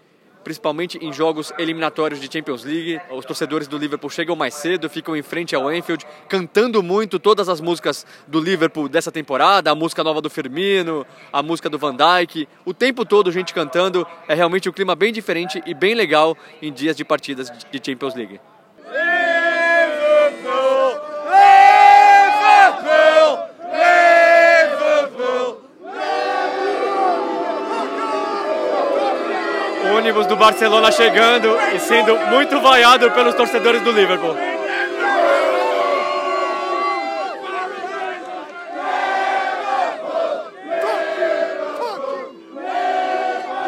principalmente 0.44 0.98
em 1.02 1.12
jogos 1.14 1.52
eliminatórios 1.58 2.20
de 2.20 2.32
Champions 2.32 2.64
League. 2.64 3.00
Os 3.10 3.26
torcedores 3.26 3.68
do 3.68 3.78
Liverpool 3.78 4.10
chegam 4.10 4.36
mais 4.36 4.54
cedo, 4.54 4.90
ficam 4.90 5.16
em 5.16 5.22
frente 5.22 5.56
ao 5.56 5.68
Anfield, 5.68 6.06
cantando 6.28 6.84
muito 6.84 7.20
todas 7.20 7.50
as 7.50 7.62
músicas 7.62 8.06
do 8.28 8.40
Liverpool 8.40 8.90
dessa 8.90 9.12
temporada, 9.12 9.72
a 9.72 9.76
música 9.76 10.04
nova 10.04 10.22
do 10.22 10.30
Firmino, 10.30 11.06
a 11.32 11.42
música 11.42 11.70
do 11.70 11.80
Van 11.80 11.96
Dijk, 11.96 12.48
o 12.66 12.74
tempo 12.74 13.06
todo 13.06 13.32
gente 13.32 13.54
cantando. 13.54 14.06
É 14.28 14.34
realmente 14.34 14.70
um 14.70 14.74
clima 14.74 14.96
bem 14.96 15.12
diferente 15.14 15.62
e 15.66 15.74
bem 15.74 15.94
legal 15.94 16.38
em 16.62 16.72
dias 16.72 16.96
de 16.96 17.06
partidas 17.06 17.52
de 17.72 17.82
Champions 17.84 18.16
League. 18.16 18.40
O 29.94 29.96
ônibus 29.96 30.26
do 30.26 30.36
Barcelona 30.36 30.92
chegando 30.92 31.56
e 31.76 31.80
sendo 31.80 32.18
muito 32.32 32.60
vaiado 32.60 33.12
pelos 33.12 33.36
torcedores 33.36 33.80
do 33.84 33.92
Liverpool. 33.92 34.36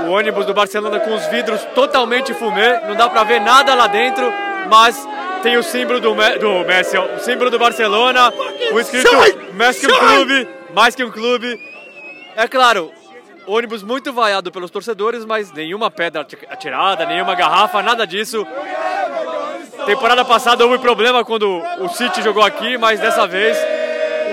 O 0.07 0.09
ônibus 0.09 0.47
do 0.47 0.53
Barcelona 0.55 0.99
com 0.99 1.13
os 1.13 1.27
vidros 1.27 1.63
totalmente 1.75 2.33
fumê, 2.33 2.79
não 2.87 2.95
dá 2.95 3.07
pra 3.07 3.23
ver 3.23 3.39
nada 3.39 3.75
lá 3.75 3.85
dentro, 3.85 4.25
mas 4.67 5.07
tem 5.43 5.57
o 5.57 5.63
símbolo 5.63 5.99
do, 5.99 6.15
do 6.39 6.65
Messi, 6.65 6.97
o 6.97 7.19
símbolo 7.19 7.51
do 7.51 7.59
Barcelona, 7.59 8.33
o 8.71 8.79
escrito 8.79 9.09
que 9.79 9.85
um 9.85 9.99
clube, 9.99 10.49
mais 10.73 10.95
que 10.95 11.03
um 11.03 11.11
clube. 11.11 11.59
É 12.35 12.47
claro, 12.47 12.91
ônibus 13.47 13.83
muito 13.83 14.11
vaiado 14.11 14.51
pelos 14.51 14.71
torcedores, 14.71 15.25
mas 15.25 15.51
nenhuma 15.51 15.91
pedra 15.91 16.25
atirada, 16.49 17.05
nenhuma 17.05 17.35
garrafa, 17.35 17.81
nada 17.81 18.05
disso. 18.05 18.45
Temporada 19.85 20.25
passada 20.25 20.65
houve 20.65 20.79
problema 20.79 21.23
quando 21.23 21.61
o 21.79 21.89
City 21.89 22.21
jogou 22.21 22.43
aqui, 22.43 22.77
mas 22.77 22.99
dessa 22.99 23.27
vez 23.27 23.57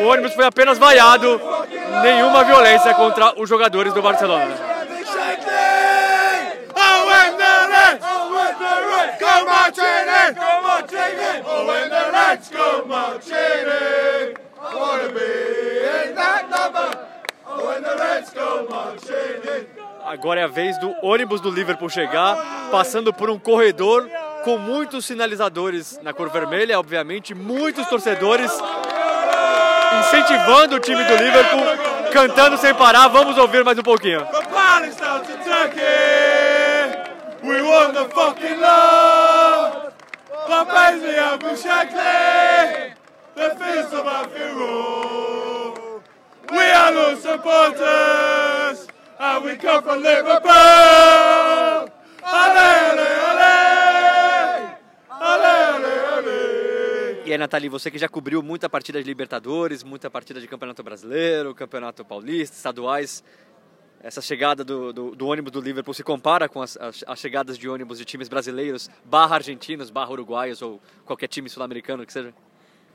o 0.01 0.09
ônibus 0.09 0.35
foi 0.35 0.45
apenas 0.45 0.79
vaiado, 0.79 1.41
nenhuma 2.03 2.45
violência 2.45 2.95
contra 2.95 3.39
os 3.41 3.49
jogadores 3.49 3.93
do 3.93 4.03
Barcelona. 4.03 4.73
I 14.65 14.77
wanna 14.77 15.13
be 15.13 16.09
in 16.09 16.15
that 16.15 16.49
number! 16.49 17.12
Agora 20.05 20.41
é 20.41 20.45
a 20.45 20.49
vez 20.49 20.79
do 20.79 20.95
ônibus 21.03 21.41
do 21.41 21.51
Liverpool 21.51 21.89
chegar, 21.89 22.69
passando 22.71 23.13
por 23.13 23.31
um 23.31 23.39
corredor 23.39 24.09
com 24.45 24.59
muitos 24.59 25.05
sinalizadores 25.07 25.99
na 26.03 26.13
cor 26.13 26.29
vermelha, 26.29 26.79
obviamente, 26.79 27.35
muitos 27.35 27.87
torcedores 27.87 28.51
incentivando 30.01 30.77
o 30.77 30.81
time 30.81 31.05
do 31.05 31.17
Liverpool, 31.17 31.65
cantando 32.13 32.57
sem 32.59 32.75
parar. 32.75 33.09
Vamos 33.09 33.39
ouvir 33.39 33.65
mais 33.65 33.79
um 33.79 33.83
pouquinho. 33.83 34.27
We 37.43 37.61
won 37.61 37.93
the 37.93 38.09
fucking 38.15 38.61
love! 38.61 39.93
Van 40.47 40.65
Paisley 40.65 41.19
and 41.19 41.39
Bushakli! 41.41 42.95
The 43.35 43.57
feast 43.57 43.93
of 43.93 44.07
our 44.07 44.29
hero! 44.29 45.62
Supporters! 47.33 48.87
And 49.19 49.45
we 49.45 49.57
come 49.57 49.83
from 49.83 50.03
Liverpool! 50.03 50.51
Ale, 52.23 52.59
ale, 52.93 53.09
ale! 53.25 53.63
E 57.25 57.33
aí, 57.33 57.39
Nathalie, 57.39 57.71
você 57.71 57.91
que 57.91 57.97
já 57.97 58.07
cobriu 58.07 58.43
muita 58.43 58.69
partida 58.69 59.03
de 59.03 59.09
Libertadores, 59.09 59.83
muita 59.83 60.11
partida 60.11 60.43
de 60.43 60.47
Campeonato 60.47 60.83
Brasileiro, 60.83 61.55
Campeonato 61.55 62.05
Paulista, 62.05 62.55
estaduais, 62.55 63.25
essa 64.03 64.21
chegada 64.21 64.63
do, 64.63 64.93
do, 64.93 65.17
do, 65.17 65.27
ônibus 65.27 65.53
do 65.53 65.61
Liverpool 65.63 65.95
se 65.95 66.03
compara 66.03 66.51
com 66.51 66.61
as, 66.61 66.77
as, 66.77 67.03
as, 67.07 67.19
chegadas 67.19 67.57
de 67.57 67.67
ônibus 67.67 67.97
de 67.97 68.05
times 68.05 68.29
brasileiros, 68.29 68.91
barra 69.07 69.37
argentinos, 69.37 69.89
barra 69.89 70.11
uruguaios 70.11 70.61
ou 70.61 70.83
qualquer 71.07 71.29
time 71.29 71.49
sul-americano 71.49 72.05
que 72.05 72.13
seja? 72.13 72.35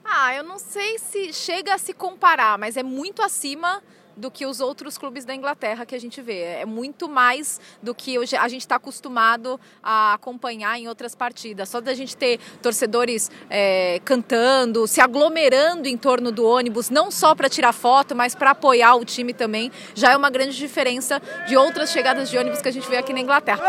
Ah, 0.05 0.35
eu 0.35 0.43
não 0.43 0.59
sei 0.59 0.99
se 0.99 1.33
chega 1.33 1.73
a 1.73 1.79
se 1.79 1.91
comparar, 1.91 2.59
mas 2.59 2.77
é 2.77 2.83
muito 2.83 3.23
acima 3.23 3.81
do 4.17 4.29
que 4.31 4.45
os 4.45 4.59
outros 4.59 4.97
clubes 4.97 5.23
da 5.23 5.33
Inglaterra 5.33 5.85
que 5.85 5.95
a 5.95 5.99
gente 5.99 6.21
vê. 6.21 6.41
É 6.41 6.65
muito 6.65 7.07
mais 7.07 7.61
do 7.81 7.93
que 7.95 8.17
a 8.17 8.47
gente 8.47 8.61
está 8.61 8.75
acostumado 8.75 9.59
a 9.81 10.13
acompanhar 10.13 10.77
em 10.79 10.87
outras 10.87 11.15
partidas. 11.15 11.69
Só 11.69 11.79
da 11.79 11.93
gente 11.93 12.17
ter 12.17 12.39
torcedores 12.61 13.29
é, 13.49 14.01
cantando, 14.03 14.87
se 14.87 14.99
aglomerando 14.99 15.87
em 15.87 15.95
torno 15.95 16.31
do 16.31 16.45
ônibus, 16.45 16.89
não 16.89 17.11
só 17.11 17.35
para 17.35 17.47
tirar 17.47 17.73
foto, 17.73 18.15
mas 18.15 18.33
para 18.35 18.51
apoiar 18.51 18.95
o 18.95 19.05
time 19.05 19.33
também, 19.33 19.71
já 19.93 20.11
é 20.11 20.17
uma 20.17 20.29
grande 20.29 20.57
diferença 20.57 21.21
de 21.47 21.55
outras 21.55 21.91
chegadas 21.91 22.29
de 22.29 22.37
ônibus 22.37 22.61
que 22.61 22.67
a 22.67 22.73
gente 22.73 22.89
vê 22.89 22.97
aqui 22.97 23.13
na 23.13 23.19
Inglaterra. 23.19 23.61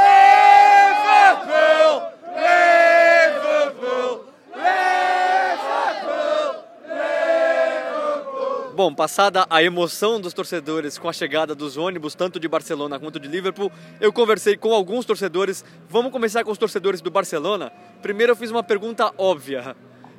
Liverpool! 1.38 2.02
Liverpool! 2.34 4.28
Bom, 8.78 8.94
passada 8.94 9.44
a 9.50 9.60
emoção 9.60 10.20
dos 10.20 10.32
torcedores 10.32 10.98
com 10.98 11.08
a 11.08 11.12
chegada 11.12 11.52
dos 11.52 11.76
ônibus, 11.76 12.14
tanto 12.14 12.38
de 12.38 12.46
Barcelona 12.46 12.96
quanto 12.96 13.18
de 13.18 13.26
Liverpool, 13.26 13.72
eu 14.00 14.12
conversei 14.12 14.56
com 14.56 14.72
alguns 14.72 15.04
torcedores. 15.04 15.64
Vamos 15.90 16.12
começar 16.12 16.44
com 16.44 16.52
os 16.52 16.58
torcedores 16.58 17.00
do 17.00 17.10
Barcelona. 17.10 17.72
Primeiro 18.00 18.30
eu 18.30 18.36
fiz 18.36 18.52
uma 18.52 18.62
pergunta 18.62 19.12
óbvia. 19.18 19.74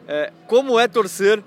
É, 0.05 0.33
como 0.45 0.77
é 0.77 0.89
torcer 0.89 1.41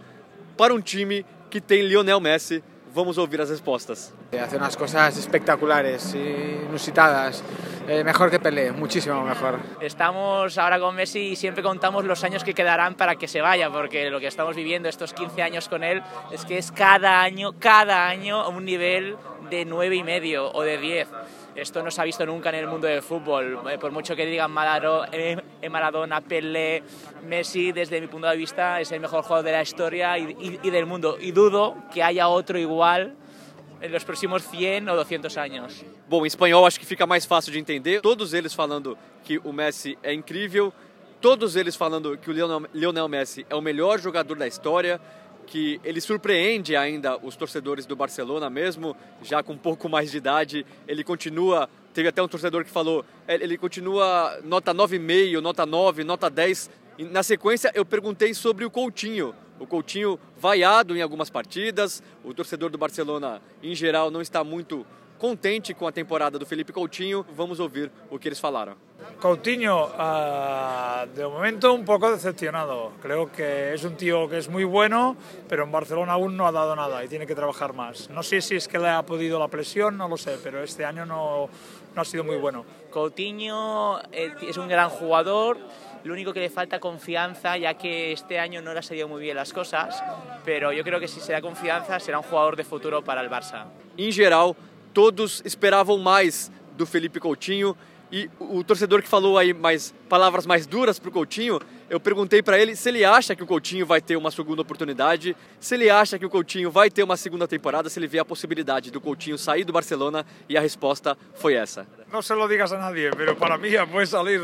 para 0.57 0.73
um 0.73 0.81
time 0.81 1.27
que 1.51 1.61
tem 1.61 1.83
Lionel 1.83 2.19
Messi? 2.19 2.65
Vamos 2.95 3.17
ouvir 3.17 3.41
as 3.41 3.49
respostas. 3.49 4.13
Hace 4.39 4.57
unas 4.57 4.77
cosas 4.77 5.17
espectaculares, 5.17 6.15
inusitadas. 6.15 7.43
Eh, 7.89 8.05
mejor 8.05 8.31
que 8.31 8.39
Pelé, 8.39 8.71
muchísimo 8.71 9.23
mejor. 9.25 9.59
Estamos 9.81 10.59
ahora 10.59 10.79
con 10.79 10.95
Messi 10.95 11.31
y 11.31 11.37
siempre 11.37 11.63
contamos 11.63 12.05
los 12.05 12.23
años 12.23 12.45
que 12.45 12.53
quedarán 12.53 12.95
para 12.95 13.17
que 13.17 13.29
se 13.29 13.41
vaya, 13.41 13.71
porque 13.71 14.11
lo 14.11 14.21
que 14.21 14.27
estamos 14.27 14.55
viviendo 14.55 14.91
estos 14.91 15.15
15 15.15 15.43
años 15.43 15.69
con 15.71 15.83
él 15.85 16.03
es 16.31 16.45
que 16.45 16.59
es 16.59 16.71
cada 16.71 17.23
año, 17.23 17.55
cada 17.59 18.09
año 18.09 18.49
un 18.51 18.67
nivel 18.67 19.17
de 19.49 19.65
9 19.65 19.97
y 19.97 20.03
medio 20.03 20.53
o 20.53 20.63
de 20.63 20.77
10. 20.77 21.09
Esto 21.55 21.83
no 21.83 21.91
se 21.91 22.01
ha 22.01 22.05
visto 22.05 22.25
nunca 22.25 22.49
en 22.49 22.55
el 22.57 22.67
mundo 22.67 22.87
del 22.87 23.03
fútbol. 23.03 23.61
Eh, 23.71 23.79
por 23.79 23.93
mucho 23.93 24.17
que 24.17 24.25
digan 24.25 24.51
Maradona, 24.51 26.21
Pelé, 26.23 26.83
Messi, 27.27 27.73
desde 27.73 28.01
mi 28.01 28.07
punto 28.07 28.27
de 28.27 28.37
vista 28.37 28.81
es 28.81 28.91
el 28.93 29.01
mejor 29.01 29.23
jugador 29.23 29.45
de 29.45 29.53
la 29.53 29.63
historia 29.63 30.17
y, 30.19 30.71
del 30.71 30.87
mundo. 30.87 31.19
Y 31.21 31.33
dudo 31.33 31.77
que 31.93 32.03
haya 32.03 32.29
otro 32.29 32.59
igual 32.59 33.15
en 33.83 33.93
los 33.93 34.05
próximos 34.05 34.43
100 34.45 34.89
ou 34.89 34.97
200 34.97 35.37
anos. 35.37 35.85
Bom, 36.09 36.25
em 36.25 36.29
espanhol 36.29 36.65
acho 36.65 36.79
que 36.79 36.87
fica 36.87 37.07
mais 37.07 37.27
fácil 37.27 37.53
de 37.53 37.59
entender. 37.59 38.01
Todos 38.01 38.33
eles 38.33 38.55
falando 38.55 38.97
que 39.25 39.39
o 39.45 39.53
Messi 39.53 39.99
é 40.03 40.15
incrível, 40.15 40.73
todos 41.21 41.57
eles 41.57 41.77
falando 41.77 42.17
que 42.17 42.31
o 42.31 42.33
Lionel, 42.73 43.09
Messi 43.09 43.45
é 43.51 43.55
o 43.55 43.61
melhor 43.61 43.99
jogador 44.01 44.39
da 44.39 44.47
história, 44.47 45.01
que 45.47 45.81
ele 45.85 46.01
surpreende 46.01 46.77
ainda 46.77 47.17
os 47.19 47.37
torcedores 47.37 47.87
do 47.87 47.97
Barcelona 47.97 48.49
mesmo, 48.49 48.97
já 49.23 49.43
com 49.43 49.53
um 49.53 49.59
pouco 49.59 49.89
mais 49.89 50.11
de 50.11 50.17
idade. 50.17 50.67
Ele 50.87 51.05
continua, 51.05 51.69
teve 51.93 52.09
até 52.09 52.23
um 52.23 52.29
torcedor 52.29 52.65
que 52.65 52.71
falou, 52.71 53.05
ele 53.27 53.59
continua 53.59 54.39
nota 54.45 54.75
9,5, 54.75 55.41
nota 55.41 55.67
9, 55.67 56.05
nota 56.05 56.31
10. 56.31 56.71
E 56.99 57.05
na 57.05 57.23
sequência 57.23 57.71
eu 57.75 57.85
perguntei 57.85 58.35
sobre 58.35 58.65
o 58.65 58.71
Coutinho, 58.71 59.35
o 59.59 59.67
Coutinho 59.67 60.19
vaiado 60.39 60.97
em 60.97 61.03
algumas 61.03 61.31
partidas, 61.31 62.03
o 62.25 62.35
torcedor 62.35 62.71
do 62.71 62.79
Barcelona 62.79 63.41
em 63.63 63.75
geral 63.75 64.11
não 64.11 64.21
está 64.21 64.43
muito 64.43 64.87
contente 65.23 65.73
com 65.73 65.87
a 65.87 65.93
temporada 65.93 66.37
do 66.37 66.45
Felipe 66.45 66.73
Coutinho. 66.73 67.25
Vamos 67.37 67.61
ouvir 67.61 67.93
o 68.11 68.19
que 68.19 68.27
eles 68.27 68.41
falaram. 68.41 68.75
Coutinho, 69.21 69.87
uh, 69.87 71.07
de 71.15 71.25
momento 71.25 71.73
un 71.73 71.85
poco 71.85 72.11
decepcionado. 72.11 72.91
Creo 73.01 73.31
que 73.31 73.73
es 73.73 73.85
un 73.85 73.95
tío 73.95 74.29
que 74.29 74.39
es 74.39 74.49
muy 74.49 74.65
bueno, 74.65 75.17
pero 75.49 75.63
en 75.63 75.71
Barcelona 75.71 76.15
aún 76.15 76.37
no 76.37 76.49
ha 76.49 76.51
dado 76.51 76.75
nada 76.75 77.05
y 77.05 77.09
tiene 77.09 77.25
que 77.25 77.37
trabajar 77.37 77.73
más. 77.73 78.11
No 78.11 78.25
sé 78.25 78.41
si 78.41 78.57
es 78.57 78.67
que 78.67 78.81
le 78.81 78.89
ha 78.89 79.05
podido 79.05 79.39
la 79.39 79.47
presión, 79.47 79.97
no 79.97 80.09
lo 80.09 80.17
sé, 80.17 80.39
pero 80.43 80.61
este 80.61 80.85
año 80.85 81.07
no, 81.07 81.49
no 81.95 82.03
ha 82.03 82.05
sido 82.05 82.25
muy 82.25 82.37
bueno. 82.39 82.65
Coutinho 82.91 84.01
eh, 84.11 84.35
es 84.43 84.57
un 84.57 84.67
gran 84.67 84.91
jugador. 84.91 85.57
Lo 86.03 86.15
único 86.15 86.33
que 86.33 86.41
le 86.41 86.51
falta 86.51 86.81
confianza, 86.81 87.57
ya 87.57 87.75
que 87.75 88.11
este 88.11 88.41
año 88.41 88.61
no 88.61 88.73
le 88.73 88.81
ha 88.81 88.83
salido 88.83 89.07
muy 89.07 89.23
bien 89.23 89.37
las 89.37 89.53
cosas, 89.53 90.03
pero 90.45 90.73
yo 90.73 90.83
creo 90.83 90.99
que 90.99 91.07
si 91.07 91.21
se 91.21 91.31
da 91.31 91.41
confianza 91.41 92.01
será 92.01 92.19
un 92.19 92.25
jugador 92.25 92.57
de 92.57 92.65
futuro 92.65 93.05
para 93.05 93.21
el 93.21 93.31
Barça. 93.31 93.67
Em 93.97 94.11
geral, 94.11 94.57
todos 94.93 95.43
esperavam 95.45 95.99
mais 95.99 96.51
do 96.77 96.87
Felipe 96.87 97.21
Coutinho. 97.21 97.77
E 98.11 98.29
o, 98.39 98.59
o 98.59 98.65
torcedor 98.65 99.01
que 99.01 99.09
falou 99.09 99.39
aí 99.39 99.55
mais 99.55 99.95
palavras 100.07 100.45
mais 100.45 100.67
duras 100.67 100.99
pro 100.99 101.11
Coutinho, 101.11 101.59
eu 101.89 101.99
perguntei 101.99 102.43
para 102.43 102.59
ele 102.59 102.77
se 102.77 102.91
ele 102.91 103.07
acha 103.07 103.35
que 103.35 103.43
o 103.43 103.47
Coutinho 103.47 103.87
vai 103.87 104.03
ter 104.03 104.17
uma 104.17 104.31
segunda 104.31 104.61
oportunidade, 104.61 105.35
se 105.59 105.75
ele 105.75 105.89
acha 105.89 106.19
que 106.19 106.27
o 106.27 106.29
Coutinho 106.29 106.71
vai 106.71 106.91
ter 106.91 107.03
uma 107.03 107.17
segunda 107.17 107.49
temporada, 107.49 107.89
se 107.89 107.99
ele 107.99 108.07
vê 108.07 108.19
a 108.19 108.25
possibilidade 108.25 108.91
do 108.91 109.01
Coutinho 109.01 109.39
sair 109.39 109.65
do 109.65 109.73
Barcelona 109.73 110.27
e 110.47 110.59
a 110.59 110.61
resposta 110.61 111.17
foi 111.35 111.55
essa. 111.55 111.87
No 112.13 112.23
se 112.23 112.35
lo 112.35 112.47
digas 112.47 112.71
a 112.73 112.79
nadie, 112.79 113.11
pero 113.17 113.35
para 113.35 113.57
mí 113.57 113.71
ya 113.71 113.87
puede 113.87 114.07
salir. 114.07 114.43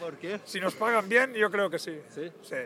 ¿Por 0.00 0.16
qué? 0.16 0.40
Si 0.44 0.58
nos 0.58 0.74
pagan 0.74 1.08
bien, 1.08 1.32
yo 1.34 1.48
creo 1.48 1.70
que 1.70 1.78
sí. 1.78 1.96
¿Sí? 2.08 2.32
Sí. 2.42 2.56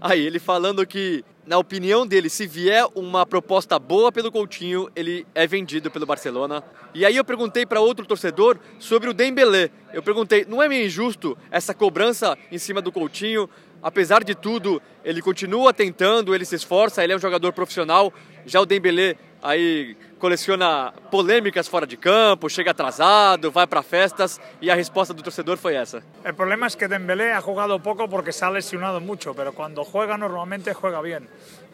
Aí, 0.00 0.26
ele 0.26 0.38
falando 0.38 0.86
que, 0.86 1.24
na 1.46 1.56
opinião 1.58 2.06
dele, 2.06 2.28
se 2.28 2.46
vier 2.46 2.86
uma 2.94 3.24
proposta 3.24 3.78
boa 3.78 4.12
pelo 4.12 4.30
Coutinho, 4.30 4.90
ele 4.94 5.26
é 5.34 5.46
vendido 5.46 5.90
pelo 5.90 6.04
Barcelona. 6.04 6.62
E 6.94 7.04
aí 7.04 7.16
eu 7.16 7.24
perguntei 7.24 7.64
para 7.64 7.80
outro 7.80 8.04
torcedor 8.04 8.58
sobre 8.78 9.08
o 9.08 9.14
Dembélé. 9.14 9.70
Eu 9.92 10.02
perguntei, 10.02 10.44
não 10.46 10.62
é 10.62 10.68
meio 10.68 10.86
injusto 10.86 11.36
essa 11.50 11.72
cobrança 11.72 12.36
em 12.52 12.58
cima 12.58 12.82
do 12.82 12.92
Coutinho? 12.92 13.48
Apesar 13.82 14.22
de 14.22 14.34
tudo, 14.34 14.82
ele 15.04 15.22
continua 15.22 15.72
tentando, 15.72 16.34
ele 16.34 16.44
se 16.44 16.56
esforça, 16.56 17.02
ele 17.02 17.12
é 17.12 17.16
um 17.16 17.20
jogador 17.20 17.52
profissional. 17.52 18.12
Já 18.44 18.60
o 18.60 18.66
Dembélé 18.66 19.16
aí 19.46 19.96
coleciona 20.18 20.92
polêmicas 21.10 21.68
fora 21.68 21.86
de 21.86 21.96
campo, 21.96 22.48
chega 22.48 22.72
atrasado, 22.72 23.50
vai 23.50 23.66
para 23.66 23.82
festas 23.82 24.40
e 24.60 24.70
a 24.70 24.74
resposta 24.74 25.14
do 25.14 25.22
torcedor 25.22 25.56
foi 25.56 25.74
essa. 25.76 26.02
El 26.24 26.34
problema 26.34 26.66
es 26.66 26.74
que 26.74 26.88
Dembélé 26.88 27.32
ha 27.32 27.40
jugado 27.40 27.78
poco 27.80 28.08
porque 28.08 28.32
se 28.32 28.44
ha 28.44 28.50
lesionado 28.50 29.00
mucho, 29.00 29.34
pero 29.34 29.52
cuando 29.52 29.84
juega 29.84 30.18
normalmente 30.18 30.72
juega 30.74 31.00
bien. 31.00 31.28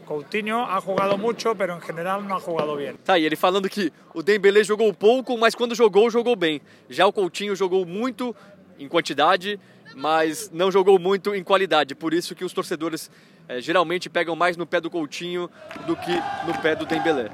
Coutinho 0.05 0.64
ha 0.64 0.81
jugado 0.81 1.16
mucho, 1.16 1.55
pero 1.55 1.75
en 1.75 1.81
general 1.81 2.27
no 2.27 2.35
ha 2.35 2.41
jugado 2.41 2.77
bien. 2.77 2.97
Tá, 3.05 3.18
e 3.18 3.25
ele 3.25 3.37
falando 3.37 3.68
que 3.68 3.93
o 4.12 4.23
Dembélé 4.23 4.62
jogou 4.64 4.93
pouco, 4.93 5.39
mas 5.39 5.55
quando 5.55 5.75
jogou, 5.75 6.11
jogou 6.11 6.37
bem. 6.37 6.61
Já 6.91 7.07
o 7.07 7.12
Coutinho 7.12 7.57
jogou 7.57 7.87
muito 7.87 8.35
em 8.79 8.89
quantidade, 8.89 9.59
mas 9.95 10.51
não 10.53 10.70
jogou 10.70 10.99
muito 10.99 11.35
em 11.35 11.43
qualidade. 11.43 11.95
Por 11.95 12.12
isso 12.12 12.35
que 12.35 12.45
os 12.45 12.53
torcedores 12.53 13.11
eh, 13.53 13.61
geralmente 13.61 14.09
pegam 14.09 14.34
mais 14.34 14.57
no 14.57 14.66
pé 14.66 14.80
do 14.80 14.90
Coutinho 14.90 15.50
do 15.86 15.94
que 15.94 16.12
no 16.46 16.55
pé 16.61 16.74
do 16.74 16.86
Dembélé. 16.86 17.30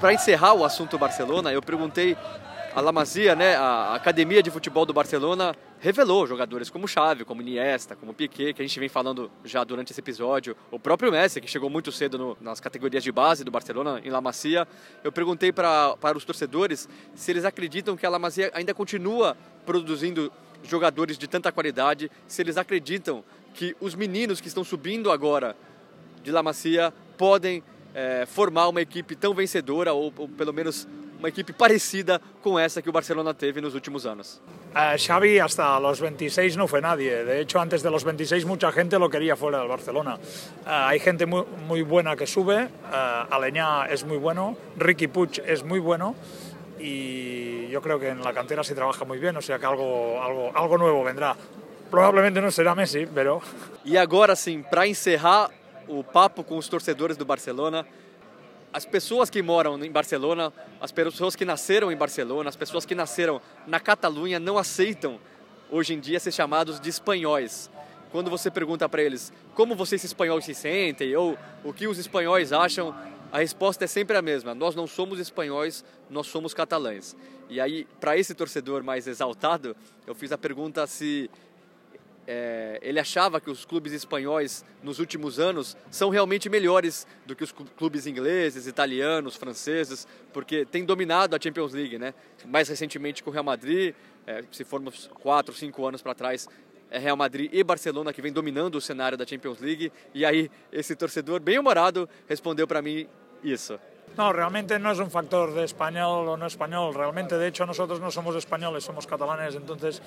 Para 0.00 0.12
encerrar 0.12 0.52
o 0.52 0.66
assunto 0.66 0.98
Barcelona, 0.98 1.50
eu 1.50 1.62
perguntei 1.62 2.14
a 2.74 2.80
La 2.80 2.90
Masia, 2.90 3.36
né, 3.36 3.54
a 3.54 3.94
academia 3.94 4.42
de 4.42 4.50
futebol 4.50 4.84
do 4.84 4.92
Barcelona 4.92 5.54
revelou 5.78 6.26
jogadores 6.26 6.68
como 6.68 6.88
Xavi, 6.88 7.24
como 7.24 7.40
Iniesta, 7.40 7.94
como 7.94 8.12
Piquet, 8.12 8.52
que 8.52 8.60
a 8.60 8.66
gente 8.66 8.80
vem 8.80 8.88
falando 8.88 9.30
já 9.44 9.62
durante 9.62 9.92
esse 9.92 10.00
episódio, 10.00 10.56
o 10.72 10.78
próprio 10.78 11.12
Messi, 11.12 11.40
que 11.40 11.46
chegou 11.46 11.70
muito 11.70 11.92
cedo 11.92 12.18
no, 12.18 12.36
nas 12.40 12.58
categorias 12.58 13.04
de 13.04 13.12
base 13.12 13.44
do 13.44 13.50
Barcelona, 13.50 14.00
em 14.04 14.10
La 14.10 14.20
Masia. 14.20 14.66
Eu 15.04 15.12
perguntei 15.12 15.52
pra, 15.52 15.96
para 15.98 16.18
os 16.18 16.24
torcedores 16.24 16.88
se 17.14 17.30
eles 17.30 17.44
acreditam 17.44 17.96
que 17.96 18.04
a 18.04 18.10
La 18.10 18.18
Masia 18.18 18.50
ainda 18.52 18.74
continua 18.74 19.36
produzindo 19.64 20.32
jogadores 20.64 21.16
de 21.16 21.28
tanta 21.28 21.52
qualidade, 21.52 22.10
se 22.26 22.42
eles 22.42 22.56
acreditam 22.56 23.22
que 23.54 23.76
os 23.80 23.94
meninos 23.94 24.40
que 24.40 24.48
estão 24.48 24.64
subindo 24.64 25.12
agora 25.12 25.56
de 26.24 26.32
La 26.32 26.42
Masia 26.42 26.92
podem 27.16 27.62
eh, 27.94 28.26
formar 28.26 28.66
uma 28.66 28.80
equipe 28.80 29.14
tão 29.14 29.32
vencedora 29.32 29.92
ou, 29.92 30.12
ou 30.16 30.28
pelo 30.28 30.52
menos 30.52 30.88
uma 31.24 31.30
equipe 31.30 31.54
parecida 31.54 32.20
com 32.42 32.58
essa 32.58 32.82
que 32.82 32.88
o 32.90 32.92
Barcelona 32.92 33.32
teve 33.32 33.62
nos 33.62 33.74
últimos 33.74 34.04
anos. 34.04 34.42
Eh, 34.76 34.98
Xavi 34.98 35.40
hasta 35.40 35.80
los 35.80 35.98
26 35.98 36.56
no 36.58 36.68
fue 36.68 36.82
nadie. 36.82 37.24
De 37.24 37.40
hecho, 37.40 37.58
antes 37.58 37.82
de 37.82 37.90
los 37.90 38.04
26 38.04 38.44
mucha 38.44 38.70
gente 38.70 38.98
lo 38.98 39.08
quería 39.08 39.34
fuera 39.34 39.58
del 39.58 39.68
Barcelona. 39.68 40.18
Eh, 40.20 40.68
hay 40.68 41.00
gente 41.00 41.24
muy, 41.24 41.44
muy 41.66 41.80
buena 41.80 42.14
que 42.14 42.26
sube. 42.26 42.64
Eh, 42.64 43.24
Aleñá 43.30 43.86
es 43.86 44.04
muy 44.04 44.18
bueno. 44.18 44.54
Ricky 44.76 45.08
Puig 45.08 45.40
es 45.46 45.64
muy 45.64 45.80
bueno. 45.80 46.14
Y 46.78 47.68
yo 47.68 47.80
creo 47.80 47.98
que 47.98 48.10
en 48.10 48.22
la 48.22 48.34
cantera 48.34 48.62
se 48.62 48.74
trabaja 48.74 49.06
muy 49.06 49.16
bien. 49.16 49.34
O 49.38 49.40
sea 49.40 49.58
que 49.58 49.64
algo, 49.64 50.22
algo, 50.22 50.52
algo 50.54 50.76
nuevo 50.76 51.02
vendrá. 51.04 51.34
Probablemente 51.90 52.42
no 52.42 52.50
será 52.50 52.74
Messi, 52.74 53.06
pero... 53.06 53.40
E 53.86 53.96
agora 53.96 54.36
sim, 54.36 54.62
para 54.62 54.86
encerrar 54.86 55.48
o 55.88 56.02
papo 56.04 56.44
com 56.44 56.56
os 56.56 56.68
torcedores 56.68 57.16
do 57.16 57.24
Barcelona, 57.24 57.86
as 58.74 58.84
pessoas 58.84 59.30
que 59.30 59.40
moram 59.40 59.82
em 59.84 59.90
Barcelona, 59.90 60.52
as 60.80 60.90
pessoas 60.90 61.36
que 61.36 61.44
nasceram 61.44 61.92
em 61.92 61.96
Barcelona, 61.96 62.48
as 62.48 62.56
pessoas 62.56 62.84
que 62.84 62.92
nasceram 62.92 63.40
na 63.68 63.78
Catalunha 63.78 64.40
não 64.40 64.58
aceitam 64.58 65.20
hoje 65.70 65.94
em 65.94 66.00
dia 66.00 66.18
ser 66.18 66.32
chamados 66.32 66.80
de 66.80 66.90
espanhóis. 66.90 67.70
Quando 68.10 68.28
você 68.28 68.50
pergunta 68.50 68.88
para 68.88 69.00
eles 69.00 69.32
como 69.54 69.76
vocês 69.76 70.02
espanhóis 70.02 70.44
se 70.44 70.54
sentem 70.54 71.14
ou 71.14 71.38
o 71.62 71.72
que 71.72 71.86
os 71.86 71.98
espanhóis 71.98 72.52
acham, 72.52 72.92
a 73.30 73.38
resposta 73.38 73.84
é 73.84 73.86
sempre 73.86 74.16
a 74.16 74.22
mesma: 74.22 74.56
nós 74.56 74.74
não 74.74 74.88
somos 74.88 75.20
espanhóis, 75.20 75.84
nós 76.10 76.26
somos 76.26 76.52
catalães. 76.52 77.16
E 77.48 77.60
aí, 77.60 77.86
para 78.00 78.18
esse 78.18 78.34
torcedor 78.34 78.82
mais 78.82 79.06
exaltado, 79.06 79.76
eu 80.04 80.16
fiz 80.16 80.32
a 80.32 80.38
pergunta 80.38 80.84
se 80.88 81.30
é, 82.26 82.78
ele 82.82 82.98
achava 82.98 83.40
que 83.40 83.50
os 83.50 83.64
clubes 83.64 83.92
espanhóis 83.92 84.64
nos 84.82 84.98
últimos 84.98 85.38
anos 85.38 85.76
são 85.90 86.10
realmente 86.10 86.48
melhores 86.48 87.06
do 87.26 87.36
que 87.36 87.44
os 87.44 87.52
clubes 87.52 88.06
ingleses, 88.06 88.66
italianos, 88.66 89.36
franceses, 89.36 90.06
porque 90.32 90.64
tem 90.64 90.84
dominado 90.84 91.36
a 91.36 91.40
Champions 91.40 91.72
League, 91.72 91.98
né? 91.98 92.14
Mais 92.46 92.68
recentemente 92.68 93.22
com 93.22 93.30
o 93.30 93.32
Real 93.32 93.44
Madrid, 93.44 93.94
é, 94.26 94.42
se 94.50 94.64
formos 94.64 95.10
quatro, 95.20 95.54
cinco 95.54 95.86
anos 95.86 96.00
para 96.00 96.14
trás, 96.14 96.48
é 96.90 96.98
Real 96.98 97.16
Madrid 97.16 97.50
e 97.52 97.62
Barcelona 97.64 98.12
que 98.12 98.22
vem 98.22 98.32
dominando 98.32 98.76
o 98.76 98.80
cenário 98.80 99.18
da 99.18 99.26
Champions 99.26 99.58
League. 99.60 99.92
E 100.14 100.24
aí 100.24 100.50
esse 100.72 100.94
torcedor 100.94 101.40
bem 101.40 101.58
humorado 101.58 102.08
respondeu 102.28 102.66
para 102.66 102.80
mim 102.80 103.06
isso. 103.42 103.78
No, 104.16 104.32
realmente 104.32 104.78
no 104.78 104.92
es 104.92 105.00
un 105.00 105.10
factor 105.10 105.52
de 105.52 105.64
español 105.64 106.28
o 106.28 106.36
no 106.36 106.46
español. 106.46 106.94
Realmente, 106.94 107.36
de 107.36 107.48
hecho, 107.48 107.66
nosotros 107.66 108.00
no 108.00 108.12
somos 108.12 108.36
españoles, 108.36 108.84
somos 108.84 109.08
catalanes. 109.08 109.56
Entonces, 109.56 110.00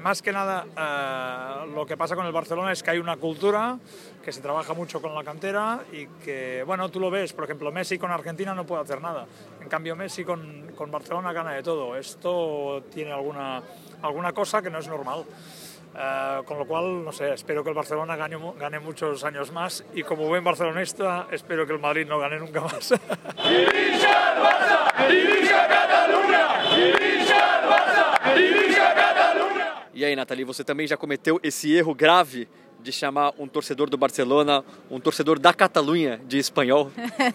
más 0.00 0.20
que 0.20 0.32
nada, 0.32 0.66
eh, 0.76 1.70
lo 1.74 1.86
que 1.86 1.96
pasa 1.96 2.14
con 2.14 2.26
el 2.26 2.32
Barcelona 2.32 2.72
es 2.72 2.82
que 2.82 2.90
hay 2.90 2.98
una 2.98 3.16
cultura 3.16 3.78
que 4.22 4.32
se 4.32 4.42
trabaja 4.42 4.74
mucho 4.74 5.00
con 5.00 5.14
la 5.14 5.24
cantera 5.24 5.82
y 5.90 6.06
que, 6.22 6.62
bueno, 6.66 6.90
tú 6.90 7.00
lo 7.00 7.10
ves, 7.10 7.32
por 7.32 7.44
ejemplo, 7.44 7.72
Messi 7.72 7.98
con 7.98 8.10
Argentina 8.10 8.54
no 8.54 8.66
puede 8.66 8.82
hacer 8.82 9.00
nada. 9.00 9.26
En 9.62 9.68
cambio, 9.70 9.96
Messi 9.96 10.24
con, 10.24 10.72
con 10.76 10.90
Barcelona 10.90 11.32
gana 11.32 11.52
de 11.52 11.62
todo. 11.62 11.96
Esto 11.96 12.84
tiene 12.92 13.12
alguna, 13.12 13.62
alguna 14.02 14.32
cosa 14.34 14.60
que 14.60 14.68
no 14.68 14.78
es 14.78 14.88
normal. 14.88 15.24
Eh, 15.96 16.42
con 16.44 16.58
lo 16.58 16.66
cual, 16.66 17.04
no 17.04 17.12
sé, 17.12 17.32
espero 17.32 17.62
que 17.62 17.70
el 17.70 17.74
Barcelona 17.74 18.16
gane, 18.16 18.36
gane 18.58 18.78
muchos 18.78 19.24
años 19.24 19.50
más 19.52 19.84
y 19.94 20.02
como 20.02 20.26
buen 20.26 20.44
barcelonista, 20.44 21.26
espero 21.30 21.66
que 21.66 21.72
el 21.72 21.78
Madrid 21.78 22.06
no 22.06 22.18
gane 22.18 22.38
nunca 22.38 22.60
más. 22.60 22.94
E 29.98 30.04
aí, 30.04 30.14
Nathalie, 30.14 30.44
você 30.44 30.62
também 30.62 30.86
já 30.86 30.96
cometeu 30.96 31.40
esse 31.42 31.74
erro 31.74 31.92
grave 31.92 32.48
de 32.78 32.92
chamar 32.92 33.32
um 33.36 33.48
torcedor 33.48 33.90
do 33.90 33.98
Barcelona, 33.98 34.64
um 34.88 35.00
torcedor 35.00 35.40
da 35.40 35.52
Catalunha 35.52 36.20
de 36.24 36.38
espanhol? 36.38 36.92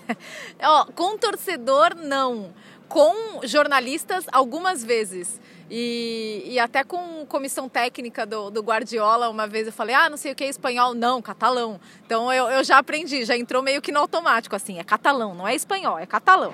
Ó, 0.64 0.86
com 0.96 1.18
torcedor, 1.18 1.94
não. 1.94 2.54
Com 2.88 3.42
jornalistas, 3.44 4.26
algumas 4.32 4.82
vezes. 4.82 5.42
E, 5.70 6.44
e 6.46 6.60
até 6.60 6.84
com 6.84 7.26
comissão 7.26 7.68
técnica 7.68 8.26
do, 8.26 8.50
do 8.50 8.62
Guardiola, 8.62 9.30
uma 9.30 9.48
vez 9.48 9.68
eu 9.68 9.74
falei, 9.74 9.96
ah, 9.96 10.10
não 10.10 10.18
sei 10.18 10.32
o 10.32 10.36
que 10.36 10.44
é 10.44 10.50
espanhol. 10.50 10.94
Não, 10.94 11.22
catalão. 11.22 11.80
Então 12.06 12.32
eu, 12.32 12.48
eu 12.50 12.64
já 12.64 12.78
aprendi, 12.78 13.26
já 13.26 13.38
entrou 13.38 13.64
meio 13.64 13.82
que 13.82 13.92
no 13.92 14.00
automático, 14.00 14.56
assim, 14.56 14.80
é 14.80 14.84
catalão, 14.84 15.34
não 15.34 15.48
é 15.48 15.56
espanhol, 15.56 15.98
é 15.98 16.06
catalão. 16.06 16.54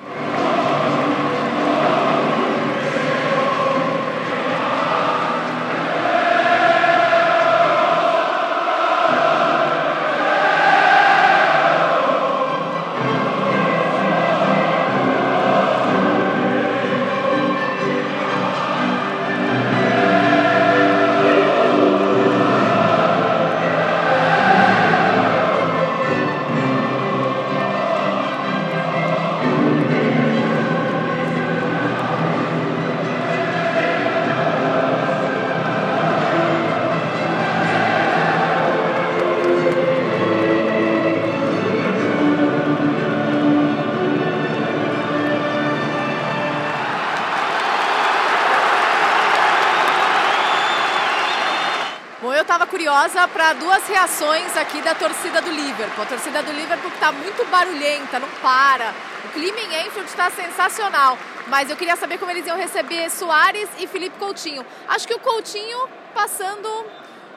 Curiosa 53.00 53.28
para 53.30 53.54
duas 53.54 53.88
reações 53.88 54.58
aqui 54.58 54.82
da 54.82 54.94
torcida 54.94 55.42
do 55.42 55.50
Liverpool. 55.50 56.04
A 56.04 56.06
torcida 56.06 56.44
do 56.44 56.52
Liverpool 56.52 56.92
está 56.92 57.14
muito 57.14 57.46
barulhenta, 57.46 58.20
não 58.20 58.28
para. 58.42 58.94
O 59.24 59.30
clima 59.30 59.58
em 59.58 59.88
Enfield 59.88 60.10
está 60.10 60.30
sensacional. 60.30 61.18
Mas 61.48 61.70
eu 61.70 61.78
queria 61.78 61.96
saber 61.96 62.18
como 62.18 62.30
eles 62.30 62.46
iam 62.46 62.58
receber 62.58 63.10
Soares 63.10 63.70
e 63.80 63.88
Felipe 63.88 64.18
Coutinho. 64.20 64.66
Acho 64.86 65.08
que 65.08 65.14
o 65.14 65.20
Coutinho 65.20 65.88
passando 66.14 66.68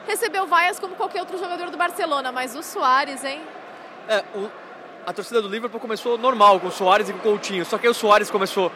recebeu 0.05 0.45
vaias 0.45 0.79
como 0.79 0.95
qualquer 0.95 1.21
outro 1.21 1.37
jogador 1.37 1.69
do 1.69 1.77
Barcelona, 1.77 2.29
mas 2.29 2.55
o 2.55 2.61
Soares, 2.61 3.23
hein? 3.23 3.41
É, 4.09 4.21
o, 4.35 4.51
a 5.05 5.13
torcida 5.13 5.41
do 5.41 5.47
Liverpool 5.47 5.79
começou 5.79 6.17
normal 6.17 6.59
com 6.59 6.67
o 6.67 6.71
Soares 6.71 7.07
e 7.07 7.13
com 7.13 7.19
o 7.19 7.21
Coutinho, 7.21 7.65
só 7.65 7.77
que 7.77 7.87
aí 7.87 7.91
o 7.91 7.93
Soares 7.93 8.29
começou 8.29 8.69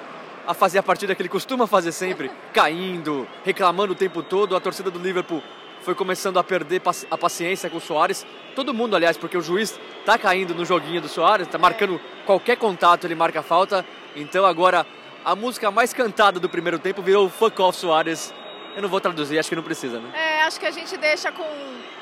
a 0.47 0.53
fazer 0.53 0.79
a 0.79 0.83
partida 0.83 1.13
que 1.13 1.21
ele 1.21 1.27
costuma 1.27 1.67
fazer 1.67 1.91
sempre, 1.91 2.31
caindo, 2.53 3.27
reclamando 3.43 3.91
o 3.91 3.95
tempo 3.95 4.23
todo. 4.23 4.55
A 4.55 4.61
torcida 4.61 4.89
do 4.89 4.99
Liverpool 4.99 5.43
foi 5.87 5.95
começando 5.95 6.37
a 6.37 6.43
perder 6.43 6.81
a 7.09 7.17
paciência 7.17 7.69
com 7.69 7.77
o 7.77 7.79
Soares. 7.79 8.27
Todo 8.53 8.73
mundo, 8.73 8.93
aliás, 8.93 9.15
porque 9.15 9.37
o 9.37 9.41
juiz 9.41 9.79
está 10.01 10.17
caindo 10.17 10.53
no 10.53 10.65
joguinho 10.65 10.99
do 10.99 11.07
Soares, 11.07 11.47
está 11.47 11.57
marcando 11.57 11.97
qualquer 12.25 12.57
contato, 12.57 13.07
ele 13.07 13.15
marca 13.15 13.41
falta. 13.41 13.85
Então 14.13 14.45
agora 14.45 14.85
a 15.23 15.33
música 15.33 15.71
mais 15.71 15.93
cantada 15.93 16.41
do 16.41 16.49
primeiro 16.49 16.77
tempo 16.77 17.01
virou 17.01 17.29
Fuck 17.29 17.61
Off 17.61 17.79
Soares. 17.79 18.33
Eu 18.75 18.81
não 18.81 18.89
vou 18.89 18.99
traduzir, 18.99 19.39
acho 19.39 19.47
que 19.47 19.55
não 19.55 19.63
precisa, 19.63 20.01
né? 20.01 20.11
É, 20.13 20.41
acho 20.41 20.59
que 20.59 20.65
a 20.65 20.71
gente 20.71 20.97
deixa 20.97 21.31
com. 21.31 21.45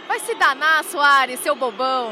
Vai 0.07 0.19
se 0.19 0.33
danar, 0.33 0.83
Soares, 0.83 1.39
seu 1.41 1.55
bobão. 1.55 2.11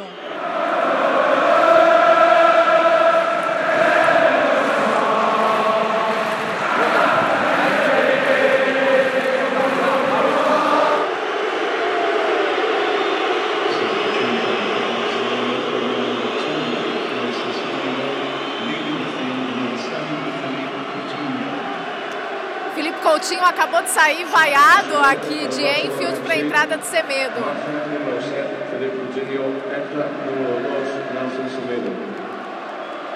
Coutinho 23.14 23.46
acabou 23.46 23.80
de 23.84 23.92
sair 23.92 24.26
vaiado 24.26 24.98
aqui 24.98 25.48
de 25.48 25.64
Enfield 25.64 26.20
para 26.22 26.34
a 26.34 26.38
entrada 26.40 26.78
de 26.78 26.88
Semedo. 26.88 27.36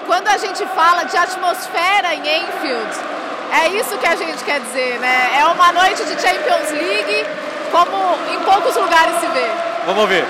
Quando 0.06 0.28
a 0.28 0.38
gente 0.38 0.64
fala 0.66 1.02
de 1.02 1.16
atmosfera 1.16 2.14
em 2.14 2.20
Enfield, 2.20 2.96
é 3.60 3.68
isso 3.70 3.98
que 3.98 4.06
a 4.06 4.14
gente 4.14 4.44
quer 4.44 4.60
dizer, 4.60 5.00
né? 5.00 5.32
É 5.36 5.44
uma 5.46 5.72
noite 5.72 6.04
de 6.04 6.12
Champions 6.12 6.70
League 6.70 7.26
como 7.72 7.96
em 8.32 8.38
poucos 8.44 8.76
lugares 8.76 9.16
se 9.18 9.26
vê. 9.26 9.46
Vamos 9.84 10.08
ver. 10.08 10.24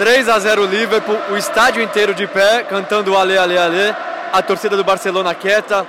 3 0.00 0.30
a 0.30 0.38
0 0.38 0.64
Liverpool, 0.64 1.18
o 1.30 1.36
estádio 1.36 1.82
inteiro 1.82 2.14
de 2.14 2.26
pé, 2.26 2.62
cantando 2.62 3.14
Ale, 3.14 3.36
Ale, 3.36 3.58
Ale, 3.58 3.94
a 4.32 4.40
torcida 4.40 4.74
do 4.74 4.82
Barcelona 4.82 5.34
quieta. 5.34 5.86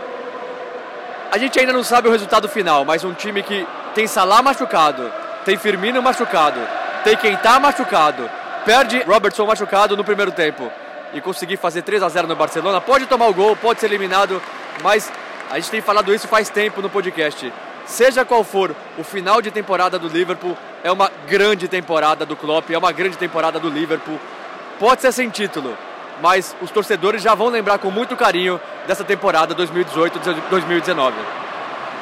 A 1.31 1.37
gente 1.37 1.57
ainda 1.57 1.71
não 1.71 1.81
sabe 1.81 2.09
o 2.09 2.11
resultado 2.11 2.49
final, 2.49 2.83
mas 2.83 3.05
um 3.05 3.13
time 3.13 3.41
que 3.41 3.65
tem 3.95 4.07
Salah 4.07 4.41
machucado, 4.41 5.09
tem 5.45 5.57
Firmino 5.57 6.01
machucado, 6.01 6.59
tem 7.05 7.15
quem 7.15 7.37
tá 7.37 7.57
machucado, 7.57 8.29
perde 8.65 9.01
Robertson 9.03 9.45
machucado 9.45 9.95
no 9.95 10.03
primeiro 10.03 10.33
tempo 10.33 10.69
e 11.13 11.21
conseguir 11.21 11.55
fazer 11.55 11.81
3 11.81 12.03
a 12.03 12.09
0 12.09 12.27
no 12.27 12.35
Barcelona, 12.35 12.81
pode 12.81 13.05
tomar 13.05 13.27
o 13.27 13.33
gol, 13.33 13.55
pode 13.55 13.79
ser 13.79 13.85
eliminado, 13.85 14.41
mas 14.83 15.09
a 15.49 15.55
gente 15.57 15.71
tem 15.71 15.79
falado 15.79 16.13
isso 16.13 16.27
faz 16.27 16.49
tempo 16.49 16.81
no 16.81 16.89
podcast. 16.89 17.53
Seja 17.85 18.25
qual 18.25 18.43
for 18.43 18.75
o 18.97 19.05
final 19.05 19.41
de 19.41 19.51
temporada 19.51 19.97
do 19.97 20.09
Liverpool, 20.09 20.57
é 20.83 20.91
uma 20.91 21.11
grande 21.27 21.67
temporada 21.67 22.25
do 22.25 22.35
Klopp, 22.35 22.69
é 22.71 22.77
uma 22.77 22.91
grande 22.91 23.17
temporada 23.17 23.59
do 23.59 23.69
Liverpool. 23.69 24.19
Pode 24.79 25.01
ser 25.01 25.11
sem 25.11 25.29
título, 25.29 25.77
mas 26.21 26.55
os 26.61 26.71
torcedores 26.71 27.21
já 27.21 27.35
vão 27.35 27.49
lembrar 27.49 27.77
com 27.77 27.91
muito 27.91 28.15
carinho 28.15 28.59
dessa 28.87 29.03
temporada 29.03 29.55
2018-2019. 29.55 31.13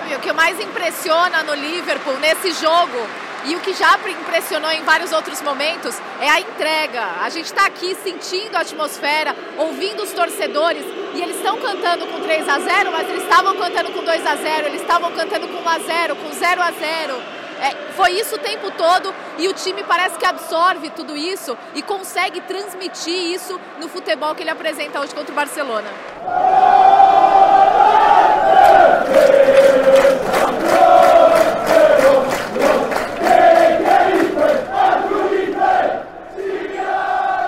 E 0.10 0.16
o 0.16 0.20
que 0.20 0.32
mais 0.32 0.60
impressiona 0.60 1.44
no 1.44 1.54
Liverpool 1.54 2.18
nesse 2.20 2.52
jogo 2.54 2.98
e 3.46 3.56
o 3.56 3.60
que 3.60 3.74
já 3.74 3.98
impressionou 4.08 4.72
em 4.72 4.84
vários 4.84 5.12
outros 5.12 5.42
momentos 5.42 5.96
é 6.20 6.30
a 6.30 6.40
entrega. 6.40 7.02
A 7.22 7.30
gente 7.30 7.46
está 7.46 7.66
aqui 7.66 7.96
sentindo 7.96 8.56
a 8.56 8.62
atmosfera, 8.62 9.36
ouvindo 9.58 10.04
os 10.04 10.12
torcedores 10.12 10.84
e 11.14 11.22
eles 11.22 11.38
estão 11.38 11.58
cantando 11.58 12.06
com 12.08 12.20
3 12.22 12.48
a 12.50 12.60
0, 12.60 12.92
mas 12.92 13.10
eles 13.10 13.24
estavam 13.24 13.56
cantando 13.56 13.92
com 13.92 14.04
2 14.04 14.26
a 14.26 14.36
0, 14.36 14.68
eles 14.68 14.82
estavam 14.82 15.12
cantando 15.12 15.48
com 15.48 15.58
1 15.60 15.70
a 15.70 15.80
0, 15.80 16.16
com 16.16 16.32
0 16.32 16.62
a 16.62 16.72
0. 16.72 17.39
É, 17.60 17.94
foi 17.94 18.12
isso 18.12 18.36
o 18.36 18.40
tempo 18.40 18.72
todo 18.72 19.14
e 19.38 19.48
o 19.48 19.54
time 19.54 19.84
parece 19.84 20.18
que 20.18 20.26
absorve 20.26 20.90
tudo 20.92 21.16
isso 21.16 21.58
e 21.76 21.82
consegue 21.82 22.40
transmitir 22.42 23.34
isso 23.34 23.60
no 23.80 23.90
futebol 23.90 24.34
que 24.34 24.44
ele 24.44 24.50
apresenta 24.50 25.00
hoje 25.00 25.14
contra 25.14 25.32
o 25.32 25.36
Barcelona. 25.36 25.90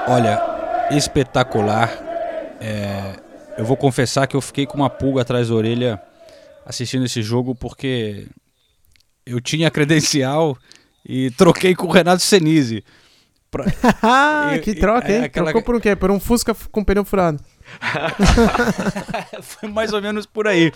Olha, 0.07 0.41
espetacular. 0.91 1.89
É, 2.59 3.13
eu 3.57 3.63
vou 3.63 3.77
confessar 3.77 4.27
que 4.27 4.35
eu 4.35 4.41
fiquei 4.41 4.65
com 4.65 4.75
uma 4.75 4.89
pulga 4.89 5.21
atrás 5.21 5.47
da 5.47 5.55
orelha 5.55 6.01
assistindo 6.65 7.05
esse 7.05 7.21
jogo 7.21 7.55
porque 7.55 8.27
eu 9.25 9.39
tinha 9.41 9.71
credencial 9.71 10.57
e 11.05 11.31
troquei 11.31 11.75
com 11.75 11.87
o 11.87 11.91
Renato 11.91 12.21
Senise. 12.21 12.83
Pra... 13.49 13.65
que 14.63 14.75
troca, 14.75 15.11
hein? 15.11 15.21
É, 15.21 15.25
aquela... 15.25 15.51
Trocou 15.51 15.63
por 15.63 15.75
um 15.75 15.79
quê? 15.79 15.95
Por 15.95 16.11
um 16.11 16.19
Fusca 16.19 16.55
com 16.71 16.83
pneu 16.83 17.03
furado. 17.03 17.43
Foi 19.41 19.69
mais 19.69 19.93
ou 19.93 20.01
menos 20.01 20.25
por 20.25 20.47
aí. 20.47 20.71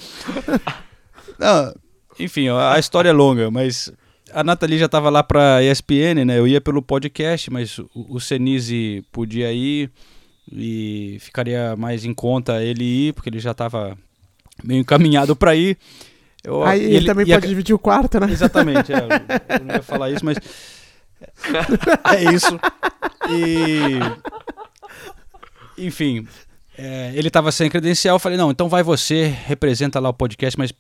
Não, 1.40 1.74
enfim, 2.20 2.50
a 2.50 2.78
história 2.80 3.10
é 3.10 3.14
longa, 3.14 3.50
mas 3.50 3.92
a 4.32 4.44
Nathalie 4.44 4.78
já 4.78 4.86
estava 4.86 5.10
lá 5.10 5.24
para 5.24 5.64
ESPN, 5.64 6.26
né? 6.26 6.38
Eu 6.38 6.48
ia 6.48 6.60
pelo 6.60 6.82
podcast, 6.82 7.52
mas 7.52 7.80
o, 7.80 7.90
o 7.94 8.20
Senise 8.20 9.04
podia 9.12 9.52
ir 9.52 9.90
e 10.52 11.18
ficaria 11.20 11.76
mais 11.76 12.06
em 12.06 12.14
conta 12.14 12.64
ele 12.64 12.84
ir, 12.84 13.14
porque 13.14 13.30
ele 13.30 13.40
já 13.40 13.52
estava 13.52 13.98
meio 14.64 14.82
encaminhado 14.82 15.36
para 15.36 15.56
ir. 15.56 15.78
Eu, 16.46 16.64
Aí 16.64 16.84
ele, 16.84 16.96
ele 16.96 17.06
também 17.06 17.26
pode 17.26 17.46
a... 17.46 17.50
dividir 17.50 17.74
o 17.74 17.80
quarto, 17.80 18.20
né? 18.20 18.32
Exatamente, 18.32 18.94
é, 18.94 18.98
eu 19.60 19.66
não 19.66 19.76
ia 19.76 19.82
falar 19.82 20.12
isso, 20.12 20.24
mas 20.24 20.38
é 22.14 22.34
isso. 22.34 22.60
E 23.30 24.00
enfim, 25.78 26.28
é, 26.78 27.12
ele 27.16 27.28
estava 27.28 27.52
sem 27.52 27.70
credencial, 27.70 28.16
eu 28.16 28.20
falei, 28.20 28.38
não, 28.38 28.52
então 28.52 28.70
vai 28.70 28.84
você, 28.84 29.26
representa 29.46 30.00
lá 30.00 30.10
o 30.10 30.14
podcast, 30.14 30.58
mas 30.58 30.74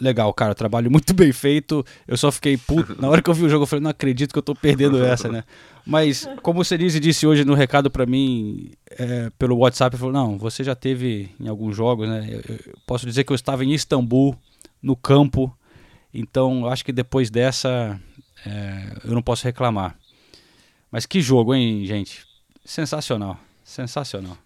legal, 0.00 0.32
cara, 0.32 0.54
trabalho 0.54 0.90
muito 0.90 1.12
bem 1.12 1.32
feito. 1.32 1.84
Eu 2.06 2.16
só 2.16 2.30
fiquei 2.30 2.56
puto. 2.56 3.00
Na 3.00 3.08
hora 3.08 3.20
que 3.20 3.28
eu 3.28 3.34
vi 3.34 3.44
o 3.44 3.48
jogo, 3.48 3.64
eu 3.64 3.66
falei, 3.66 3.82
não 3.82 3.90
acredito 3.90 4.32
que 4.32 4.38
eu 4.38 4.42
tô 4.42 4.54
perdendo 4.54 5.04
essa, 5.04 5.28
né? 5.28 5.44
Mas, 5.84 6.28
como 6.42 6.60
o 6.60 6.64
Senise 6.64 7.00
disse 7.00 7.26
hoje 7.26 7.44
no 7.44 7.54
recado 7.54 7.90
para 7.90 8.04
mim 8.04 8.70
é, 8.90 9.30
pelo 9.38 9.56
WhatsApp, 9.56 9.96
ele 9.96 10.00
falou: 10.00 10.12
não, 10.12 10.38
você 10.38 10.62
já 10.62 10.74
teve 10.74 11.30
em 11.40 11.48
alguns 11.48 11.74
jogos, 11.74 12.06
né? 12.06 12.28
Eu, 12.30 12.56
eu 12.56 12.58
posso 12.86 13.06
dizer 13.06 13.24
que 13.24 13.32
eu 13.32 13.34
estava 13.34 13.64
em 13.64 13.72
Istambul 13.72 14.36
no 14.82 14.96
campo. 14.96 15.56
Então, 16.12 16.66
acho 16.66 16.84
que 16.84 16.92
depois 16.92 17.30
dessa, 17.30 18.00
é, 18.46 18.98
eu 19.04 19.12
não 19.12 19.22
posso 19.22 19.44
reclamar. 19.44 19.96
Mas 20.90 21.06
que 21.06 21.20
jogo, 21.20 21.54
hein, 21.54 21.84
gente? 21.84 22.26
Sensacional. 22.64 23.38
Sensacional. 23.64 24.36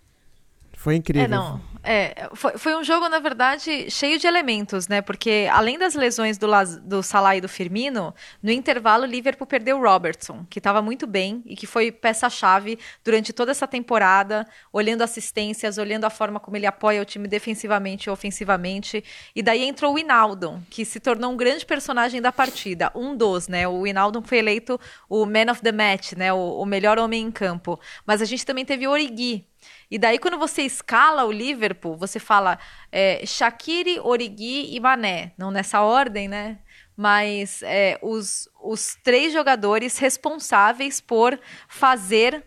Foi 0.82 0.96
incrível. 0.96 1.26
É, 1.26 1.28
não. 1.28 1.60
É, 1.84 2.28
foi, 2.34 2.58
foi 2.58 2.74
um 2.74 2.82
jogo, 2.82 3.08
na 3.08 3.20
verdade, 3.20 3.88
cheio 3.88 4.18
de 4.18 4.26
elementos, 4.26 4.88
né? 4.88 5.00
Porque 5.00 5.48
além 5.52 5.78
das 5.78 5.94
lesões 5.94 6.38
do, 6.38 6.48
do 6.82 7.04
Salah 7.04 7.36
e 7.36 7.40
do 7.40 7.48
Firmino, 7.48 8.12
no 8.42 8.50
intervalo 8.50 9.04
o 9.04 9.06
Liverpool 9.06 9.46
perdeu 9.46 9.78
o 9.78 9.82
Robertson, 9.82 10.44
que 10.50 10.58
estava 10.58 10.82
muito 10.82 11.06
bem 11.06 11.40
e 11.46 11.54
que 11.54 11.68
foi 11.68 11.92
peça-chave 11.92 12.80
durante 13.04 13.32
toda 13.32 13.52
essa 13.52 13.68
temporada, 13.68 14.44
olhando 14.72 15.02
assistências, 15.02 15.78
olhando 15.78 16.04
a 16.04 16.10
forma 16.10 16.40
como 16.40 16.56
ele 16.56 16.66
apoia 16.66 17.00
o 17.00 17.04
time 17.04 17.28
defensivamente 17.28 18.08
e 18.08 18.10
ofensivamente. 18.10 19.04
E 19.36 19.40
daí 19.40 19.62
entrou 19.62 19.94
o 19.94 19.98
Inaldon, 20.00 20.60
que 20.68 20.84
se 20.84 20.98
tornou 20.98 21.30
um 21.30 21.36
grande 21.36 21.64
personagem 21.64 22.20
da 22.20 22.32
partida, 22.32 22.90
um 22.92 23.16
dos, 23.16 23.46
né? 23.46 23.68
O 23.68 23.86
Inaldon 23.86 24.22
foi 24.22 24.38
eleito 24.38 24.80
o 25.08 25.24
man 25.26 25.52
of 25.52 25.62
the 25.62 25.70
match, 25.70 26.14
né? 26.14 26.32
O, 26.32 26.60
o 26.60 26.66
melhor 26.66 26.98
homem 26.98 27.22
em 27.22 27.30
campo. 27.30 27.78
Mas 28.04 28.20
a 28.20 28.24
gente 28.24 28.44
também 28.44 28.64
teve 28.64 28.88
o 28.88 28.90
Origi, 28.90 29.46
E 29.93 29.99
daí, 29.99 30.18
quando 30.18 30.38
você 30.38 30.62
escala 30.62 31.26
o 31.26 31.30
Liverpool, 31.30 31.99
você 31.99 32.18
fala 32.18 32.59
é, 32.90 33.26
Shaqiri, 33.26 34.01
Origi 34.01 34.74
e 34.74 34.80
Mané. 34.80 35.34
Não 35.36 35.51
nessa 35.51 35.82
ordem, 35.82 36.28
né? 36.28 36.61
Mas 36.97 37.62
é, 37.62 37.99
os, 38.01 38.49
os 38.62 38.97
três 39.05 39.34
jogadores 39.34 39.99
responsáveis 39.99 40.99
por 40.99 41.38
fazer 41.68 42.43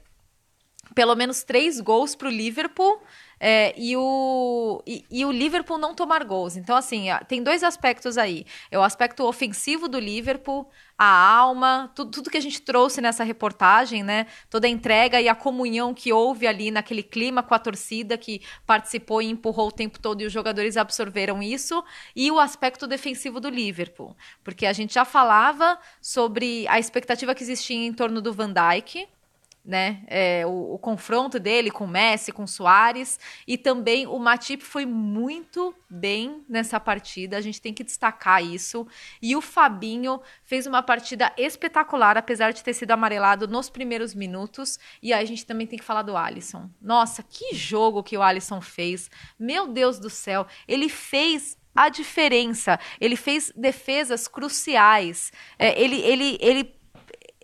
pelo 0.95 1.13
menos 1.13 1.43
três 1.43 1.79
gols 1.79 2.15
para 2.15 2.29
o 2.29 2.31
Liverpool 2.31 2.99
é, 3.39 3.73
e, 3.77 3.95
o, 3.95 4.81
e, 4.85 5.05
e, 5.09 5.25
o 5.25 5.31
Liverpool 5.31 5.77
não 5.77 5.93
tomar 5.93 6.23
gols. 6.23 6.55
Então, 6.55 6.75
assim, 6.75 7.07
tem 7.27 7.43
dois 7.43 7.63
aspectos 7.63 8.17
aí. 8.17 8.45
É 8.71 8.77
o 8.77 8.83
aspecto 8.83 9.23
ofensivo 9.25 9.87
do 9.87 9.99
Liverpool, 9.99 10.69
a 10.97 11.05
alma, 11.05 11.91
tudo, 11.93 12.11
tudo 12.11 12.29
que 12.29 12.37
a 12.37 12.41
gente 12.41 12.61
trouxe 12.61 13.01
nessa 13.01 13.23
reportagem, 13.23 14.03
né? 14.03 14.27
Toda 14.49 14.67
a 14.67 14.69
entrega 14.69 15.19
e 15.19 15.27
a 15.27 15.35
comunhão 15.35 15.93
que 15.93 16.13
houve 16.13 16.47
ali 16.47 16.71
naquele 16.71 17.03
clima 17.03 17.43
com 17.43 17.53
a 17.53 17.59
torcida 17.59 18.17
que 18.17 18.41
participou 18.65 19.21
e 19.21 19.29
empurrou 19.29 19.67
o 19.67 19.71
tempo 19.71 19.99
todo 19.99 20.21
e 20.21 20.25
os 20.25 20.31
jogadores 20.31 20.77
absorveram 20.77 21.43
isso. 21.43 21.83
E 22.15 22.31
o 22.31 22.39
aspecto 22.39 22.87
defensivo 22.87 23.39
do 23.39 23.49
Liverpool. 23.49 24.15
Porque 24.43 24.65
a 24.65 24.73
gente 24.73 24.93
já 24.93 25.03
falava 25.03 25.77
sobre 26.01 26.65
a 26.67 26.79
expectativa 26.79 27.35
que 27.35 27.43
existia 27.43 27.75
em 27.75 27.93
torno 27.93 28.21
do 28.21 28.33
Van 28.33 28.53
Dijk 28.53 29.07
né? 29.65 30.03
É, 30.07 30.45
o, 30.45 30.75
o, 30.75 30.77
confronto 30.77 31.39
dele 31.39 31.71
com 31.71 31.85
o 31.85 31.87
Messi, 31.87 32.31
com 32.31 32.43
o 32.43 32.47
Soares. 32.47 33.19
E 33.47 33.57
também 33.57 34.05
o 34.05 34.19
Matip 34.19 34.63
foi 34.63 34.85
muito 34.85 35.73
bem 35.89 36.45
nessa 36.47 36.79
partida. 36.79 37.35
A 37.35 37.41
gente 37.41 37.59
tem 37.59 37.73
que 37.73 37.83
destacar 37.83 38.43
isso. 38.43 38.87
E 39.21 39.35
o 39.35 39.41
Fabinho 39.41 40.21
fez 40.43 40.67
uma 40.67 40.83
partida 40.83 41.33
espetacular, 41.35 42.17
apesar 42.17 42.51
de 42.51 42.63
ter 42.63 42.73
sido 42.73 42.91
amarelado 42.91 43.47
nos 43.47 43.69
primeiros 43.69 44.13
minutos. 44.13 44.79
E 45.01 45.11
aí 45.11 45.23
a 45.23 45.27
gente 45.27 45.45
também 45.45 45.65
tem 45.65 45.79
que 45.79 45.85
falar 45.85 46.03
do 46.03 46.15
Alisson. 46.15 46.69
Nossa, 46.79 47.23
que 47.23 47.55
jogo 47.55 48.03
que 48.03 48.17
o 48.17 48.21
Alisson 48.21 48.61
fez! 48.61 49.09
Meu 49.39 49.67
Deus 49.67 49.97
do 49.97 50.09
céu! 50.09 50.45
Ele 50.67 50.87
fez 50.89 51.57
a 51.75 51.89
diferença. 51.89 52.79
Ele 53.01 53.15
fez 53.15 53.51
defesas 53.55 54.27
cruciais. 54.27 55.33
É, 55.59 55.81
ele, 55.81 55.99
ele, 56.01 56.37
ele 56.39 56.75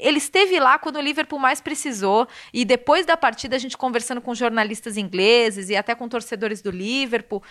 ele 0.01 0.17
esteve 0.17 0.59
lá 0.59 0.79
quando 0.79 0.95
o 0.97 1.01
Liverpool 1.01 1.39
mais 1.39 1.61
precisou. 1.61 2.27
E 2.51 2.65
depois 2.65 3.05
da 3.05 3.15
partida, 3.15 3.55
a 3.55 3.59
gente 3.59 3.77
conversando 3.77 4.19
com 4.19 4.33
jornalistas 4.33 4.97
ingleses 4.97 5.69
e 5.69 5.75
até 5.75 5.93
com 5.93 6.09
torcedores 6.09 6.61
do 6.61 6.71
Liverpool. 6.71 7.43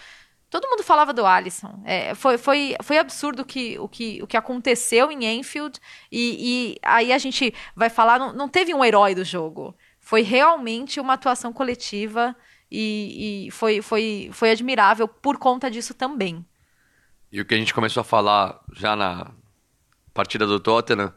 Todo 0.51 0.69
mundo 0.69 0.83
falava 0.83 1.13
do 1.13 1.25
Alisson. 1.25 1.81
É, 1.85 2.13
foi, 2.15 2.37
foi, 2.37 2.75
foi 2.83 2.99
absurdo 2.99 3.45
que, 3.45 3.79
o, 3.79 3.89
que, 3.89 4.21
o 4.21 4.27
que 4.27 4.37
aconteceu 4.37 5.13
em 5.13 5.25
Enfield. 5.25 5.79
E, 6.11 6.75
e 6.75 6.79
aí 6.83 7.13
a 7.13 7.19
gente 7.19 7.55
vai 7.75 7.89
falar. 7.89 8.19
Não, 8.19 8.33
não, 8.33 8.49
teve 8.49 8.75
um 8.75 8.85
herói 8.85 9.15
do 9.15 9.25
jogo. 9.25 9.73
Foi 10.01 10.23
realmente 10.23 10.99
uma 10.99 11.13
atuação 11.13 11.53
coletiva. 11.53 12.35
E, 12.69 13.47
e 13.47 13.51
foi, 13.53 13.81
foi, 13.81 14.29
foi 14.33 14.51
admirável 14.51 15.07
por 15.07 15.39
conta 15.39 15.71
disso 15.71 15.95
também. 15.95 16.45
E 17.31 17.41
o 17.41 17.45
que 17.45 17.55
a 17.55 17.57
gente 17.57 17.73
começou 17.73 18.01
a 18.01 18.05
falar 18.05 18.61
já 18.73 18.97
na 18.97 19.31
partida 20.13 20.47
do 20.47 20.59
Tottenham 20.59 21.13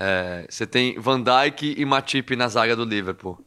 é, 0.00 0.46
você 0.48 0.64
tem 0.64 0.96
Van 0.96 1.20
Dijk 1.20 1.74
e 1.76 1.84
Matip 1.84 2.36
na 2.36 2.46
zaga 2.46 2.76
do 2.76 2.84
Liverpool. 2.84 3.44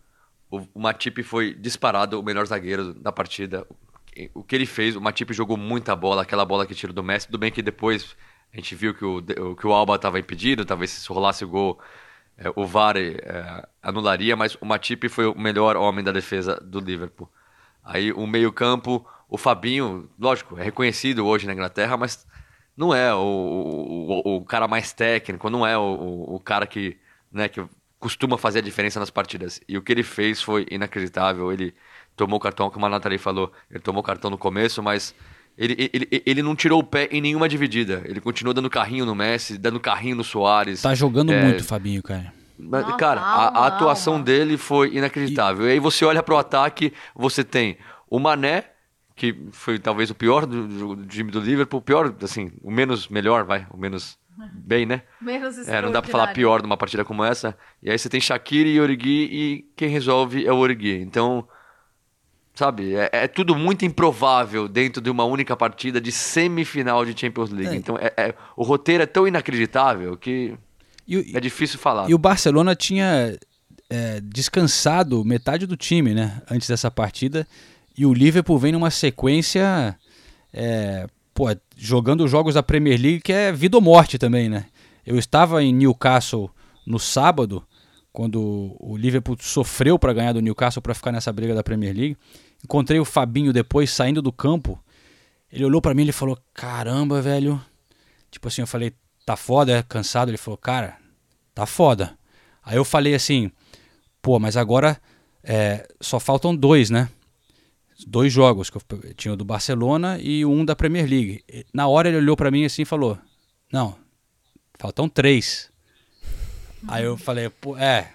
O, 0.49 0.67
o 0.73 0.81
Matip 0.81 1.23
foi 1.23 1.53
disparado 1.53 2.19
o 2.19 2.23
melhor 2.23 2.45
zagueiro 2.45 2.93
da 2.93 3.09
partida. 3.09 3.65
O 4.33 4.43
que 4.43 4.53
ele 4.53 4.65
fez, 4.65 4.97
o 4.97 5.01
Matip 5.01 5.31
jogou 5.31 5.55
muita 5.55 5.95
bola, 5.95 6.23
aquela 6.23 6.43
bola 6.43 6.67
que 6.67 6.75
tirou 6.75 6.93
do 6.93 7.01
Messi. 7.01 7.27
Tudo 7.27 7.37
bem 7.37 7.49
que 7.53 7.61
depois 7.61 8.17
a 8.53 8.57
gente 8.57 8.75
viu 8.75 8.93
que 8.93 9.05
o, 9.05 9.55
que 9.55 9.65
o 9.65 9.71
Alba 9.71 9.95
estava 9.95 10.19
impedido, 10.19 10.65
talvez 10.65 10.91
se 10.91 11.07
rolasse 11.07 11.45
o 11.45 11.47
gol, 11.47 11.79
é, 12.37 12.51
o 12.53 12.65
VAR 12.65 12.97
é, 12.97 13.65
anularia, 13.81 14.35
mas 14.35 14.55
o 14.59 14.65
Matip 14.65 15.07
foi 15.07 15.27
o 15.27 15.39
melhor 15.39 15.77
homem 15.77 16.03
da 16.03 16.11
defesa 16.11 16.59
do 16.59 16.81
Liverpool. 16.81 17.31
Aí 17.81 18.11
o 18.11 18.27
meio-campo, 18.27 19.07
o 19.29 19.37
Fabinho, 19.37 20.09
lógico, 20.19 20.59
é 20.59 20.63
reconhecido 20.63 21.25
hoje 21.25 21.47
na 21.47 21.53
Inglaterra, 21.53 21.95
mas 21.95 22.27
não 22.75 22.93
é 22.93 23.13
o, 23.13 23.19
o, 23.19 24.35
o 24.37 24.45
cara 24.45 24.67
mais 24.67 24.93
técnico, 24.93 25.49
não 25.49 25.65
é 25.65 25.77
o, 25.77 26.35
o, 26.35 26.39
cara 26.39 26.65
que, 26.65 26.97
né, 27.31 27.47
que 27.47 27.63
costuma 27.99 28.37
fazer 28.37 28.59
a 28.59 28.61
diferença 28.61 28.99
nas 28.99 29.09
partidas. 29.09 29.61
E 29.67 29.77
o 29.77 29.81
que 29.81 29.91
ele 29.91 30.03
fez 30.03 30.41
foi 30.41 30.65
inacreditável. 30.71 31.51
Ele 31.51 31.73
tomou 32.15 32.39
cartão, 32.39 32.69
como 32.69 32.85
a 32.85 32.89
Nathalie 32.89 33.17
falou, 33.17 33.51
ele 33.69 33.79
tomou 33.79 34.01
cartão 34.01 34.29
no 34.31 34.37
começo, 34.37 34.81
mas 34.81 35.13
ele, 35.57 35.89
ele, 35.93 36.23
ele 36.25 36.41
não 36.41 36.55
tirou 36.55 36.79
o 36.79 36.83
pé 36.83 37.07
em 37.11 37.21
nenhuma 37.21 37.47
dividida. 37.47 38.01
Ele 38.05 38.19
continuou 38.19 38.53
dando 38.53 38.69
carrinho 38.69 39.05
no 39.05 39.13
Messi, 39.13 39.57
dando 39.57 39.79
carrinho 39.79 40.15
no 40.15 40.23
Soares. 40.23 40.81
Tá 40.81 40.95
jogando 40.95 41.31
é... 41.31 41.43
muito, 41.43 41.63
Fabinho, 41.63 42.01
cara. 42.01 42.33
Mas, 42.57 42.95
cara, 42.95 43.19
a, 43.19 43.63
a, 43.63 43.67
atuação 43.67 44.21
dele 44.21 44.55
foi 44.55 44.95
inacreditável. 44.95 45.65
E... 45.65 45.69
e 45.69 45.71
aí 45.73 45.79
você 45.79 46.05
olha 46.05 46.21
para 46.21 46.35
o 46.35 46.37
ataque, 46.37 46.93
você 47.15 47.43
tem 47.43 47.77
o 48.09 48.19
Mané, 48.19 48.65
que 49.21 49.35
foi 49.51 49.77
talvez 49.77 50.09
o 50.09 50.15
pior 50.15 50.47
do, 50.47 50.67
do, 50.67 50.95
do 50.95 51.05
time 51.05 51.29
do 51.29 51.39
Liverpool, 51.39 51.79
o 51.79 51.83
pior, 51.83 52.11
assim, 52.23 52.51
o 52.63 52.71
menos 52.71 53.07
melhor, 53.07 53.43
vai, 53.43 53.67
o 53.69 53.77
menos 53.77 54.17
bem, 54.51 54.83
né? 54.83 55.03
Menos 55.21 55.59
é, 55.67 55.79
não 55.79 55.91
dá 55.91 56.01
pra 56.01 56.09
falar 56.09 56.33
pior 56.33 56.63
numa 56.63 56.75
partida 56.75 57.05
como 57.05 57.23
essa. 57.23 57.55
E 57.83 57.91
aí 57.91 57.99
você 57.99 58.09
tem 58.09 58.19
Shaqiri 58.19 58.71
e 58.71 58.81
Origi 58.81 59.29
e 59.31 59.65
quem 59.75 59.89
resolve 59.89 60.43
é 60.43 60.51
o 60.51 60.57
Origi. 60.57 60.93
Então, 60.93 61.47
sabe, 62.55 62.95
é, 62.95 63.11
é, 63.11 63.27
tudo 63.27 63.55
muito 63.55 63.85
improvável 63.85 64.67
dentro 64.67 64.99
de 64.99 65.11
uma 65.11 65.23
única 65.23 65.55
partida 65.55 66.01
de 66.01 66.11
semifinal 66.11 67.05
de 67.05 67.15
Champions 67.15 67.51
League. 67.51 67.75
É. 67.75 67.77
Então, 67.77 67.99
é, 67.99 68.11
é, 68.17 68.33
o 68.57 68.63
roteiro 68.63 69.03
é 69.03 69.05
tão 69.05 69.27
inacreditável 69.27 70.17
que 70.17 70.57
e, 71.07 71.37
é 71.37 71.39
difícil 71.39 71.77
falar. 71.77 72.09
E 72.09 72.15
o 72.15 72.17
Barcelona 72.17 72.75
tinha 72.75 73.37
é, 73.87 74.19
descansado 74.19 75.23
metade 75.23 75.67
do 75.67 75.77
time, 75.77 76.15
né? 76.15 76.41
Antes 76.49 76.67
dessa 76.67 76.89
partida. 76.89 77.45
E 77.97 78.05
o 78.05 78.13
Liverpool 78.13 78.57
vem 78.57 78.71
numa 78.71 78.89
sequência 78.89 79.97
é, 80.53 81.07
pô, 81.33 81.45
jogando 81.75 82.27
jogos 82.27 82.53
da 82.53 82.63
Premier 82.63 82.99
League 82.99 83.21
que 83.21 83.33
é 83.33 83.51
vida 83.51 83.77
ou 83.77 83.81
morte 83.81 84.17
também, 84.17 84.49
né? 84.49 84.65
Eu 85.05 85.17
estava 85.17 85.63
em 85.63 85.73
Newcastle 85.73 86.49
no 86.85 86.99
sábado, 86.99 87.65
quando 88.13 88.75
o 88.79 88.97
Liverpool 88.97 89.37
sofreu 89.39 89.97
para 89.97 90.13
ganhar 90.13 90.33
do 90.33 90.41
Newcastle 90.41 90.81
para 90.81 90.93
ficar 90.93 91.11
nessa 91.11 91.31
briga 91.31 91.55
da 91.55 91.63
Premier 91.63 91.95
League. 91.95 92.17
Encontrei 92.63 92.99
o 92.99 93.05
Fabinho 93.05 93.53
depois 93.53 93.89
saindo 93.89 94.21
do 94.21 94.31
campo. 94.31 94.79
Ele 95.51 95.65
olhou 95.65 95.81
para 95.81 95.93
mim 95.93 96.07
e 96.07 96.11
falou: 96.11 96.37
"Caramba, 96.53 97.21
velho". 97.21 97.59
Tipo 98.29 98.47
assim, 98.47 98.61
eu 98.61 98.67
falei: 98.67 98.93
"Tá 99.25 99.35
foda, 99.35 99.71
é 99.71 99.83
cansado?". 99.83 100.29
Ele 100.29 100.37
falou: 100.37 100.57
"Cara, 100.57 100.97
tá 101.55 101.65
foda". 101.65 102.17
Aí 102.63 102.77
eu 102.77 102.85
falei 102.85 103.15
assim: 103.15 103.51
"Pô, 104.21 104.39
mas 104.39 104.55
agora 104.55 105.01
é, 105.43 105.87
só 105.99 106.19
faltam 106.19 106.55
dois, 106.55 106.89
né?" 106.89 107.09
Dois 108.05 108.31
jogos, 108.31 108.69
que 108.69 108.77
eu 108.77 109.13
tinha 109.15 109.33
o 109.33 109.37
do 109.37 109.45
Barcelona 109.45 110.17
e 110.21 110.45
um 110.45 110.63
da 110.65 110.75
Premier 110.75 111.07
League. 111.07 111.43
Na 111.73 111.87
hora 111.87 112.09
ele 112.09 112.17
olhou 112.17 112.35
para 112.35 112.51
mim 112.51 112.65
assim 112.65 112.83
e 112.83 112.85
falou: 112.85 113.17
Não, 113.71 113.95
faltam 114.79 115.07
três. 115.07 115.71
Aí 116.87 117.03
eu 117.03 117.17
falei, 117.17 117.49
pô, 117.49 117.77
é. 117.77 118.11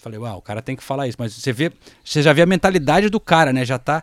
Falei, 0.00 0.18
uau, 0.18 0.38
o 0.38 0.42
cara 0.42 0.60
tem 0.60 0.76
que 0.76 0.82
falar 0.82 1.06
isso. 1.06 1.16
Mas 1.18 1.32
você 1.32 1.52
vê, 1.52 1.72
você 2.04 2.22
já 2.22 2.32
vê 2.32 2.42
a 2.42 2.46
mentalidade 2.46 3.08
do 3.08 3.20
cara, 3.20 3.52
né? 3.52 3.64
Já 3.64 3.78
tá. 3.78 4.02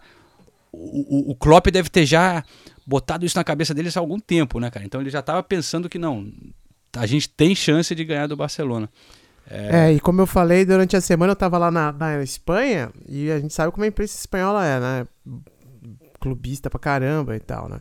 O, 0.72 1.30
o, 1.30 1.32
o 1.32 1.36
Klopp 1.36 1.68
deve 1.68 1.90
ter 1.90 2.06
já 2.06 2.44
botado 2.86 3.26
isso 3.26 3.38
na 3.38 3.44
cabeça 3.44 3.74
dele 3.74 3.90
há 3.94 4.00
algum 4.00 4.20
tempo, 4.20 4.60
né, 4.60 4.70
cara? 4.72 4.86
Então 4.86 5.02
ele 5.02 5.10
já 5.10 5.22
tava 5.22 5.44
pensando 5.44 5.90
que 5.90 6.00
não. 6.00 6.32
A 6.96 7.06
gente 7.06 7.30
tem 7.30 7.54
chance 7.54 7.94
de 7.94 8.04
ganhar 8.04 8.28
do 8.28 8.36
Barcelona. 8.36 8.90
É... 9.50 9.92
é... 9.92 9.94
e 9.94 10.00
como 10.00 10.22
eu 10.22 10.28
falei, 10.28 10.66
durante 10.66 10.96
a 10.96 11.02
semana 11.02 11.32
eu 11.32 11.36
tava 11.36 11.58
lá 11.58 11.72
na, 11.72 11.92
na 11.92 12.22
Espanha 12.22 12.92
e 13.08 13.32
a 13.32 13.40
gente 13.40 13.54
sabe 13.54 13.72
como 13.72 13.84
a 13.84 13.88
imprensa 13.88 14.18
espanhola 14.18 14.66
é, 14.66 14.80
né? 14.80 15.08
Clubista 16.20 16.70
pra 16.70 16.80
caramba 16.80 17.36
e 17.36 17.40
tal, 17.40 17.70
né? 17.70 17.80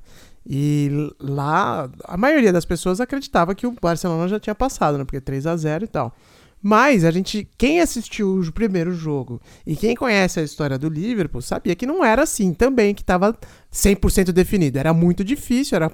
E 0.50 1.12
lá, 1.20 1.90
a 2.04 2.16
maioria 2.16 2.52
das 2.52 2.64
pessoas 2.64 3.00
acreditava 3.00 3.54
que 3.54 3.66
o 3.66 3.72
Barcelona 3.72 4.26
já 4.28 4.40
tinha 4.40 4.54
passado, 4.54 4.96
né? 4.96 5.04
Porque 5.04 5.20
3 5.20 5.46
a 5.46 5.56
0 5.56 5.84
e 5.84 5.88
tal. 5.88 6.14
Mas 6.62 7.04
a 7.04 7.10
gente, 7.10 7.48
quem 7.56 7.80
assistiu 7.80 8.40
o 8.40 8.52
primeiro 8.52 8.92
jogo 8.92 9.40
e 9.66 9.76
quem 9.76 9.94
conhece 9.94 10.40
a 10.40 10.42
história 10.42 10.78
do 10.78 10.88
Liverpool, 10.88 11.40
sabia 11.40 11.76
que 11.76 11.86
não 11.86 12.04
era 12.04 12.22
assim 12.22 12.52
também, 12.52 12.94
que 12.94 13.02
estava 13.02 13.36
100% 13.72 14.32
definido. 14.32 14.78
Era 14.78 14.92
muito 14.92 15.22
difícil, 15.22 15.76
era 15.76 15.92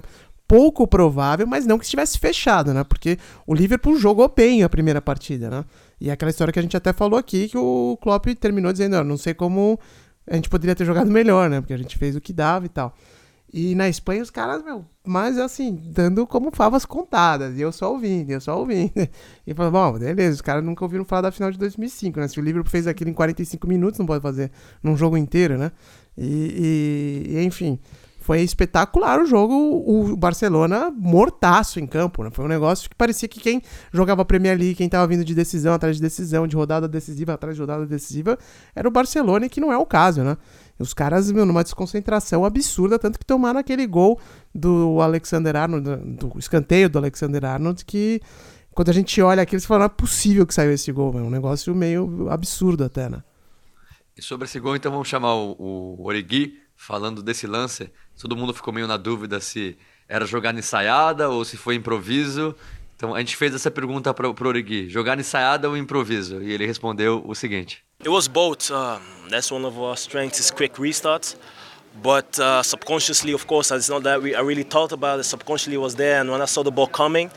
pouco 0.55 0.87
provável, 0.87 1.45
mas 1.45 1.65
não 1.65 1.77
que 1.77 1.83
estivesse 1.83 2.17
fechado, 2.17 2.73
né? 2.73 2.85
Porque 2.85 3.19
o 3.45 3.53
Liverpool 3.53 3.99
jogou 3.99 4.31
bem 4.33 4.63
a 4.63 4.69
primeira 4.69 5.01
partida, 5.01 5.49
né? 5.49 5.65
E 5.99 6.09
é 6.09 6.13
aquela 6.13 6.31
história 6.31 6.53
que 6.53 6.57
a 6.59 6.61
gente 6.61 6.77
até 6.77 6.93
falou 6.93 7.19
aqui, 7.19 7.49
que 7.49 7.57
o 7.57 7.97
Klopp 8.01 8.27
terminou 8.39 8.71
dizendo, 8.71 9.03
não 9.03 9.17
sei 9.17 9.33
como 9.33 9.77
a 10.25 10.33
gente 10.33 10.47
poderia 10.47 10.73
ter 10.73 10.85
jogado 10.85 11.11
melhor, 11.11 11.49
né? 11.49 11.59
Porque 11.59 11.73
a 11.73 11.77
gente 11.77 11.97
fez 11.97 12.15
o 12.15 12.21
que 12.21 12.31
dava 12.31 12.65
e 12.65 12.69
tal. 12.69 12.95
E 13.51 13.75
na 13.75 13.89
Espanha 13.89 14.23
os 14.23 14.29
caras, 14.29 14.63
meu, 14.63 14.85
mas 15.05 15.37
assim, 15.37 15.77
dando 15.93 16.25
como 16.25 16.49
favas 16.51 16.85
contadas. 16.85 17.57
E 17.57 17.61
eu 17.61 17.73
só 17.73 17.91
ouvindo, 17.91 18.31
eu 18.31 18.39
só 18.39 18.57
ouvindo. 18.57 18.93
E 19.45 19.53
falou, 19.53 19.71
bom, 19.73 19.99
beleza, 19.99 20.35
os 20.35 20.41
caras 20.41 20.63
nunca 20.63 20.85
ouviram 20.85 21.03
falar 21.03 21.23
da 21.23 21.31
final 21.33 21.51
de 21.51 21.57
2005, 21.57 22.17
né? 22.17 22.29
Se 22.29 22.39
o 22.39 22.43
Liverpool 22.43 22.71
fez 22.71 22.87
aquilo 22.87 23.09
em 23.09 23.13
45 23.13 23.67
minutos, 23.67 23.99
não 23.99 24.05
pode 24.05 24.21
fazer 24.21 24.51
num 24.81 24.95
jogo 24.95 25.17
inteiro, 25.17 25.57
né? 25.57 25.73
E, 26.17 27.25
e, 27.27 27.35
e 27.35 27.43
enfim, 27.43 27.77
foi 28.25 28.41
espetacular 28.41 29.21
o 29.21 29.25
jogo, 29.27 29.53
o 29.53 30.17
Barcelona 30.17 30.89
mortaço 30.89 31.79
em 31.79 31.85
campo, 31.85 32.23
né? 32.23 32.31
Foi 32.31 32.43
um 32.43 32.47
negócio 32.47 32.89
que 32.89 32.95
parecia 32.95 33.29
que 33.29 33.39
quem 33.39 33.61
jogava 33.93 34.25
Premier 34.25 34.57
League, 34.57 34.73
quem 34.73 34.89
tava 34.89 35.05
vindo 35.05 35.23
de 35.23 35.35
decisão 35.35 35.75
atrás 35.75 35.97
de 35.97 36.01
decisão, 36.01 36.47
de 36.47 36.55
rodada 36.55 36.87
decisiva 36.87 37.35
atrás 37.35 37.55
de 37.55 37.61
rodada 37.61 37.85
decisiva, 37.85 38.35
era 38.75 38.87
o 38.87 38.91
Barcelona, 38.91 39.45
e 39.45 39.49
que 39.49 39.61
não 39.61 39.71
é 39.71 39.77
o 39.77 39.85
caso, 39.85 40.23
né? 40.23 40.37
Os 40.79 40.91
caras, 40.91 41.31
meu, 41.31 41.45
numa 41.45 41.63
desconcentração 41.63 42.43
absurda, 42.43 42.97
tanto 42.97 43.19
que 43.19 43.25
tomaram 43.25 43.59
aquele 43.59 43.85
gol 43.85 44.19
do 44.55 44.99
Alexander 45.01 45.55
Arnold, 45.55 45.87
do 46.17 46.33
escanteio 46.39 46.89
do 46.89 46.97
Alexander 46.97 47.45
Arnold, 47.45 47.85
que 47.85 48.19
quando 48.71 48.89
a 48.89 48.93
gente 48.93 49.21
olha 49.21 49.43
aquilo, 49.43 49.59
você 49.59 49.67
fala, 49.67 49.81
não 49.81 49.85
é 49.85 49.89
possível 49.89 50.47
que 50.47 50.53
saiu 50.55 50.71
esse 50.71 50.91
gol, 50.91 51.13
é 51.15 51.21
um 51.21 51.29
negócio 51.29 51.75
meio 51.75 52.27
absurdo 52.31 52.85
até, 52.85 53.07
né? 53.07 53.21
E 54.17 54.21
sobre 54.23 54.45
esse 54.45 54.59
gol, 54.59 54.75
então 54.75 54.91
vamos 54.91 55.07
chamar 55.07 55.35
o, 55.35 55.55
o 55.59 56.03
falando 56.75 57.23
desse 57.23 57.47
lance. 57.47 57.91
Todo 58.19 58.35
mundo 58.35 58.53
ficou 58.53 58.73
meio 58.73 58.87
na 58.87 58.97
dúvida 58.97 59.39
se 59.39 59.77
era 60.07 60.25
jogada 60.25 60.59
ensaiada 60.59 61.29
ou 61.29 61.43
se 61.43 61.57
foi 61.57 61.75
improviso. 61.75 62.55
Então 62.95 63.13
a 63.13 63.19
gente 63.19 63.35
fez 63.35 63.53
essa 63.53 63.69
pergunta 63.69 64.13
para 64.13 64.29
o 64.29 64.35
Origi, 64.47 64.87
jogar 64.89 65.19
ensaiada 65.19 65.69
ou 65.69 65.75
improviso? 65.75 66.41
E 66.41 66.51
ele 66.51 66.65
respondeu 66.65 67.23
o 67.25 67.35
seguinte. 67.35 67.83
It 67.99 68.09
was 68.09 68.27
both. 68.27 68.71
Uh, 68.71 68.99
that's 69.29 69.51
one 69.51 69.65
of 69.65 69.77
our 69.77 69.97
strengths 69.97 70.39
is 70.39 70.51
quick 70.51 70.79
restarts. 70.79 71.37
But 72.01 72.37
uh, 72.39 72.61
subconsciously, 72.61 73.33
of 73.33 73.47
course, 73.47 73.71
it's 73.71 73.89
not 73.89 74.03
that 74.03 74.21
we, 74.21 74.35
I 74.35 74.41
really 74.41 74.63
thought 74.63 74.91
about 74.91 75.19
it. 75.19 75.23
Subconsciously, 75.23 75.77
was 75.77 75.95
there, 75.95 76.19
and 76.19 76.29
when 76.29 76.41
I 76.41 76.45
saw 76.45 76.61
the 76.61 76.71
ball 76.71 76.87
coming, 76.87 77.31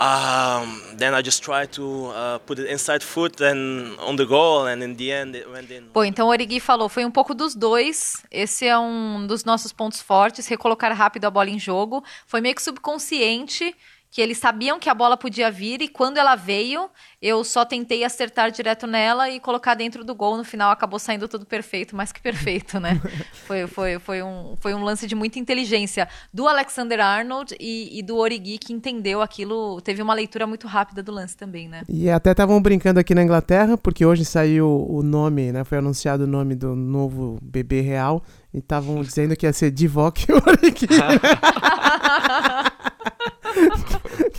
um, 0.00 0.96
then 0.96 1.14
I 1.14 1.22
just 1.22 1.42
tried 1.42 1.72
to 1.72 2.06
uh, 2.06 2.38
put 2.46 2.58
it 2.58 2.70
inside 2.70 3.02
foot 3.02 3.40
and 3.42 3.98
on 4.00 4.16
the 4.16 4.24
goal, 4.24 4.66
and 4.66 4.82
in 4.82 4.96
the 4.96 5.12
end, 5.12 5.36
it 5.36 5.46
went 5.46 5.70
in. 5.70 5.90
Bom, 5.92 6.04
então 6.04 6.28
o 6.28 6.30
Origi 6.30 6.58
falou, 6.58 6.88
foi 6.88 7.04
um 7.04 7.10
pouco 7.10 7.34
dos 7.34 7.54
dois. 7.54 8.24
Esse 8.30 8.66
é 8.66 8.78
um 8.78 9.26
dos 9.26 9.44
nossos 9.44 9.72
pontos 9.72 10.00
fortes, 10.00 10.46
recolocar 10.46 10.90
rápido 10.96 11.26
a 11.26 11.30
bola 11.30 11.50
em 11.50 11.58
jogo. 11.58 12.02
Foi 12.26 12.40
meio 12.40 12.54
que 12.54 12.62
subconsciente 12.62 13.76
que 14.10 14.20
eles 14.20 14.38
sabiam 14.38 14.80
que 14.80 14.90
a 14.90 14.94
bola 14.94 15.16
podia 15.16 15.50
vir 15.50 15.80
e 15.80 15.88
quando 15.88 16.18
ela 16.18 16.34
veio, 16.34 16.90
eu 17.22 17.44
só 17.44 17.64
tentei 17.64 18.02
acertar 18.02 18.50
direto 18.50 18.86
nela 18.86 19.30
e 19.30 19.38
colocar 19.38 19.74
dentro 19.74 20.02
do 20.04 20.14
gol. 20.14 20.36
No 20.36 20.42
final 20.42 20.72
acabou 20.72 20.98
saindo 20.98 21.28
tudo 21.28 21.46
perfeito, 21.46 21.94
mais 21.94 22.10
que 22.10 22.20
perfeito, 22.20 22.80
né? 22.80 23.00
foi, 23.46 23.68
foi, 23.68 23.98
foi, 24.00 24.22
um, 24.22 24.56
foi 24.58 24.74
um 24.74 24.82
lance 24.82 25.06
de 25.06 25.14
muita 25.14 25.38
inteligência 25.38 26.08
do 26.34 26.48
Alexander 26.48 26.98
Arnold 27.00 27.54
e, 27.60 27.98
e 27.98 28.02
do 28.02 28.16
Origi, 28.16 28.58
que 28.58 28.72
entendeu 28.72 29.22
aquilo, 29.22 29.80
teve 29.80 30.02
uma 30.02 30.12
leitura 30.12 30.44
muito 30.44 30.66
rápida 30.66 31.02
do 31.02 31.12
lance 31.12 31.36
também, 31.36 31.68
né? 31.68 31.82
E 31.88 32.10
até 32.10 32.32
estavam 32.32 32.60
brincando 32.60 32.98
aqui 32.98 33.14
na 33.14 33.22
Inglaterra, 33.22 33.78
porque 33.78 34.04
hoje 34.04 34.24
saiu 34.24 34.86
o 34.88 35.04
nome, 35.04 35.52
né? 35.52 35.62
Foi 35.62 35.78
anunciado 35.78 36.24
o 36.24 36.26
nome 36.26 36.56
do 36.56 36.74
novo 36.74 37.38
bebê 37.40 37.80
real 37.80 38.24
e 38.52 38.58
estavam 38.58 39.00
dizendo 39.02 39.36
que 39.36 39.46
ia 39.46 39.52
ser 39.52 39.70
Divock 39.70 40.26
Origi. 40.32 40.88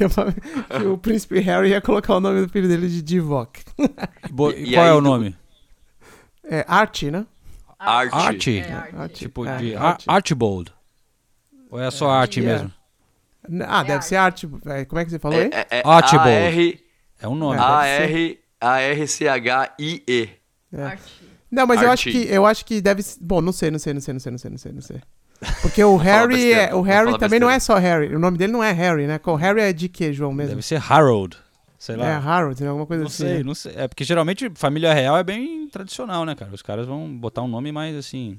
que, 0.09 0.79
que, 0.79 0.85
o 0.87 0.97
príncipe 0.97 1.39
Harry 1.39 1.69
ia 1.69 1.81
colocar 1.81 2.15
o 2.15 2.19
nome 2.19 2.41
do 2.41 2.49
filho 2.49 2.67
dele 2.67 2.87
de 2.87 3.01
Divock. 3.01 3.61
e, 4.57 4.73
qual 4.73 4.85
é 4.85 4.93
o 4.93 5.01
nome? 5.01 5.35
É 6.43 6.65
Archie, 6.67 7.11
né? 7.11 7.25
Archie. 7.79 8.15
Archie. 8.15 8.59
É, 8.59 8.73
Archie. 8.95 9.15
Tipo 9.15 9.45
É, 9.45 9.57
de 9.57 9.75
Archie. 9.75 10.09
Ar 10.09 10.15
Archibald. 10.15 10.73
Ou 11.69 11.79
é 11.79 11.89
só 11.91 12.09
Archie 12.11 12.41
É. 12.41 12.45
mesmo? 12.45 12.71
Ah, 13.67 13.83
deve 13.83 14.03
ser 14.05 14.17
Archie. 14.17 14.49
é, 14.67 14.85
Como 14.85 14.99
é 14.99 15.05
que 15.05 15.11
você 15.11 15.19
falou 15.19 15.39
aí? 15.39 15.49
É, 15.51 15.79
é 15.79 15.81
Archibald. 15.85 16.29
A-R- 16.29 16.79
É 17.19 17.27
um 17.27 17.35
nome. 17.35 17.57
A-R- 17.59 18.39
A-R-C-H-I-E. 18.59 20.29
É. 20.73 20.97
Não, 21.49 21.67
mas 21.67 21.81
eu 21.81 21.91
acho 21.91 22.09
que 22.09 22.27
eu 22.29 22.45
acho 22.45 22.63
que 22.65 22.79
deve. 22.81 23.01
ser- 23.03 23.19
Bom, 23.21 23.41
não 23.41 23.51
sei, 23.51 23.69
não 23.71 23.79
sei, 23.79 23.93
não 23.93 23.99
sei, 24.01 24.13
não 24.13 24.19
sei, 24.19 24.31
não 24.31 24.37
sei, 24.39 24.51
não 24.51 24.57
sei, 24.57 24.71
não 24.71 24.81
sei. 24.81 25.01
Porque 25.61 25.83
o 25.83 25.95
Harry, 25.97 26.53
é, 26.53 26.73
o 26.73 26.81
Harry 26.81 27.17
também 27.17 27.39
não 27.39 27.47
besteira. 27.47 27.53
é 27.55 27.59
só 27.59 27.75
Harry. 27.77 28.15
O 28.15 28.19
nome 28.19 28.37
dele 28.37 28.53
não 28.53 28.63
é 28.63 28.71
Harry, 28.71 29.07
né? 29.07 29.19
O 29.25 29.35
Harry 29.35 29.61
é 29.61 29.73
de 29.73 29.89
que, 29.89 30.13
João 30.13 30.31
mesmo? 30.31 30.49
Deve 30.51 30.61
ser 30.61 30.81
Harold. 30.87 31.37
Sei 31.79 31.95
lá. 31.95 32.05
É 32.09 32.13
Harold, 32.13 32.61
né? 32.61 32.69
Alguma 32.69 32.85
coisa 32.85 33.01
Não 33.03 33.07
assim. 33.07 33.23
sei, 33.23 33.37
né? 33.39 33.43
não 33.43 33.55
sei. 33.55 33.73
É 33.75 33.87
porque 33.87 34.03
geralmente 34.03 34.51
família 34.53 34.93
real 34.93 35.17
é 35.17 35.23
bem 35.23 35.67
tradicional, 35.67 36.25
né, 36.25 36.35
cara? 36.35 36.51
Os 36.53 36.61
caras 36.61 36.85
vão 36.85 37.11
botar 37.17 37.41
um 37.41 37.47
nome 37.47 37.71
mais 37.71 37.95
assim. 37.95 38.37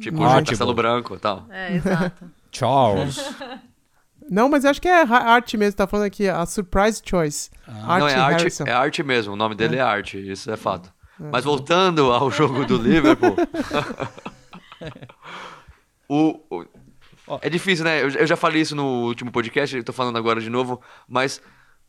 Tipo 0.00 0.22
Archibald. 0.22 0.50
Castelo 0.50 0.72
Branco 0.74 1.16
e 1.16 1.18
tal. 1.18 1.46
É, 1.50 1.74
exato. 1.74 2.24
Charles. 2.52 3.18
Não, 4.30 4.48
mas 4.48 4.64
eu 4.64 4.70
acho 4.70 4.80
que 4.80 4.88
é 4.88 5.02
Ha- 5.02 5.32
Art 5.34 5.52
mesmo, 5.54 5.76
tá 5.76 5.86
falando 5.86 6.06
aqui, 6.06 6.28
a 6.28 6.44
surprise 6.46 7.00
choice. 7.04 7.50
Art 7.66 8.00
Não, 8.00 8.08
é 8.08 8.14
arte, 8.14 8.62
é 8.66 8.72
arte 8.72 9.02
mesmo. 9.02 9.32
O 9.34 9.36
nome 9.36 9.54
dele 9.54 9.76
é, 9.76 9.80
arte, 9.80 10.18
isso 10.18 10.48
é 10.50 10.56
fato. 10.56 10.92
É. 11.20 11.24
Mas 11.30 11.44
voltando 11.44 12.12
ao 12.12 12.30
jogo 12.30 12.64
do 12.64 12.76
Liverpool. 12.76 13.36
o, 16.08 16.40
o- 16.50 16.64
é 17.42 17.48
difícil, 17.50 17.84
né? 17.84 18.02
Eu, 18.02 18.08
eu 18.10 18.26
já 18.26 18.36
falei 18.36 18.62
isso 18.62 18.76
no 18.76 18.84
último 19.06 19.32
podcast, 19.32 19.82
tô 19.82 19.92
falando 19.92 20.16
agora 20.16 20.40
de 20.40 20.48
novo, 20.48 20.80
mas 21.08 21.40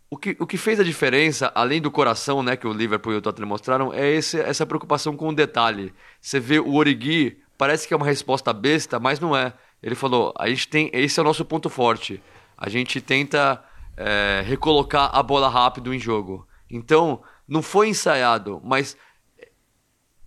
o 0.09 0.17
que, 0.17 0.35
o 0.39 0.47
que 0.47 0.57
fez 0.57 0.79
a 0.79 0.83
diferença, 0.83 1.51
além 1.53 1.81
do 1.81 1.91
coração, 1.91 2.41
né, 2.41 2.55
que 2.55 2.65
o 2.65 2.73
Liverpool 2.73 3.13
e 3.13 3.17
o 3.17 3.21
Tottenham 3.21 3.47
mostraram, 3.49 3.93
é 3.93 4.09
esse, 4.09 4.39
essa 4.39 4.65
preocupação 4.65 5.15
com 5.15 5.27
o 5.29 5.35
detalhe. 5.35 5.93
Você 6.19 6.39
vê 6.39 6.59
o 6.59 6.73
Origi, 6.73 7.37
parece 7.57 7.87
que 7.87 7.93
é 7.93 7.97
uma 7.97 8.05
resposta 8.05 8.51
besta, 8.53 8.99
mas 8.99 9.19
não 9.19 9.35
é. 9.35 9.53
Ele 9.83 9.95
falou: 9.95 10.33
a 10.39 10.47
gente 10.47 10.67
tem, 10.67 10.89
esse 10.93 11.19
é 11.19 11.21
o 11.21 11.25
nosso 11.25 11.45
ponto 11.45 11.69
forte. 11.69 12.21
A 12.57 12.69
gente 12.69 12.99
tenta 13.01 13.63
é, 13.95 14.41
recolocar 14.45 15.11
a 15.13 15.21
bola 15.21 15.49
rápido 15.49 15.93
em 15.93 15.99
jogo. 15.99 16.47
Então, 16.69 17.21
não 17.47 17.61
foi 17.61 17.89
ensaiado, 17.89 18.59
mas 18.63 18.97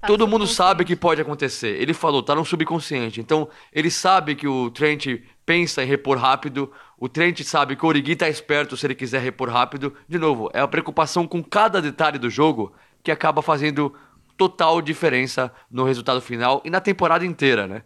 todo 0.07 0.27
mundo 0.27 0.47
sabe 0.47 0.85
que 0.85 0.97
pode 0.97 1.21
acontecer. 1.21 1.81
Ele 1.81 1.93
falou, 1.93 2.23
tá 2.23 2.35
no 2.35 2.45
subconsciente. 2.45 3.21
Então, 3.21 3.49
ele 3.73 3.91
sabe 3.91 4.35
que 4.35 4.47
o 4.47 4.71
Trent 4.71 5.07
pensa 5.45 5.83
em 5.83 5.87
repor 5.87 6.19
rápido. 6.19 6.73
O 6.99 7.09
Trent 7.09 7.43
sabe 7.43 7.77
que 7.77 7.85
o 7.85 7.89
Origi 7.89 8.17
tá 8.17 8.29
esperto 8.29 8.77
se 8.77 8.87
ele 8.87 8.95
quiser 8.95 9.21
repor 9.21 9.49
rápido. 9.49 9.95
De 10.09 10.19
novo, 10.19 10.51
é 10.53 10.61
a 10.61 10.69
preocupação 10.69 11.27
com 11.27 11.43
cada 11.43 11.81
detalhe 11.83 12.19
do 12.19 12.31
jogo 12.31 12.73
que 13.03 13.11
acaba 13.11 13.43
fazendo 13.43 13.95
total 14.37 14.81
diferença 14.81 15.53
no 15.71 15.85
resultado 15.85 16.21
final 16.21 16.63
e 16.65 16.71
na 16.71 16.81
temporada 16.81 17.27
inteira, 17.27 17.67
né? 17.67 17.83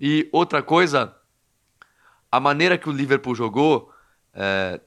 E 0.00 0.28
outra 0.30 0.62
coisa, 0.62 1.14
a 2.30 2.38
maneira 2.38 2.78
que 2.78 2.88
o 2.88 2.92
Liverpool 2.92 3.34
jogou, 3.34 3.90
é, 4.32 4.80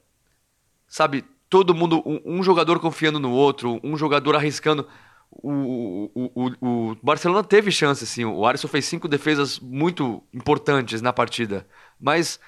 sabe, 0.88 1.22
todo 1.50 1.74
mundo, 1.74 2.02
um, 2.06 2.38
um 2.38 2.42
jogador 2.42 2.80
confiando 2.80 3.18
no 3.18 3.30
outro, 3.30 3.78
um 3.84 3.94
jogador 3.94 4.34
arriscando. 4.34 4.88
O, 5.34 6.10
o, 6.14 6.30
o, 6.34 6.90
o 6.92 6.96
Barcelona 7.02 7.42
teve 7.42 7.70
chance, 7.70 8.06
sim. 8.06 8.24
O 8.24 8.46
Alisson 8.46 8.68
fez 8.68 8.84
cinco 8.84 9.08
defesas 9.08 9.58
muito 9.58 10.22
importantes 10.32 11.00
na 11.00 11.12
partida. 11.12 11.66
Mas 11.98 12.38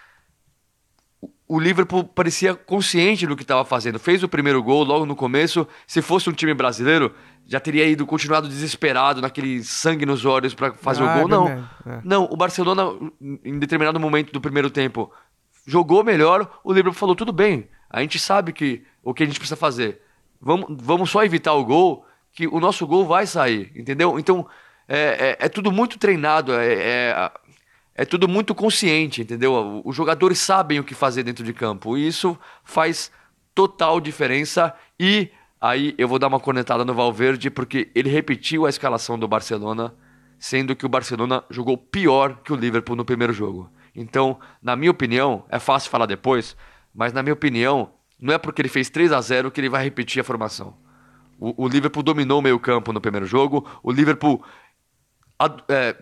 o- 1.48 1.58
Liverpool 1.58 2.04
parecia 2.04 2.54
consciente 2.54 3.26
do 3.26 3.36
que 3.36 3.42
estava 3.42 3.64
fazendo. 3.64 3.98
Fez 3.98 4.22
o 4.22 4.28
primeiro 4.28 4.62
gol 4.62 4.84
logo 4.84 5.06
no 5.06 5.16
começo. 5.16 5.66
Se 5.86 6.02
fosse 6.02 6.28
um 6.28 6.32
time 6.32 6.52
brasileiro, 6.54 7.14
já 7.46 7.58
teria 7.58 7.86
ido 7.86 8.06
continuado 8.06 8.48
desesperado, 8.48 9.20
naquele 9.20 9.62
sangue 9.64 10.04
nos 10.06 10.24
olhos 10.24 10.54
para 10.54 10.72
fazer 10.74 11.02
Ah, 11.04 11.16
o 11.24 11.28
gol. 11.28 11.28
é 11.28 11.30
Não. 11.30 11.48
é. 11.48 12.00
Não, 12.04 12.24
o 12.30 12.36
Barcelona, 12.36 12.84
em 13.44 13.58
determinado 13.58 13.98
momento 13.98 14.32
do 14.32 14.40
primeiro 14.40 14.70
tempo, 14.70 15.10
jogou 15.66 16.04
melhor. 16.04 16.60
O 16.62 16.70
Liverpool 16.72 16.98
falou: 16.98 17.14
tudo 17.14 17.32
bem, 17.32 17.68
a 17.88 18.00
gente 18.02 18.18
sabe 18.18 18.52
que 18.52 18.84
o 19.02 19.14
que 19.14 19.22
a 19.22 19.26
gente 19.26 19.38
precisa 19.38 19.56
fazer. 19.56 20.00
Vamos, 20.40 20.66
vamos 20.82 21.10
só 21.10 21.24
evitar 21.24 21.54
o 21.54 21.64
gol, 21.64 22.04
que 22.34 22.48
o 22.48 22.58
nosso 22.58 22.86
gol 22.86 23.06
vai 23.06 23.26
sair, 23.26 23.70
entendeu? 23.76 24.18
Então, 24.18 24.46
é, 24.88 25.36
é, 25.40 25.46
é 25.46 25.48
tudo 25.48 25.70
muito 25.70 25.98
treinado, 25.98 26.52
é, 26.52 26.74
é, 26.74 27.30
é 27.94 28.04
tudo 28.04 28.26
muito 28.26 28.54
consciente, 28.54 29.22
entendeu? 29.22 29.80
Os 29.84 29.94
jogadores 29.94 30.38
sabem 30.40 30.80
o 30.80 30.84
que 30.84 30.94
fazer 30.94 31.22
dentro 31.22 31.44
de 31.44 31.52
campo. 31.52 31.96
E 31.96 32.06
isso 32.06 32.36
faz 32.64 33.10
total 33.54 34.00
diferença. 34.00 34.74
E 34.98 35.30
aí 35.60 35.94
eu 35.96 36.08
vou 36.08 36.18
dar 36.18 36.26
uma 36.26 36.40
cornetada 36.40 36.84
no 36.84 36.92
Valverde, 36.92 37.50
porque 37.50 37.90
ele 37.94 38.10
repetiu 38.10 38.66
a 38.66 38.68
escalação 38.68 39.16
do 39.16 39.28
Barcelona, 39.28 39.94
sendo 40.38 40.74
que 40.74 40.84
o 40.84 40.88
Barcelona 40.88 41.44
jogou 41.48 41.78
pior 41.78 42.40
que 42.42 42.52
o 42.52 42.56
Liverpool 42.56 42.96
no 42.96 43.04
primeiro 43.04 43.32
jogo. 43.32 43.70
Então, 43.94 44.40
na 44.60 44.74
minha 44.74 44.90
opinião, 44.90 45.44
é 45.48 45.60
fácil 45.60 45.88
falar 45.88 46.06
depois, 46.06 46.56
mas 46.92 47.12
na 47.12 47.22
minha 47.22 47.32
opinião, 47.32 47.92
não 48.20 48.34
é 48.34 48.38
porque 48.38 48.60
ele 48.60 48.68
fez 48.68 48.90
3 48.90 49.12
a 49.12 49.20
0 49.20 49.52
que 49.52 49.60
ele 49.60 49.68
vai 49.68 49.84
repetir 49.84 50.20
a 50.20 50.24
formação. 50.24 50.76
O, 51.56 51.68
Liverpool 51.68 52.02
dominou 52.02 52.38
o 52.38 52.42
meio-campo 52.42 52.92
no 52.92 53.00
primeiro 53.00 53.26
jogo. 53.26 53.66
O 53.82 53.90
Liverpool 53.92 54.44
ad- 55.38 55.62
é, 55.68 55.96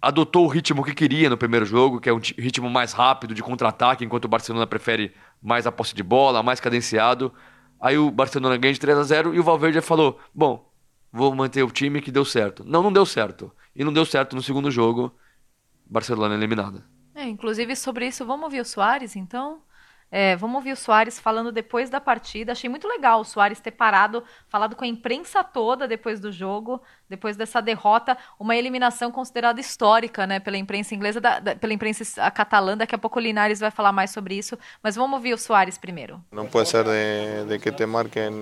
adotou 0.00 0.44
o 0.44 0.48
ritmo 0.48 0.84
que 0.84 0.94
queria 0.94 1.28
no 1.30 1.36
primeiro 1.36 1.66
jogo, 1.66 2.00
que 2.00 2.08
é 2.08 2.12
um 2.12 2.18
ritmo 2.18 2.68
mais 2.70 2.92
rápido, 2.92 3.34
de 3.34 3.42
contra-ataque, 3.42 4.04
enquanto 4.04 4.24
o 4.24 4.28
Barcelona 4.28 4.66
prefere 4.66 5.14
mais 5.42 5.66
a 5.66 5.72
posse 5.72 5.94
de 5.94 6.02
bola, 6.02 6.42
mais 6.42 6.60
cadenciado. 6.60 7.32
Aí 7.80 7.96
o 7.98 8.10
Barcelona 8.10 8.56
ganha 8.56 8.74
de 8.74 8.80
3 8.80 8.98
a 8.98 9.02
0 9.02 9.34
e 9.34 9.40
o 9.40 9.42
Valverde 9.42 9.80
falou: 9.80 10.18
Bom, 10.34 10.70
vou 11.12 11.34
manter 11.34 11.62
o 11.62 11.70
time 11.70 12.00
que 12.00 12.10
deu 12.10 12.24
certo. 12.24 12.64
Não, 12.64 12.82
não 12.82 12.92
deu 12.92 13.06
certo. 13.06 13.52
E 13.74 13.84
não 13.84 13.92
deu 13.92 14.04
certo 14.04 14.34
no 14.36 14.42
segundo 14.42 14.70
jogo. 14.70 15.12
Barcelona 15.86 16.34
eliminado. 16.34 16.82
É, 17.14 17.24
inclusive 17.24 17.74
sobre 17.74 18.06
isso, 18.06 18.24
vamos 18.24 18.44
ouvir 18.44 18.60
o 18.60 18.64
Soares, 18.64 19.16
então? 19.16 19.62
É, 20.10 20.34
vamos 20.36 20.56
ouvir 20.56 20.72
o 20.72 20.76
Soares 20.76 21.20
falando 21.20 21.52
depois 21.52 21.88
da 21.88 22.00
partida. 22.00 22.52
Achei 22.52 22.68
muito 22.68 22.88
legal 22.88 23.20
o 23.20 23.24
Soares 23.24 23.60
ter 23.60 23.70
parado, 23.70 24.24
falado 24.48 24.74
com 24.74 24.84
a 24.84 24.88
imprensa 24.88 25.44
toda 25.44 25.86
depois 25.86 26.20
do 26.20 26.32
jogo, 26.32 26.82
depois 27.10 27.36
dessa 27.36 27.60
derrota, 27.60 28.16
uma 28.38 28.56
eliminação 28.56 29.10
considerada 29.10 29.60
histórica, 29.60 30.26
né, 30.26 30.38
pela 30.38 30.56
imprensa 30.56 30.94
inglesa, 30.94 31.20
da, 31.20 31.40
da, 31.40 31.56
pela 31.56 31.72
imprensa 31.72 32.30
catalã. 32.30 32.76
Daqui 32.76 32.94
a 32.94 32.98
pouco 32.98 33.18
o 33.18 33.22
Linares 33.22 33.58
vai 33.58 33.72
falar 33.72 33.90
mais 33.90 34.12
sobre 34.12 34.36
isso, 34.36 34.56
mas 34.82 34.94
vamos 34.94 35.16
ouvir 35.16 35.34
o 35.34 35.38
Soares 35.38 35.76
primeiro. 35.76 36.22
Não 36.30 36.46
pode 36.46 36.68
ser 36.68 36.84
de, 36.84 37.48
de 37.48 37.58
que 37.58 37.72
te 37.72 37.84
marquen, 37.84 38.32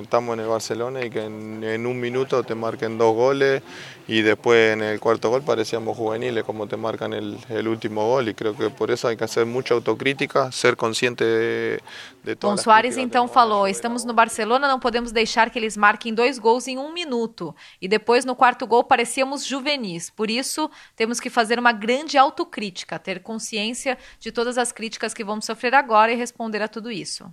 estamos 0.00 0.36
no 0.36 0.48
Barcelona 0.48 1.04
e 1.04 1.10
que 1.10 1.18
em 1.18 1.86
um 1.86 1.94
minuto 1.94 2.42
te 2.44 2.54
marquen 2.54 2.96
dois 2.96 3.14
goles 3.16 3.62
y 4.06 4.22
después 4.22 4.74
en 4.74 4.82
el 4.82 5.00
cuarto 5.00 5.30
gol 5.30 5.42
parecíamos 5.42 5.96
juveniles 5.96 6.44
como 6.44 6.66
te 6.66 6.76
marcan 6.76 7.12
el, 7.12 7.38
el 7.48 7.66
último 7.66 8.06
gol 8.06 8.28
y 8.28 8.34
creo 8.34 8.56
que 8.56 8.70
por 8.70 8.90
eso 8.90 9.08
hay 9.08 9.16
que 9.16 9.24
hacer 9.24 9.44
mucha 9.46 9.74
autocrítica, 9.74 10.52
ser 10.52 10.76
consciente 10.76 11.24
de, 11.24 11.82
de 12.22 12.34
Bom, 12.36 12.56
Soares 12.56 12.96
então 12.96 13.26
falou: 13.26 13.66
estamos 13.66 14.04
no 14.04 14.12
Barcelona, 14.12 14.68
não 14.68 14.78
podemos 14.78 15.10
deixar 15.12 15.50
que 15.50 15.58
eles 15.58 15.76
marquem 15.76 16.12
dois 16.12 16.38
gols 16.38 16.68
em 16.68 16.78
um 16.78 16.92
minuto. 16.92 17.54
E 17.80 17.88
depois, 17.88 18.03
no 18.24 18.36
quarto 18.36 18.66
gol, 18.66 18.84
parecíamos 18.84 19.44
juvenis. 19.44 20.10
Por 20.10 20.30
isso, 20.30 20.70
temos 20.96 21.20
que 21.20 21.30
fazer 21.30 21.58
uma 21.58 21.72
grande 21.72 22.18
autocrítica, 22.18 22.98
ter 22.98 23.20
consciência 23.20 23.98
de 24.20 24.30
todas 24.30 24.58
as 24.58 24.72
críticas 24.72 25.14
que 25.14 25.24
vamos 25.24 25.44
sofrer 25.44 25.74
agora 25.74 26.12
e 26.12 26.16
responder 26.16 26.62
a 26.62 26.68
tudo 26.68 26.90
isso. 26.90 27.32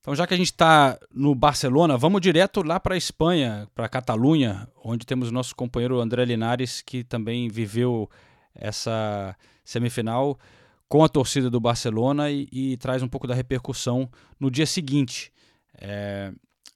Então, 0.00 0.14
já 0.14 0.24
que 0.24 0.34
a 0.34 0.36
gente 0.36 0.52
está 0.52 0.96
no 1.12 1.34
Barcelona, 1.34 1.96
vamos 1.96 2.20
direto 2.20 2.62
lá 2.62 2.78
para 2.78 2.94
a 2.94 2.98
Espanha, 2.98 3.68
para 3.74 3.88
Catalunha, 3.88 4.68
onde 4.84 5.04
temos 5.04 5.32
nosso 5.32 5.54
companheiro 5.56 6.00
André 6.00 6.24
Linares, 6.24 6.80
que 6.80 7.02
também 7.02 7.48
viveu 7.48 8.08
essa 8.54 9.36
semifinal 9.64 10.38
com 10.88 11.02
a 11.02 11.08
torcida 11.08 11.50
do 11.50 11.60
Barcelona 11.60 12.30
e, 12.30 12.48
e 12.52 12.76
traz 12.76 13.02
um 13.02 13.08
pouco 13.08 13.26
da 13.26 13.34
repercussão 13.34 14.08
no 14.38 14.50
dia 14.50 14.66
seguinte, 14.66 15.32
é, 15.74 16.32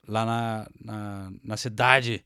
lá 0.07 0.27
na, 0.27 0.69
na, 0.85 1.33
na, 1.45 1.57
cidade 1.57 2.25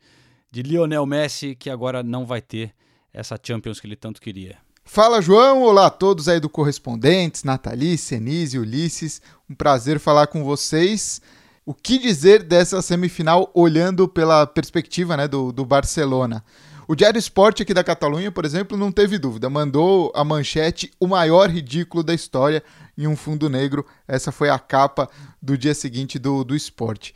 de 0.54 0.62
Lionel 0.62 1.04
Messi, 1.04 1.56
que 1.56 1.68
agora 1.68 2.00
não 2.00 2.24
vai 2.24 2.40
ter 2.40 2.72
essa 3.12 3.36
Champions 3.42 3.80
que 3.80 3.88
ele 3.88 3.96
tanto 3.96 4.20
queria. 4.20 4.56
Fala, 4.84 5.20
João! 5.20 5.62
Olá 5.62 5.86
a 5.86 5.90
todos 5.90 6.28
aí 6.28 6.38
do 6.38 6.48
Correspondentes, 6.48 7.42
Nathalie, 7.42 7.98
Senise, 7.98 8.56
Ulisses. 8.56 9.20
Um 9.50 9.54
prazer 9.54 9.98
falar 9.98 10.28
com 10.28 10.44
vocês. 10.44 11.20
O 11.66 11.74
que 11.74 11.98
dizer 11.98 12.44
dessa 12.44 12.80
semifinal 12.80 13.50
olhando 13.52 14.06
pela 14.06 14.46
perspectiva 14.46 15.16
né, 15.16 15.26
do, 15.26 15.50
do 15.50 15.64
Barcelona? 15.64 16.44
O 16.86 16.94
Diário 16.94 17.18
Esporte 17.18 17.62
aqui 17.62 17.74
da 17.74 17.82
Catalunha, 17.82 18.30
por 18.30 18.44
exemplo, 18.44 18.76
não 18.76 18.92
teve 18.92 19.18
dúvida, 19.18 19.50
mandou 19.50 20.12
a 20.14 20.22
manchete 20.22 20.92
o 21.00 21.08
maior 21.08 21.50
ridículo 21.50 22.04
da 22.04 22.14
história 22.14 22.62
em 22.96 23.08
um 23.08 23.16
fundo 23.16 23.48
negro. 23.48 23.84
Essa 24.06 24.30
foi 24.30 24.50
a 24.50 24.58
capa 24.58 25.10
do 25.42 25.58
dia 25.58 25.74
seguinte 25.74 26.16
do, 26.16 26.44
do 26.44 26.54
esporte. 26.54 27.12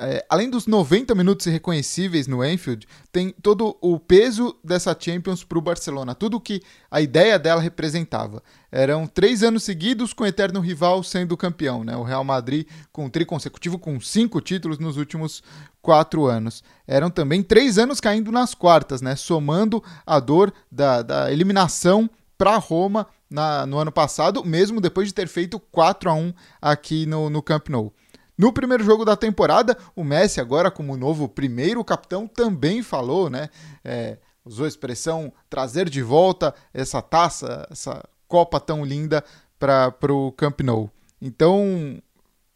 É, 0.00 0.24
além 0.28 0.48
dos 0.48 0.66
90 0.66 1.14
minutos 1.14 1.46
irreconhecíveis 1.46 2.26
no 2.28 2.40
Anfield, 2.40 2.86
tem 3.10 3.34
todo 3.42 3.76
o 3.80 3.98
peso 3.98 4.56
dessa 4.62 4.96
Champions 4.98 5.42
para 5.42 5.58
o 5.58 5.62
Barcelona, 5.62 6.14
tudo 6.14 6.40
que 6.40 6.62
a 6.90 7.00
ideia 7.00 7.38
dela 7.38 7.60
representava. 7.60 8.42
Eram 8.70 9.06
três 9.06 9.42
anos 9.42 9.64
seguidos 9.64 10.12
com 10.12 10.22
o 10.22 10.26
eterno 10.26 10.60
rival 10.60 11.02
sendo 11.02 11.36
campeão, 11.36 11.82
né? 11.82 11.96
o 11.96 12.04
Real 12.04 12.22
Madrid 12.22 12.66
com 12.92 13.06
um 13.06 13.10
tri 13.10 13.24
consecutivo 13.24 13.78
com 13.78 14.00
cinco 14.00 14.40
títulos 14.40 14.78
nos 14.78 14.96
últimos 14.96 15.42
quatro 15.82 16.26
anos. 16.26 16.62
Eram 16.86 17.10
também 17.10 17.42
três 17.42 17.76
anos 17.76 18.00
caindo 18.00 18.30
nas 18.30 18.54
quartas, 18.54 19.02
né? 19.02 19.16
somando 19.16 19.82
a 20.06 20.20
dor 20.20 20.52
da, 20.70 21.02
da 21.02 21.32
eliminação 21.32 22.08
para 22.36 22.56
Roma 22.56 23.06
na, 23.28 23.66
no 23.66 23.78
ano 23.78 23.90
passado, 23.90 24.44
mesmo 24.44 24.80
depois 24.80 25.08
de 25.08 25.14
ter 25.14 25.26
feito 25.26 25.58
4 25.58 26.08
a 26.08 26.14
1 26.14 26.32
aqui 26.62 27.04
no, 27.04 27.28
no 27.28 27.42
Camp 27.42 27.68
Nou. 27.68 27.92
No 28.38 28.52
primeiro 28.52 28.84
jogo 28.84 29.04
da 29.04 29.16
temporada, 29.16 29.76
o 29.96 30.04
Messi, 30.04 30.40
agora 30.40 30.70
como 30.70 30.96
novo 30.96 31.28
primeiro 31.28 31.84
capitão, 31.84 32.28
também 32.28 32.84
falou, 32.84 33.28
né? 33.28 33.50
É, 33.84 34.16
usou 34.44 34.64
a 34.64 34.68
expressão 34.68 35.32
trazer 35.50 35.90
de 35.90 36.00
volta 36.00 36.54
essa 36.72 37.02
taça, 37.02 37.66
essa 37.68 38.00
Copa 38.28 38.60
tão 38.60 38.84
linda 38.84 39.24
para 39.58 40.12
o 40.12 40.30
Camp 40.32 40.60
Nou. 40.60 40.88
Então, 41.20 42.00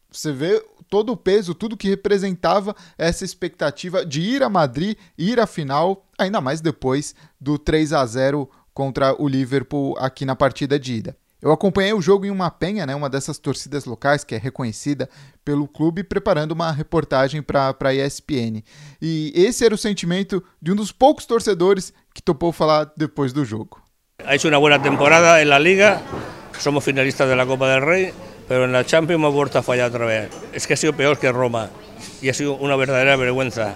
você 0.09 0.31
vê 0.31 0.63
todo 0.87 1.11
o 1.11 1.17
peso, 1.17 1.55
tudo 1.55 1.75
que 1.75 1.89
representava 1.89 2.75
essa 2.97 3.25
expectativa 3.25 4.05
de 4.05 4.21
ir 4.21 4.43
a 4.43 4.49
Madrid, 4.49 4.95
ir 5.17 5.39
à 5.39 5.47
final, 5.47 6.07
ainda 6.17 6.39
mais 6.39 6.61
depois 6.61 7.15
do 7.41 7.57
3 7.57 7.91
a 7.91 8.05
0 8.05 8.49
contra 8.73 9.19
o 9.21 9.27
Liverpool 9.27 9.97
aqui 9.97 10.23
na 10.23 10.35
partida 10.35 10.79
de 10.79 10.93
ida. 10.93 11.17
Eu 11.43 11.51
acompanhei 11.51 11.91
o 11.91 12.01
jogo 12.01 12.25
em 12.25 12.29
uma 12.29 12.49
penha, 12.49 12.85
né, 12.85 12.95
uma 12.95 13.09
dessas 13.09 13.37
torcidas 13.37 13.83
locais 13.83 14.23
que 14.23 14.33
é 14.33 14.37
reconhecida 14.37 15.09
pelo 15.43 15.67
clube, 15.67 16.01
preparando 16.01 16.53
uma 16.53 16.71
reportagem 16.71 17.41
para 17.41 17.75
a 17.77 17.93
ESPN. 17.93 18.63
E 19.01 19.33
esse 19.35 19.65
era 19.65 19.75
o 19.75 19.77
sentimento 19.77 20.41
de 20.61 20.71
um 20.71 20.75
dos 20.75 20.93
poucos 20.93 21.25
torcedores 21.25 21.93
que 22.13 22.21
topou 22.21 22.53
falar 22.53 22.93
depois 22.95 23.33
do 23.33 23.43
jogo. 23.43 23.81
Ha 24.25 24.35
hecho 24.35 24.47
una 24.47 24.57
buena 24.57 24.81
temporada 24.81 25.41
en 25.41 25.49
la 25.49 25.59
Liga, 25.59 26.01
somos 26.57 26.81
finalistas 26.81 27.27
de 27.27 27.35
la 27.35 27.45
Copa 27.45 27.67
del 27.67 27.81
Rey, 27.81 28.13
pero 28.47 28.63
en 28.63 28.71
la 28.71 28.85
Champions 28.85 29.19
hemos 29.19 29.33
vuelto 29.33 29.59
a 29.59 29.63
fallar 29.63 29.89
otra 29.89 30.05
vez. 30.05 30.29
Es 30.53 30.65
que 30.65 30.75
ha 30.75 30.77
sido 30.77 30.93
peor 30.93 31.19
que 31.19 31.29
Roma 31.29 31.69
y 32.21 32.29
ha 32.29 32.33
sido 32.33 32.55
una 32.55 32.77
verdadera 32.77 33.17
vergüenza. 33.17 33.75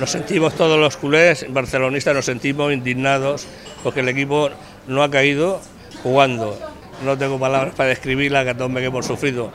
Nos 0.00 0.10
sentimos 0.10 0.54
todos 0.54 0.80
los 0.80 0.96
culés 0.96 1.44
barcelonistas, 1.52 2.14
nos 2.14 2.24
sentimos 2.24 2.72
indignados 2.72 3.46
porque 3.82 4.00
el 4.00 4.08
equipo 4.08 4.48
no 4.86 5.02
ha 5.02 5.10
caído 5.10 5.60
jugando. 6.02 6.73
Não 7.02 7.16
tenho 7.16 7.38
palavras 7.38 7.74
para 7.74 7.92
descrever 7.92 8.34
a 8.34 8.44
catombe 8.44 8.80
que 8.80 8.86
hemos 8.86 9.06
sofrido. 9.06 9.50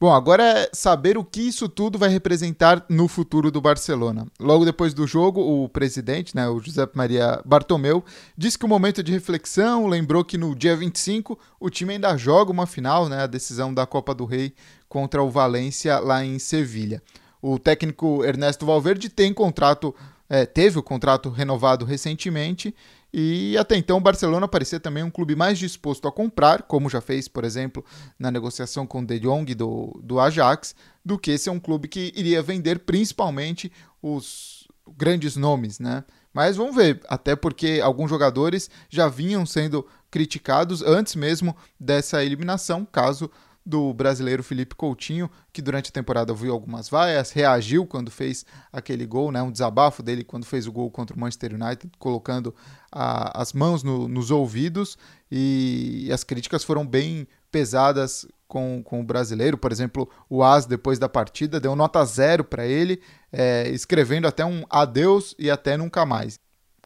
Bom, 0.00 0.12
agora 0.12 0.44
é 0.44 0.70
saber 0.72 1.18
o 1.18 1.24
que 1.24 1.40
isso 1.40 1.68
tudo 1.68 1.98
vai 1.98 2.08
representar 2.08 2.86
no 2.88 3.08
futuro 3.08 3.50
do 3.50 3.60
Barcelona. 3.60 4.28
Logo 4.38 4.64
depois 4.64 4.94
do 4.94 5.08
jogo, 5.08 5.40
o 5.40 5.68
presidente, 5.68 6.36
né, 6.36 6.48
o 6.48 6.60
José 6.60 6.88
Maria 6.94 7.42
Bartomeu, 7.44 8.04
disse 8.36 8.56
que 8.56 8.64
o 8.64 8.68
momento 8.68 9.02
de 9.02 9.10
reflexão 9.10 9.88
lembrou 9.88 10.24
que 10.24 10.38
no 10.38 10.54
dia 10.54 10.76
25 10.76 11.36
o 11.58 11.68
time 11.68 11.94
ainda 11.94 12.16
joga 12.16 12.52
uma 12.52 12.64
final, 12.64 13.08
né, 13.08 13.24
a 13.24 13.26
decisão 13.26 13.74
da 13.74 13.86
Copa 13.86 14.14
do 14.14 14.24
Rei 14.24 14.54
contra 14.88 15.20
o 15.20 15.30
Valência 15.30 15.98
lá 15.98 16.24
em 16.24 16.38
Sevilha. 16.38 17.02
O 17.42 17.58
técnico 17.58 18.24
Ernesto 18.24 18.64
Valverde 18.64 19.08
tem 19.08 19.34
contrato, 19.34 19.92
é, 20.30 20.46
teve 20.46 20.78
o 20.78 20.82
contrato 20.82 21.28
renovado 21.28 21.84
recentemente 21.84 22.72
e 23.12 23.56
até 23.56 23.76
então 23.76 23.96
o 23.96 24.00
Barcelona 24.00 24.46
parecia 24.46 24.78
também 24.78 25.02
um 25.02 25.10
clube 25.10 25.34
mais 25.34 25.58
disposto 25.58 26.06
a 26.06 26.12
comprar, 26.12 26.62
como 26.62 26.90
já 26.90 27.00
fez, 27.00 27.26
por 27.26 27.44
exemplo, 27.44 27.84
na 28.18 28.30
negociação 28.30 28.86
com 28.86 29.00
o 29.00 29.06
De 29.06 29.18
Jong 29.18 29.54
do, 29.54 29.98
do 30.02 30.20
Ajax, 30.20 30.74
do 31.04 31.18
que 31.18 31.36
ser 31.38 31.50
um 31.50 31.60
clube 31.60 31.88
que 31.88 32.12
iria 32.14 32.42
vender 32.42 32.80
principalmente 32.80 33.72
os 34.02 34.68
grandes 34.96 35.36
nomes, 35.36 35.78
né? 35.78 36.04
Mas 36.32 36.56
vamos 36.56 36.76
ver, 36.76 37.00
até 37.08 37.34
porque 37.34 37.80
alguns 37.82 38.10
jogadores 38.10 38.70
já 38.88 39.08
vinham 39.08 39.44
sendo 39.46 39.86
criticados 40.10 40.82
antes 40.82 41.14
mesmo 41.14 41.56
dessa 41.80 42.22
eliminação, 42.22 42.84
caso 42.84 43.30
do 43.68 43.92
brasileiro 43.92 44.42
Felipe 44.42 44.74
Coutinho, 44.74 45.30
que 45.52 45.60
durante 45.60 45.90
a 45.90 45.92
temporada 45.92 46.32
viu 46.32 46.52
algumas 46.52 46.88
vaias, 46.88 47.30
reagiu 47.32 47.86
quando 47.86 48.10
fez 48.10 48.46
aquele 48.72 49.04
gol, 49.04 49.30
né, 49.30 49.42
um 49.42 49.52
desabafo 49.52 50.02
dele 50.02 50.24
quando 50.24 50.46
fez 50.46 50.66
o 50.66 50.72
gol 50.72 50.90
contra 50.90 51.14
o 51.14 51.20
Manchester 51.20 51.52
United, 51.54 51.92
colocando 51.98 52.54
a, 52.90 53.38
as 53.40 53.52
mãos 53.52 53.82
no, 53.82 54.08
nos 54.08 54.30
ouvidos, 54.30 54.96
e, 55.30 56.08
as 56.10 56.24
críticas 56.24 56.64
foram 56.64 56.86
bem 56.86 57.28
pesadas 57.52 58.26
com, 58.46 58.82
com 58.82 59.00
o 59.00 59.04
brasileiro. 59.04 59.58
Por 59.58 59.70
exemplo, 59.70 60.08
o 60.30 60.42
As, 60.42 60.64
depois 60.64 60.98
da 60.98 61.08
partida, 61.08 61.60
deu 61.60 61.76
nota 61.76 62.02
zero 62.06 62.42
para 62.44 62.66
ele, 62.66 63.02
é, 63.30 63.68
escrevendo 63.68 64.26
até 64.26 64.46
um 64.46 64.64
adeus 64.70 65.34
e 65.38 65.50
até 65.50 65.76
nunca 65.76 66.06
mais. 66.06 66.38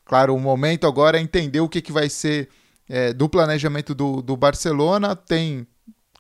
Claro, 0.05 0.35
o 0.35 0.41
momento 0.41 0.89
agora 0.89 1.16
é 1.16 1.20
entender 1.22 1.61
o 1.61 1.68
que, 1.68 1.80
que 1.80 1.93
vai 1.93 2.09
ser 2.09 2.49
é, 2.89 3.12
do 3.12 3.28
planejamento 3.28 3.95
do, 3.95 4.20
do 4.20 4.37
Barcelona. 4.37 5.14
Tem 5.14 5.64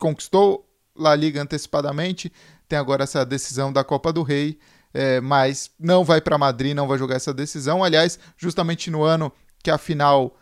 conquistou 0.02 0.68
La 0.96 1.14
Liga 1.14 1.40
antecipadamente, 1.40 2.32
tem 2.68 2.76
agora 2.76 3.04
essa 3.04 3.24
decisão 3.24 3.72
da 3.72 3.84
Copa 3.84 4.12
do 4.12 4.24
Rei, 4.24 4.58
é, 4.92 5.20
mas 5.20 5.70
não 5.78 6.02
vai 6.02 6.20
para 6.20 6.36
Madrid, 6.36 6.74
não 6.74 6.88
vai 6.88 6.98
jogar 6.98 7.14
essa 7.14 7.32
decisão. 7.32 7.84
Aliás, 7.84 8.18
justamente 8.36 8.90
no 8.90 9.04
ano 9.04 9.32
que 9.62 9.70
a 9.70 9.78
final 9.78 10.36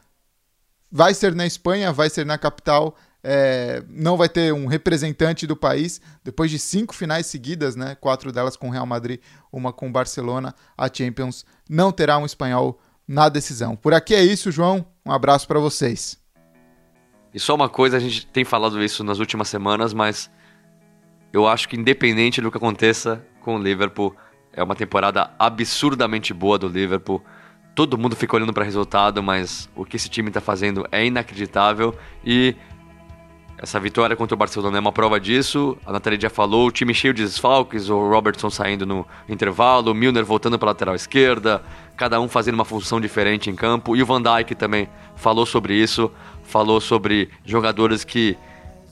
vai 0.91 1.13
ser 1.13 1.35
na 1.35 1.47
Espanha, 1.47 1.93
vai 1.93 2.09
ser 2.09 2.25
na 2.25 2.39
capital, 2.39 2.97
é, 3.23 3.85
não 3.89 4.17
vai 4.17 4.31
ter 4.31 4.53
um 4.55 4.67
representante 4.67 5.47
do 5.47 5.55
país. 5.55 6.01
Depois 6.25 6.51
de 6.51 6.59
cinco 6.59 6.95
finais 6.95 7.27
seguidas, 7.27 7.77
né, 7.77 7.95
quatro 8.01 8.33
delas 8.33 8.57
com 8.57 8.71
Real 8.71 8.87
Madrid, 8.87 9.21
uma 9.53 9.75
com 9.75 9.93
Barcelona, 9.93 10.55
a 10.77 10.89
Champions 10.93 11.45
não 11.69 11.93
terá 11.93 12.17
um 12.17 12.25
espanhol 12.25 12.81
na 13.07 13.29
decisão. 13.29 13.77
Por 13.77 13.93
aqui 13.93 14.15
é 14.15 14.25
isso, 14.25 14.51
João. 14.51 14.87
Um 15.05 15.13
abraço 15.13 15.47
para 15.47 15.61
vocês. 15.61 16.20
E 17.33 17.39
só 17.39 17.55
uma 17.55 17.69
coisa, 17.69 17.97
a 17.97 18.01
gente 18.01 18.27
tem 18.27 18.45
falado 18.45 18.83
isso 18.83 19.05
nas 19.05 19.19
últimas 19.19 19.49
semanas, 19.49 19.95
mas 19.95 20.31
eu 21.33 21.47
acho 21.47 21.69
que 21.69 21.77
independente 21.77 22.41
do 22.41 22.51
que 22.51 22.57
aconteça 22.57 23.25
com 23.41 23.57
o 23.57 23.63
Liverpool, 23.63 24.15
é 24.53 24.63
uma 24.63 24.75
temporada 24.75 25.31
absurdamente 25.39 26.35
boa 26.35 26.59
do 26.59 26.67
Liverpool. 26.67 27.23
Todo 27.73 27.97
mundo 27.97 28.17
fica 28.17 28.35
olhando 28.35 28.53
para 28.53 28.65
resultado, 28.65 29.23
mas 29.23 29.71
o 29.77 29.85
que 29.85 29.95
esse 29.95 30.09
time 30.09 30.29
está 30.29 30.41
fazendo 30.41 30.85
é 30.91 31.07
inacreditável 31.07 31.97
e 32.25 32.57
Essa 33.63 33.79
vitória 33.79 34.17
contra 34.17 34.35
o 34.35 34.39
Barcelona 34.39 34.79
é 34.79 34.81
uma 34.81 34.91
prova 34.91 35.21
disso. 35.21 35.77
A 35.85 35.93
Nathalie 35.93 36.19
já 36.19 36.31
falou, 36.31 36.69
o 36.69 36.71
time 36.71 36.95
cheio 36.95 37.13
de 37.13 37.23
desfalques, 37.23 37.91
o 37.91 38.09
Robertson 38.09 38.49
saindo 38.49 38.87
no 38.87 39.07
intervalo, 39.29 39.93
o 39.93 39.95
Milner 39.95 40.25
voltando 40.25 40.59
para 40.59 40.69
a 40.69 40.73
lateral 40.73 40.95
esquerda, 40.95 41.63
cada 41.95 42.19
um 42.23 42.27
fazendo 42.27 42.55
uma 42.55 42.65
função 42.65 42.99
diferente 42.99 43.51
em 43.51 43.55
campo. 43.55 43.95
E 43.95 44.03
o 44.03 44.07
Van 44.07 44.23
Dijk 44.23 44.55
também 44.55 44.89
falou 45.15 45.45
sobre 45.45 45.75
isso, 45.75 46.11
falou 46.51 46.81
sobre 46.81 47.31
jogadores 47.47 48.05
que 48.05 48.37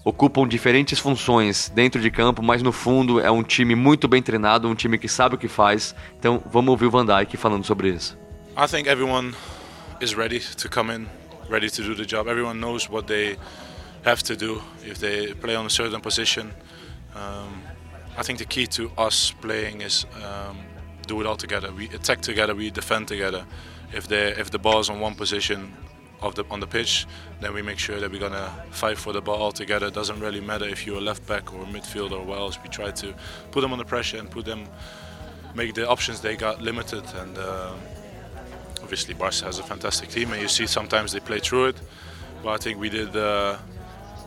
ocupam 0.04 0.46
diferentes 0.46 0.98
funções 0.98 1.70
dentro 1.74 2.00
de 2.00 2.10
campo, 2.10 2.42
mas 2.42 2.62
no 2.62 2.72
fundo 2.72 3.20
é 3.20 3.30
um 3.30 3.42
time 3.42 3.74
muito 3.74 4.08
bem 4.08 4.22
treinado, 4.22 4.68
um 4.68 4.74
time 4.74 4.96
que 4.96 5.08
sabe 5.08 5.34
o 5.34 5.38
que 5.38 5.48
faz. 5.48 5.94
Então 6.18 6.42
vamos 6.46 6.70
ouvir 6.70 6.86
o 6.86 6.90
Van 6.90 7.04
Dijk 7.04 7.36
falando 7.36 7.66
sobre 7.66 7.90
isso. 7.90 8.16
I 8.56 8.66
think 8.66 8.88
everyone 8.88 9.34
is 10.00 10.16
ready 10.16 10.40
to 10.40 10.68
come 10.68 10.92
in, 10.94 11.06
ready 11.50 11.68
to 11.68 11.82
do 11.82 11.94
the 11.94 12.04
job. 12.04 12.28
Everyone 12.28 12.58
knows 12.58 12.88
what 12.88 13.06
they 13.06 13.36
have 14.04 14.22
to 14.24 14.34
do 14.34 14.62
if 14.82 14.98
they 14.98 15.34
play 15.34 15.56
on 15.56 15.66
a 15.66 15.70
certain 15.70 16.00
position. 16.00 16.52
Um, 17.14 17.62
I 18.16 18.22
think 18.22 18.38
the 18.38 18.46
key 18.46 18.66
to 18.68 18.90
us 18.96 19.34
playing 19.40 19.82
is 19.82 20.06
um, 20.16 20.56
do 21.06 21.20
it 21.20 21.26
all 21.26 21.36
together. 21.36 21.70
We 21.72 21.86
attack 21.90 22.20
together, 22.20 22.54
we 22.54 22.70
defend 22.70 23.08
together. 23.08 23.44
If 23.92 24.06
the 24.08 24.38
if 24.40 24.50
the 24.50 24.58
ball's 24.58 24.90
on 24.90 25.00
one 25.00 25.14
position 25.14 25.72
of 26.20 26.34
the 26.34 26.44
on 26.50 26.60
the 26.60 26.66
pitch, 26.66 27.06
then 27.40 27.54
we 27.54 27.62
make 27.62 27.78
sure 27.78 28.00
that 28.00 28.10
we're 28.10 28.20
gonna 28.20 28.52
fight 28.70 28.98
for 28.98 29.12
the 29.12 29.20
ball 29.20 29.36
all 29.36 29.52
together. 29.52 29.86
It 29.86 29.94
doesn't 29.94 30.20
really 30.20 30.40
matter 30.40 30.66
if 30.66 30.86
you're 30.86 30.98
a 30.98 31.00
left 31.00 31.26
back 31.26 31.54
or 31.54 31.62
a 31.62 31.66
midfielder 31.66 32.12
or 32.12 32.24
what. 32.24 32.62
We 32.62 32.68
try 32.68 32.90
to 32.90 33.14
put 33.50 33.60
them 33.60 33.72
under 33.72 33.84
pressure 33.84 34.18
and 34.18 34.30
put 34.30 34.44
them 34.44 34.66
make 35.54 35.74
the 35.74 35.88
options 35.88 36.20
they 36.20 36.36
got 36.36 36.62
limited. 36.62 37.04
And 37.14 37.36
uh, 37.38 37.74
obviously, 38.82 39.14
Barca 39.14 39.44
has 39.44 39.58
a 39.58 39.62
fantastic 39.62 40.08
team, 40.08 40.32
and 40.32 40.40
you 40.40 40.48
see 40.48 40.66
sometimes 40.66 41.12
they 41.12 41.20
play 41.20 41.40
through 41.40 41.66
it. 41.66 41.76
But 42.42 42.50
I 42.50 42.56
think 42.56 42.78
we 42.78 42.88
did. 42.88 43.14
Uh, 43.16 43.58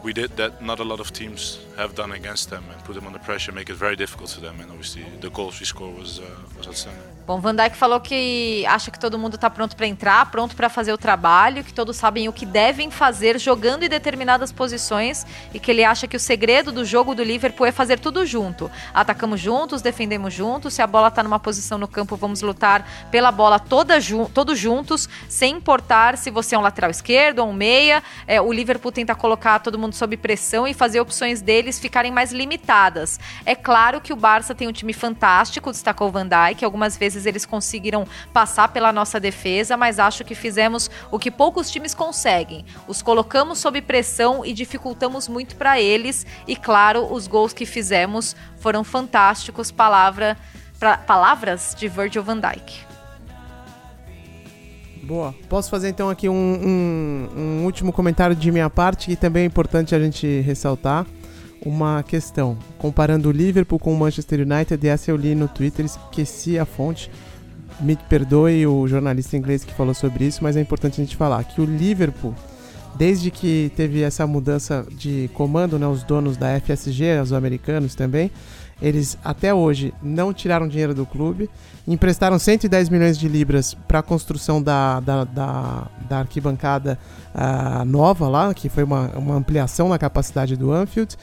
we 0.03 0.13
did 0.13 0.35
that 0.37 0.63
not 0.63 0.79
a 0.79 0.83
lot 0.83 0.99
of 0.99 1.13
teams 1.13 1.59
have 1.77 1.93
done 1.93 2.11
against 2.11 2.49
them 2.49 2.63
and 2.71 2.83
put 2.83 2.95
them 2.95 3.05
under 3.05 3.19
pressure, 3.19 3.51
make 3.51 3.69
it 3.69 3.75
very 3.75 3.95
difficult 3.95 4.31
for 4.31 4.41
them. 4.41 4.59
And 4.59 4.71
obviously, 4.71 5.05
the 5.19 5.29
goals 5.29 5.59
we 5.59 5.65
scored 5.65 5.95
was 5.95 6.19
uh, 6.19 6.25
was 6.57 6.67
outstanding. 6.67 7.10
Bom, 7.25 7.39
Van 7.39 7.55
Dijk 7.55 7.75
falou 7.75 7.99
que 7.99 8.65
acha 8.65 8.89
que 8.89 8.99
todo 8.99 9.17
mundo 9.17 9.35
está 9.35 9.47
pronto 9.47 9.75
para 9.75 9.85
entrar, 9.85 10.31
pronto 10.31 10.55
para 10.55 10.67
fazer 10.69 10.91
o 10.91 10.97
trabalho, 10.97 11.63
que 11.63 11.71
todos 11.71 11.95
sabem 11.95 12.27
o 12.27 12.33
que 12.33 12.47
devem 12.47 12.89
fazer 12.89 13.39
jogando 13.39 13.83
em 13.83 13.89
determinadas 13.89 14.51
posições 14.51 15.25
e 15.53 15.59
que 15.59 15.69
ele 15.69 15.83
acha 15.83 16.07
que 16.07 16.17
o 16.17 16.19
segredo 16.19 16.71
do 16.71 16.83
jogo 16.83 17.13
do 17.13 17.23
Liverpool 17.23 17.67
é 17.67 17.71
fazer 17.71 17.99
tudo 17.99 18.25
junto. 18.25 18.71
Atacamos 18.91 19.39
juntos, 19.39 19.83
defendemos 19.83 20.33
juntos, 20.33 20.73
se 20.73 20.81
a 20.81 20.87
bola 20.87 21.09
está 21.09 21.21
numa 21.21 21.39
posição 21.39 21.77
no 21.77 21.87
campo, 21.87 22.15
vamos 22.15 22.41
lutar 22.41 22.87
pela 23.11 23.31
bola 23.31 23.59
toda 23.59 23.99
ju 24.01 24.27
todos 24.33 24.57
juntos, 24.57 25.07
sem 25.29 25.55
importar 25.55 26.17
se 26.17 26.31
você 26.31 26.55
é 26.55 26.57
um 26.57 26.61
lateral 26.61 26.89
esquerdo 26.89 27.39
ou 27.39 27.49
um 27.49 27.53
meia. 27.53 28.01
É, 28.25 28.41
o 28.41 28.51
Liverpool 28.51 28.91
tenta 28.91 29.13
colocar 29.13 29.59
todo 29.59 29.77
mundo 29.77 29.93
sob 29.93 30.17
pressão 30.17 30.67
e 30.67 30.73
fazer 30.73 30.99
opções 30.99 31.39
deles 31.39 31.79
ficarem 31.79 32.11
mais 32.11 32.31
limitadas. 32.31 33.19
É 33.45 33.53
claro 33.53 34.01
que 34.01 34.11
o 34.11 34.15
Barça 34.15 34.55
tem 34.55 34.67
um 34.67 34.71
time 34.71 34.91
fantástico, 34.91 35.71
destacou 35.71 36.11
Van 36.11 36.27
Dijk, 36.27 36.65
algumas 36.65 36.97
vezes 36.97 37.10
vezes 37.13 37.25
eles 37.25 37.45
conseguiram 37.45 38.05
passar 38.33 38.67
pela 38.69 38.91
nossa 38.91 39.19
defesa, 39.19 39.77
mas 39.77 39.99
acho 39.99 40.23
que 40.23 40.35
fizemos 40.35 40.89
o 41.11 41.19
que 41.19 41.31
poucos 41.31 41.69
times 41.69 41.93
conseguem. 41.93 42.65
Os 42.87 43.01
colocamos 43.01 43.59
sob 43.59 43.81
pressão 43.81 44.45
e 44.45 44.53
dificultamos 44.53 45.27
muito 45.27 45.55
para 45.55 45.79
eles. 45.79 46.25
E 46.47 46.55
claro, 46.55 47.11
os 47.11 47.27
gols 47.27 47.53
que 47.53 47.65
fizemos 47.65 48.35
foram 48.57 48.83
fantásticos. 48.83 49.71
Palavra, 49.71 50.37
pra, 50.79 50.97
palavras 50.97 51.75
de 51.77 51.87
Virgil 51.87 52.23
van 52.23 52.39
Dijk. 52.39 52.91
Boa. 55.03 55.33
Posso 55.49 55.69
fazer 55.69 55.89
então 55.89 56.09
aqui 56.09 56.29
um, 56.29 56.33
um, 56.33 57.29
um 57.35 57.65
último 57.65 57.91
comentário 57.91 58.35
de 58.35 58.51
minha 58.51 58.69
parte 58.69 59.07
que 59.07 59.15
também 59.15 59.43
é 59.43 59.45
importante 59.45 59.95
a 59.95 59.99
gente 59.99 60.41
ressaltar 60.41 61.05
uma 61.65 62.03
questão. 62.03 62.57
Comparando 62.77 63.29
o 63.29 63.31
Liverpool 63.31 63.79
com 63.79 63.93
o 63.93 63.97
Manchester 63.97 64.41
United, 64.41 64.87
essa 64.87 65.11
eu 65.11 65.15
li 65.15 65.35
no 65.35 65.47
Twitter, 65.47 65.85
esqueci 65.85 66.57
a 66.57 66.65
fonte. 66.65 67.11
Me 67.79 67.95
perdoe 67.95 68.67
o 68.67 68.87
jornalista 68.87 69.37
inglês 69.37 69.63
que 69.63 69.73
falou 69.73 69.93
sobre 69.93 70.25
isso, 70.25 70.43
mas 70.43 70.55
é 70.55 70.61
importante 70.61 71.01
a 71.01 71.03
gente 71.03 71.15
falar 71.15 71.43
que 71.43 71.61
o 71.61 71.65
Liverpool, 71.65 72.35
desde 72.95 73.31
que 73.31 73.71
teve 73.75 74.01
essa 74.01 74.27
mudança 74.27 74.85
de 74.91 75.29
comando, 75.33 75.79
né, 75.79 75.87
os 75.87 76.03
donos 76.03 76.37
da 76.37 76.59
FSG, 76.59 77.19
os 77.21 77.33
americanos 77.33 77.95
também, 77.95 78.31
eles 78.81 79.17
até 79.23 79.53
hoje 79.53 79.93
não 80.01 80.33
tiraram 80.33 80.67
dinheiro 80.67 80.93
do 80.93 81.05
clube, 81.05 81.49
emprestaram 81.87 82.39
110 82.39 82.89
milhões 82.89 83.17
de 83.17 83.27
libras 83.27 83.75
para 83.87 83.99
a 83.99 84.03
construção 84.03 84.61
da, 84.61 84.99
da, 84.99 85.23
da, 85.23 85.87
da 86.09 86.19
arquibancada 86.19 86.97
uh, 87.35 87.85
nova 87.85 88.27
lá, 88.27 88.53
que 88.53 88.69
foi 88.69 88.83
uma, 88.83 89.09
uma 89.15 89.35
ampliação 89.35 89.87
na 89.87 89.99
capacidade 89.99 90.55
do 90.55 90.71
Anfield. 90.71 91.15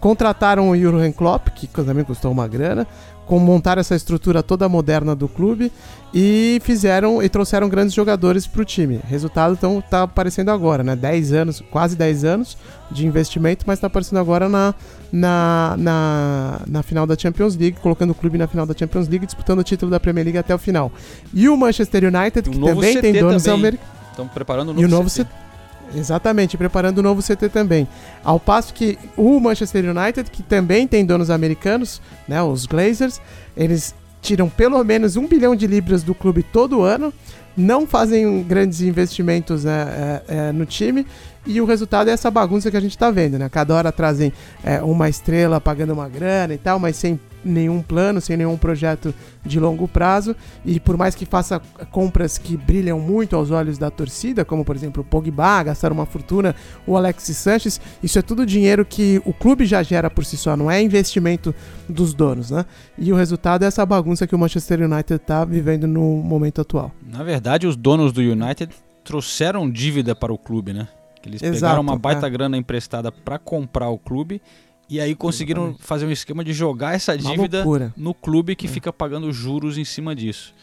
Contrataram 0.00 0.70
o 0.70 0.76
Jurgen 0.76 1.12
Klopp, 1.12 1.48
que 1.48 1.66
também 1.66 2.04
custou 2.04 2.30
uma 2.30 2.46
grana, 2.46 2.86
com 3.26 3.40
montar 3.40 3.76
essa 3.76 3.94
estrutura 3.94 4.42
toda 4.42 4.68
moderna 4.68 5.14
do 5.14 5.28
clube 5.28 5.72
e 6.14 6.60
fizeram 6.62 7.20
e 7.20 7.28
trouxeram 7.28 7.68
grandes 7.68 7.92
jogadores 7.92 8.46
para 8.46 8.62
o 8.62 8.64
time. 8.64 9.00
Resultado 9.04 9.54
então 9.54 9.82
tá 9.82 10.04
aparecendo 10.04 10.50
agora, 10.50 10.84
né? 10.84 10.94
10 10.94 11.32
anos, 11.32 11.62
quase 11.70 11.96
10 11.96 12.24
anos 12.24 12.56
de 12.90 13.04
investimento, 13.04 13.64
mas 13.66 13.78
está 13.78 13.88
aparecendo 13.88 14.18
agora 14.18 14.48
na, 14.48 14.74
na, 15.12 15.74
na, 15.76 16.60
na, 16.66 16.82
final 16.84 17.04
da 17.04 17.18
Champions 17.18 17.56
League, 17.56 17.78
colocando 17.82 18.10
o 18.10 18.14
clube 18.14 18.38
na 18.38 18.46
final 18.46 18.64
da 18.64 18.74
Champions 18.76 19.08
League, 19.08 19.26
disputando 19.26 19.58
o 19.58 19.64
título 19.64 19.90
da 19.90 19.98
Premier 19.98 20.24
League 20.24 20.38
até 20.38 20.54
o 20.54 20.58
final. 20.58 20.92
E 21.34 21.48
o 21.48 21.56
Manchester 21.56 22.04
United, 22.04 22.48
que 22.48 22.58
também 22.58 22.94
CT 22.94 23.02
tem 23.02 23.20
donos 23.20 23.48
americanos. 23.48 23.96
Estão 24.10 24.28
preparando 24.28 24.70
o 24.70 24.72
novo, 24.72 24.80
e 24.80 24.84
o 24.84 24.88
novo 24.88 25.10
CT. 25.10 25.24
CT 25.24 25.45
Exatamente, 25.94 26.56
preparando 26.56 26.98
o 26.98 27.02
novo 27.02 27.22
CT 27.22 27.48
também. 27.48 27.86
Ao 28.24 28.40
passo 28.40 28.74
que 28.74 28.98
o 29.16 29.38
Manchester 29.40 29.84
United, 29.84 30.30
que 30.30 30.42
também 30.42 30.86
tem 30.86 31.04
donos 31.04 31.30
americanos, 31.30 32.00
né, 32.26 32.42
os 32.42 32.66
Glazers, 32.66 33.20
eles 33.56 33.94
tiram 34.20 34.48
pelo 34.48 34.82
menos 34.82 35.16
um 35.16 35.26
bilhão 35.26 35.54
de 35.54 35.66
libras 35.66 36.02
do 36.02 36.14
clube 36.14 36.42
todo 36.42 36.82
ano, 36.82 37.12
não 37.56 37.86
fazem 37.86 38.42
grandes 38.42 38.80
investimentos 38.82 39.64
né, 39.64 40.22
é, 40.28 40.48
é, 40.48 40.52
no 40.52 40.66
time 40.66 41.06
e 41.46 41.60
o 41.60 41.64
resultado 41.64 42.10
é 42.10 42.12
essa 42.12 42.30
bagunça 42.30 42.70
que 42.70 42.76
a 42.76 42.80
gente 42.80 42.90
está 42.90 43.10
vendo, 43.10 43.38
né? 43.38 43.48
Cada 43.48 43.72
hora 43.74 43.92
trazem 43.92 44.32
é, 44.64 44.82
uma 44.82 45.08
estrela 45.08 45.60
pagando 45.60 45.92
uma 45.92 46.08
grana 46.08 46.52
e 46.52 46.58
tal, 46.58 46.78
mas 46.78 46.96
sem 46.96 47.18
nenhum 47.46 47.80
plano, 47.82 48.20
sem 48.20 48.36
nenhum 48.36 48.56
projeto 48.56 49.14
de 49.44 49.58
longo 49.60 49.86
prazo. 49.86 50.34
E 50.64 50.78
por 50.80 50.96
mais 50.96 51.14
que 51.14 51.24
faça 51.24 51.60
compras 51.90 52.36
que 52.38 52.56
brilham 52.56 53.00
muito 53.00 53.36
aos 53.36 53.50
olhos 53.50 53.78
da 53.78 53.90
torcida, 53.90 54.44
como 54.44 54.64
por 54.64 54.76
exemplo 54.76 55.02
o 55.02 55.04
Pogba, 55.04 55.62
gastar 55.62 55.92
uma 55.92 56.04
fortuna, 56.04 56.54
o 56.86 56.96
Alexis 56.96 57.36
Sanches, 57.36 57.80
isso 58.02 58.18
é 58.18 58.22
tudo 58.22 58.44
dinheiro 58.44 58.84
que 58.84 59.22
o 59.24 59.32
clube 59.32 59.64
já 59.64 59.82
gera 59.82 60.10
por 60.10 60.24
si 60.24 60.36
só, 60.36 60.56
não 60.56 60.70
é 60.70 60.82
investimento 60.82 61.54
dos 61.88 62.12
donos, 62.12 62.50
né? 62.50 62.64
E 62.98 63.12
o 63.12 63.16
resultado 63.16 63.64
é 63.64 63.66
essa 63.66 63.86
bagunça 63.86 64.26
que 64.26 64.34
o 64.34 64.38
Manchester 64.38 64.82
United 64.82 65.14
está 65.14 65.44
vivendo 65.44 65.86
no 65.86 66.16
momento 66.16 66.60
atual. 66.60 66.92
Na 67.06 67.22
verdade, 67.22 67.66
os 67.66 67.76
donos 67.76 68.12
do 68.12 68.20
United 68.20 68.70
trouxeram 69.04 69.70
dívida 69.70 70.14
para 70.14 70.32
o 70.32 70.38
clube, 70.38 70.72
né? 70.72 70.88
Eles 71.24 71.42
Exato, 71.42 71.54
pegaram 71.54 71.82
uma 71.82 71.98
baita 71.98 72.26
é. 72.26 72.30
grana 72.30 72.56
emprestada 72.56 73.10
para 73.10 73.38
comprar 73.38 73.88
o 73.88 73.98
clube 73.98 74.40
e 74.88 75.00
aí 75.00 75.14
conseguiram 75.14 75.62
Exatamente. 75.62 75.86
fazer 75.86 76.06
um 76.06 76.10
esquema 76.10 76.44
de 76.44 76.52
jogar 76.52 76.94
essa 76.94 77.16
dívida 77.16 77.64
no 77.96 78.14
clube 78.14 78.54
que 78.54 78.68
fica 78.68 78.92
pagando 78.92 79.32
juros 79.32 79.78
em 79.78 79.84
cima 79.84 80.14
disso. 80.14 80.54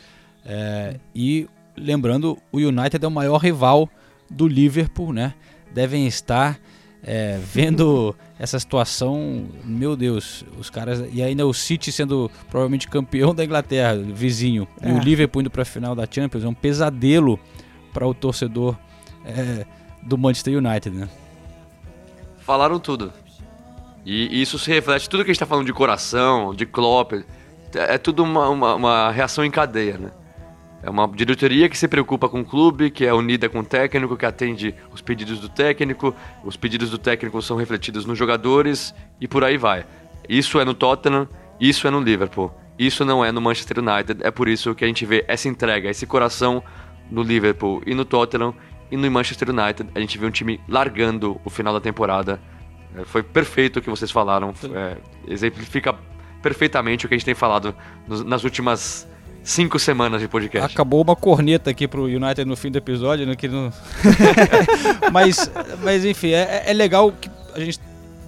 É, 0.46 0.98
e 1.14 1.48
lembrando, 1.76 2.38
o 2.52 2.58
United 2.58 3.04
é 3.04 3.08
o 3.08 3.12
maior 3.12 3.38
rival 3.38 3.90
do 4.30 4.48
Liverpool, 4.48 5.12
né? 5.14 5.34
Devem 5.74 6.06
estar 6.08 6.60
é, 7.04 7.38
vendo 7.42 8.16
essa 8.40 8.60
situação, 8.60 9.46
meu 9.66 9.96
Deus, 9.96 10.46
os 10.58 10.70
caras 10.70 11.04
e 11.12 11.22
ainda 11.22 11.46
o 11.46 11.54
City 11.54 11.92
sendo 11.92 12.32
provavelmente 12.50 12.88
campeão 12.88 13.34
da 13.36 13.44
Inglaterra, 13.44 13.96
vizinho, 13.98 14.68
e 14.82 14.88
É. 14.88 14.94
o 14.94 15.00
Liverpool 15.00 15.42
indo 15.42 15.50
para 15.50 15.64
a 15.64 15.66
final 15.66 15.96
da 15.96 16.08
Champions 16.10 16.44
é 16.44 16.48
um 16.48 16.54
pesadelo 16.54 17.40
para 17.94 18.08
o 18.08 18.14
torcedor 18.14 18.78
é, 19.26 19.66
do 20.02 20.18
Manchester 20.18 20.58
United, 20.58 20.96
né? 20.96 21.10
Falaram 22.40 22.80
tudo. 22.80 23.14
E 24.06 24.42
isso 24.42 24.60
se 24.60 24.70
reflete 24.70 25.10
tudo 25.10 25.24
que 25.24 25.32
a 25.32 25.34
gente 25.34 25.40
tá 25.40 25.46
falando 25.46 25.66
de 25.66 25.74
coração, 25.74 26.54
de 26.54 26.66
Klopp. 26.66 27.14
É 27.74 27.98
tudo 27.98 28.24
uma, 28.24 28.50
uma, 28.50 28.76
uma 28.76 29.12
reação 29.12 29.44
em 29.44 29.52
cadeia, 29.52 29.98
né? 29.98 30.12
É 30.84 30.90
uma 30.90 31.08
diretoria 31.08 31.70
que 31.70 31.78
se 31.78 31.88
preocupa 31.88 32.28
com 32.28 32.42
o 32.42 32.46
clube, 32.46 32.92
que 32.92 33.06
é 33.06 33.14
unida 33.14 33.48
com 33.48 33.60
o 33.60 33.64
técnico, 33.64 34.18
que 34.18 34.26
atende 34.26 34.76
os 34.92 35.02
pedidos 35.02 35.40
do 35.40 35.48
técnico, 35.48 36.14
os 36.44 36.58
pedidos 36.58 36.90
do 36.90 36.98
técnico 36.98 37.42
são 37.42 37.56
refletidos 37.56 38.06
nos 38.06 38.18
jogadores 38.18 38.94
e 39.22 39.26
por 39.26 39.46
aí 39.46 39.58
vai. 39.58 39.86
Isso 40.28 40.60
é 40.60 40.66
no 40.66 40.74
Tottenham, 40.74 41.30
isso 41.58 41.88
é 41.88 41.90
no 41.90 42.02
Liverpool, 42.02 42.54
isso 42.78 43.06
não 43.06 43.24
é 43.24 43.32
no 43.32 43.40
Manchester 43.40 43.80
United. 43.80 44.22
É 44.24 44.30
por 44.30 44.50
isso 44.50 44.76
que 44.76 44.84
a 44.84 44.88
gente 44.88 45.06
vê 45.06 45.24
essa 45.26 45.48
entrega, 45.48 45.90
esse 45.90 46.06
coração 46.06 46.62
no 47.10 47.24
Liverpool 47.24 47.82
e 47.86 47.96
no 47.96 48.04
Tottenham 48.04 48.54
e 48.92 48.98
no 48.98 49.10
Manchester 49.10 49.52
United. 49.52 49.90
A 49.96 50.02
gente 50.02 50.18
vê 50.18 50.26
um 50.26 50.32
time 50.32 50.60
largando 50.68 51.40
o 51.46 51.50
final 51.50 51.74
da 51.74 51.80
temporada. 51.80 52.42
É, 52.98 53.04
Foi 53.06 53.24
perfeito 53.24 53.80
o 53.80 53.82
que 53.82 53.90
vocês 53.90 54.12
falaram, 54.12 54.54
é, 54.74 54.98
exemplifica 55.28 55.96
perfeitamente 56.42 57.06
o 57.06 57.10
que 57.10 57.16
a 57.16 57.18
gente 57.18 57.26
tem 57.26 57.34
falado 57.36 57.74
nos- 58.08 58.24
nas 58.24 58.44
últimas 58.44 59.08
cinco 59.44 59.78
semanas 59.80 60.22
de 60.22 60.28
podcast. 60.28 60.74
Acabou 60.74 61.02
uma 61.02 61.16
corneta 61.16 61.70
aqui 61.70 61.88
pro 61.88 62.04
United 62.06 62.46
no 62.46 62.56
fim 62.56 62.72
do 62.72 62.78
episódio, 62.78 63.26
né? 63.26 63.36
Que 63.36 63.48
não... 63.48 63.72
mas, 65.12 65.50
mas 65.82 66.06
enfim, 66.06 66.32
é, 66.32 66.64
é 66.68 66.74
legal 66.74 67.12
que 67.12 67.30
a 67.54 67.60
gente 67.60 67.80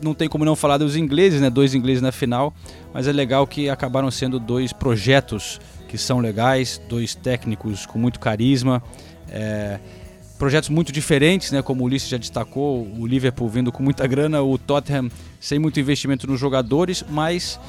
não 0.02 0.14
tem 0.14 0.28
como 0.28 0.44
não 0.46 0.56
falar 0.56 0.78
dos 0.78 0.96
ingleses, 0.96 1.42
né? 1.42 1.50
Dois 1.50 1.74
ingleses 1.74 2.02
na 2.02 2.12
final, 2.12 2.54
mas 2.94 3.08
é 3.08 3.12
legal 3.12 3.46
que 3.48 3.70
acabaram 3.70 4.10
sendo 4.12 4.40
dois 4.40 4.74
projetos 4.74 5.60
que 5.88 5.98
são 5.98 6.20
legais, 6.20 6.82
dois 6.90 7.16
técnicos 7.16 7.86
com 7.86 7.98
muito 7.98 8.20
carisma. 8.20 8.84
É, 9.30 9.80
projetos 10.38 10.70
muito 10.70 10.91
diferentes, 10.91 11.52
né? 11.52 11.62
Como 11.62 11.84
o 11.84 11.86
Ulisses 11.86 12.10
já 12.10 12.18
destacou, 12.18 12.88
o 12.98 13.06
Liverpool 13.06 13.49
vindo 13.49 13.72
com 13.72 13.82
muita 13.82 14.06
grana, 14.06 14.41
o 14.41 14.57
Tottenham 14.57 15.10
sem 15.40 15.60
muito 15.60 15.80
investimento 15.80 16.28
nos 16.28 16.40
jogadores, 16.40 17.03
mas 17.10 17.60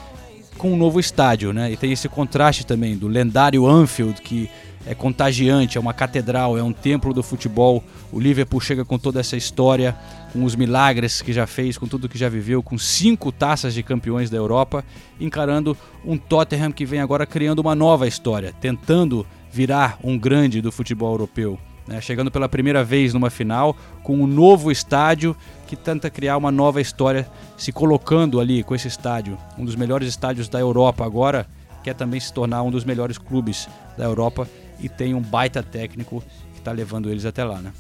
com 0.59 0.73
um 0.73 0.77
novo 0.77 0.99
estádio, 0.99 1.53
né? 1.53 1.71
E 1.71 1.77
tem 1.77 1.93
esse 1.93 2.09
contraste 2.09 2.67
também 2.67 2.97
do 2.97 3.09
lendário 3.09 3.67
Anfield 3.67 4.21
que 4.21 4.49
é 4.87 4.95
contagiante, 4.95 5.77
é 5.77 5.81
uma 5.81 5.93
catedral, 5.93 6.57
é 6.57 6.63
um 6.63 6.73
templo 6.73 7.13
do 7.13 7.23
futebol. 7.23 7.83
O 8.13 8.21
Liverpool 8.21 8.61
chega 8.61 8.85
com 8.85 8.97
toda 8.97 9.19
essa 9.19 9.37
história, 9.37 9.97
com 10.33 10.45
os 10.45 10.55
milagres 10.55 11.21
que 11.21 11.33
já 11.33 11.47
fez, 11.47 11.77
com 11.77 11.89
tudo 11.89 12.09
que 12.09 12.17
já 12.17 12.29
viveu, 12.29 12.63
com 12.63 12.79
cinco 12.79 13.33
taças 13.33 13.75
de 13.75 13.83
campeões 13.83 14.31
da 14.31 14.37
Europa, 14.37 14.85
encarando 15.21 15.77
um 16.05 16.17
Tottenham 16.17 16.71
que 16.71 16.87
vem 16.87 17.01
agora 17.01 17.27
criando 17.27 17.59
uma 17.59 17.75
nova 17.75 18.07
história, 18.07 18.55
tentando 18.61 19.27
virar 19.51 19.99
um 20.05 20.17
grande 20.17 20.61
do 20.61 20.71
futebol 20.71 21.13
europeu. 21.13 21.59
Né? 21.87 22.01
Chegando 22.01 22.31
pela 22.31 22.49
primeira 22.49 22.83
vez 22.83 23.15
numa 23.15 23.31
final, 23.31 23.77
com 24.03 24.17
um 24.21 24.27
novo 24.27 24.71
estádio 24.73 25.37
que 25.67 25.77
tenta 25.77 26.11
criar 26.11 26.37
uma 26.37 26.51
nova 26.51 26.81
história, 26.81 27.29
se 27.57 27.73
colocando 27.73 28.41
ali 28.41 28.63
com 28.63 28.75
esse 28.75 28.89
estádio, 28.89 29.39
um 29.59 29.65
dos 29.65 29.77
melhores 29.77 30.09
estádios 30.09 30.49
da 30.49 30.59
Europa 30.59 31.05
agora, 31.05 31.47
quer 31.85 31.95
também 31.95 32.19
se 32.21 32.33
tornar 32.33 32.63
um 32.63 32.71
dos 32.71 32.85
melhores 32.85 33.19
clubes 33.19 33.69
da 33.97 34.05
Europa 34.05 34.49
e 34.81 34.89
tem 34.89 35.15
um 35.15 35.21
baita 35.21 35.63
técnico 35.63 36.23
que 36.53 36.59
está 36.59 36.73
levando 36.73 37.09
eles 37.11 37.25
até 37.25 37.45
lá, 37.45 37.59
né? 37.59 37.73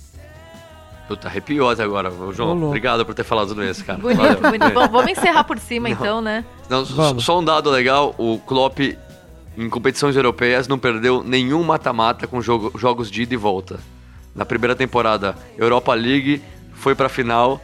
Puta, 1.08 1.28
arrepiou 1.28 1.70
até 1.70 1.84
agora, 1.84 2.10
João. 2.32 2.60
Ô, 2.60 2.66
Obrigado 2.66 3.04
por 3.06 3.14
ter 3.14 3.22
falado 3.22 3.62
isso, 3.62 3.84
cara. 3.84 3.98
Bonito, 3.98 4.18
Valeu. 4.18 4.40
bonito. 4.40 4.74
Bom, 4.74 4.88
vamos 4.88 5.12
encerrar 5.12 5.44
por 5.44 5.58
cima 5.60 5.88
então, 5.88 6.20
né? 6.20 6.44
Não, 6.68 6.84
só- 6.84 7.16
só 7.18 7.38
um 7.38 7.44
dado 7.44 7.70
legal, 7.70 8.12
o 8.18 8.38
Klopp 8.38 8.80
em 9.56 9.70
competições 9.70 10.16
europeias 10.16 10.66
não 10.66 10.78
perdeu 10.78 11.22
nenhum 11.22 11.62
mata-mata 11.62 12.26
com 12.26 12.40
jogo- 12.42 12.76
jogos 12.76 13.08
de 13.10 13.22
ida 13.22 13.34
e 13.34 13.36
volta. 13.36 13.78
Na 14.36 14.44
primeira 14.44 14.76
temporada, 14.76 15.34
Europa 15.56 15.92
League 15.94 16.42
foi 16.74 16.94
pra 16.94 17.08
final, 17.08 17.60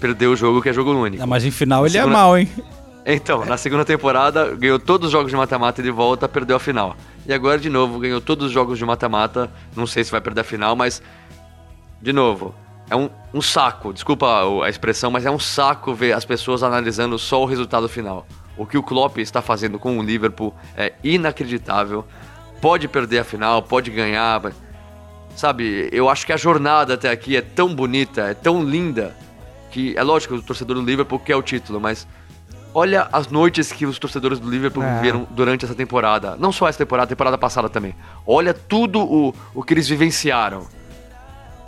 perdeu 0.00 0.30
o 0.30 0.36
jogo 0.36 0.62
que 0.62 0.68
é 0.68 0.72
jogo 0.72 0.92
único. 0.92 1.22
Ah, 1.22 1.26
mas 1.26 1.44
em 1.44 1.50
final 1.50 1.84
ele 1.84 1.96
é 1.98 2.00
Segunda- 2.00 2.16
mal, 2.18 2.38
hein? 2.38 2.48
Então, 3.06 3.46
na 3.46 3.56
segunda 3.56 3.82
temporada, 3.82 4.54
ganhou 4.54 4.78
todos 4.78 5.06
os 5.06 5.12
jogos 5.12 5.30
de 5.30 5.36
mata-mata 5.36 5.80
e 5.80 5.84
de 5.84 5.90
volta, 5.90 6.28
perdeu 6.28 6.54
a 6.56 6.60
final. 6.60 6.94
E 7.26 7.32
agora, 7.32 7.58
de 7.58 7.70
novo, 7.70 7.98
ganhou 7.98 8.20
todos 8.20 8.46
os 8.48 8.52
jogos 8.52 8.78
de 8.78 8.84
mata-mata. 8.84 9.50
Não 9.74 9.86
sei 9.86 10.04
se 10.04 10.10
vai 10.12 10.20
perder 10.20 10.42
a 10.42 10.44
final, 10.44 10.76
mas. 10.76 11.02
De 12.00 12.12
novo, 12.12 12.54
é 12.90 12.94
um, 12.94 13.08
um 13.32 13.40
saco, 13.40 13.92
desculpa 13.94 14.26
a 14.62 14.68
expressão, 14.68 15.10
mas 15.10 15.24
é 15.24 15.30
um 15.30 15.38
saco 15.38 15.94
ver 15.94 16.12
as 16.12 16.26
pessoas 16.26 16.62
analisando 16.62 17.18
só 17.18 17.42
o 17.42 17.46
resultado 17.46 17.88
final. 17.88 18.26
O 18.56 18.66
que 18.66 18.76
o 18.76 18.82
Klopp 18.82 19.16
está 19.16 19.40
fazendo 19.40 19.78
com 19.78 19.98
o 19.98 20.02
Liverpool 20.02 20.54
é 20.76 20.92
inacreditável. 21.02 22.04
Pode 22.60 22.86
perder 22.86 23.20
a 23.20 23.24
final, 23.24 23.62
pode 23.62 23.90
ganhar. 23.90 24.52
Sabe, 25.36 25.88
eu 25.92 26.08
acho 26.08 26.26
que 26.26 26.32
a 26.32 26.36
jornada 26.36 26.94
até 26.94 27.10
aqui 27.10 27.36
é 27.36 27.40
tão 27.40 27.74
bonita, 27.74 28.22
é 28.22 28.34
tão 28.34 28.62
linda, 28.62 29.16
que 29.70 29.94
é 29.96 30.02
lógico 30.02 30.34
que 30.34 30.40
o 30.40 30.42
torcedor 30.42 30.76
do 30.76 30.82
Liverpool 30.82 31.18
quer 31.18 31.36
o 31.36 31.42
título, 31.42 31.80
mas 31.80 32.06
olha 32.74 33.08
as 33.12 33.28
noites 33.28 33.72
que 33.72 33.86
os 33.86 33.98
torcedores 33.98 34.38
do 34.38 34.50
Liverpool 34.50 34.82
É. 34.82 34.96
viveram 34.96 35.26
durante 35.30 35.64
essa 35.64 35.74
temporada. 35.74 36.36
Não 36.36 36.52
só 36.52 36.68
essa 36.68 36.78
temporada, 36.78 37.04
a 37.06 37.08
temporada 37.08 37.38
passada 37.38 37.68
também. 37.68 37.94
Olha 38.26 38.52
tudo 38.52 39.00
o, 39.00 39.34
o 39.54 39.62
que 39.62 39.72
eles 39.72 39.88
vivenciaram. 39.88 40.66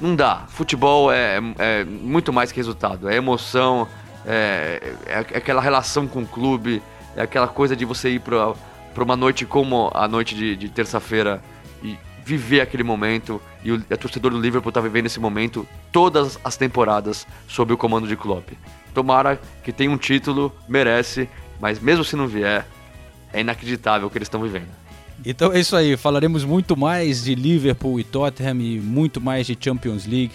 Não 0.01 0.15
dá. 0.17 0.45
Futebol 0.49 1.11
é, 1.13 1.39
é 1.59 1.85
muito 1.85 2.33
mais 2.33 2.51
que 2.53 2.57
resultado. 2.59 3.09
É 3.09 3.15
emoção, 3.17 3.87
é, 4.27 4.95
é 5.07 5.19
aquela 5.39 5.63
relação 5.63 6.07
com 6.07 6.23
o 6.23 6.27
clube, 6.27 6.83
é 7.17 7.23
aquela 7.23 7.49
coisa 7.49 7.75
de 7.75 7.85
você 7.85 8.11
ir 8.11 8.21
pra 8.21 8.53
uma 8.99 9.17
noite 9.17 9.47
como 9.47 9.91
a 9.95 10.07
noite 10.07 10.35
de, 10.35 10.57
de 10.57 10.69
terça-feira 10.69 11.41
viver 12.25 12.61
aquele 12.61 12.83
momento. 12.83 13.41
E 13.65 13.73
o 13.73 13.81
torcedor 13.83 14.33
do 14.33 14.41
Liverpool 14.41 14.73
tá 14.73 14.81
vivendo 14.81 15.07
esse 15.07 15.21
momento 15.21 15.67
todas 15.91 16.39
as 16.43 16.57
temporadas 16.57 17.27
sob 17.47 17.73
o 17.73 17.77
comando 17.77 18.07
de 18.07 18.17
Klopp. 18.17 18.51
Tomara 18.95 19.41
que 19.63 19.73
tenha 19.73 19.91
um 19.91 19.97
título, 19.97 20.53
merece, 20.69 21.29
mas 21.61 21.81
mesmo 21.81 22.05
se 22.05 22.17
não 22.17 22.27
vier, 22.27 22.67
é 23.33 23.41
inacreditável 23.41 24.09
o 24.09 24.11
que 24.11 24.19
eles 24.19 24.27
estão 24.27 24.43
vivendo. 24.43 24.69
Então 25.25 25.53
é 25.53 25.61
isso 25.61 25.77
aí, 25.77 25.97
falaremos 25.97 26.45
muito 26.45 26.77
mais 26.77 27.23
de 27.23 27.35
Liverpool 27.35 28.01
e 28.01 28.05
Tottenham 28.05 28.61
e 28.61 28.81
muito 28.81 29.21
mais 29.21 29.47
de 29.47 29.57
Champions 29.59 30.05
League. 30.05 30.33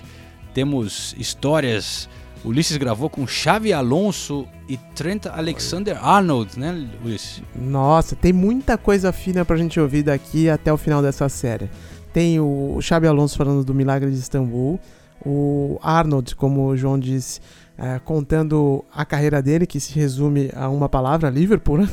Temos 0.54 1.14
histórias. 1.18 2.10
Ulisses 2.48 2.78
gravou 2.78 3.10
com 3.10 3.28
Xavi 3.28 3.74
Alonso 3.74 4.48
e 4.70 4.78
Trent 4.96 5.26
Alexander-Arnold, 5.26 6.58
né, 6.58 6.88
Ulisses? 7.04 7.42
Nossa, 7.56 8.16
tem 8.16 8.32
muita 8.32 8.78
coisa 8.78 9.12
fina 9.12 9.44
pra 9.44 9.58
gente 9.58 9.80
ouvir 9.80 10.04
daqui 10.04 10.50
até 10.50 10.72
o 10.72 10.78
final 10.78 11.02
dessa 11.02 11.28
série. 11.28 11.70
Tem 12.14 12.40
o 12.40 12.80
Xabi 12.82 13.06
Alonso 13.08 13.38
falando 13.38 13.64
do 13.64 13.74
Milagre 13.74 14.10
de 14.10 14.18
Istambul, 14.18 14.80
o 15.26 15.78
Arnold, 15.82 16.36
como 16.36 16.68
o 16.68 16.78
João 16.78 16.98
disse, 16.98 17.42
eh, 17.78 18.00
contando 18.04 18.84
a 18.92 19.06
carreira 19.06 19.42
dele, 19.42 19.68
que 19.68 19.80
se 19.80 19.94
resume 19.94 20.50
a 20.56 20.70
uma 20.70 20.90
palavra, 20.90 21.30
Liverpool, 21.30 21.80
né? 21.80 21.90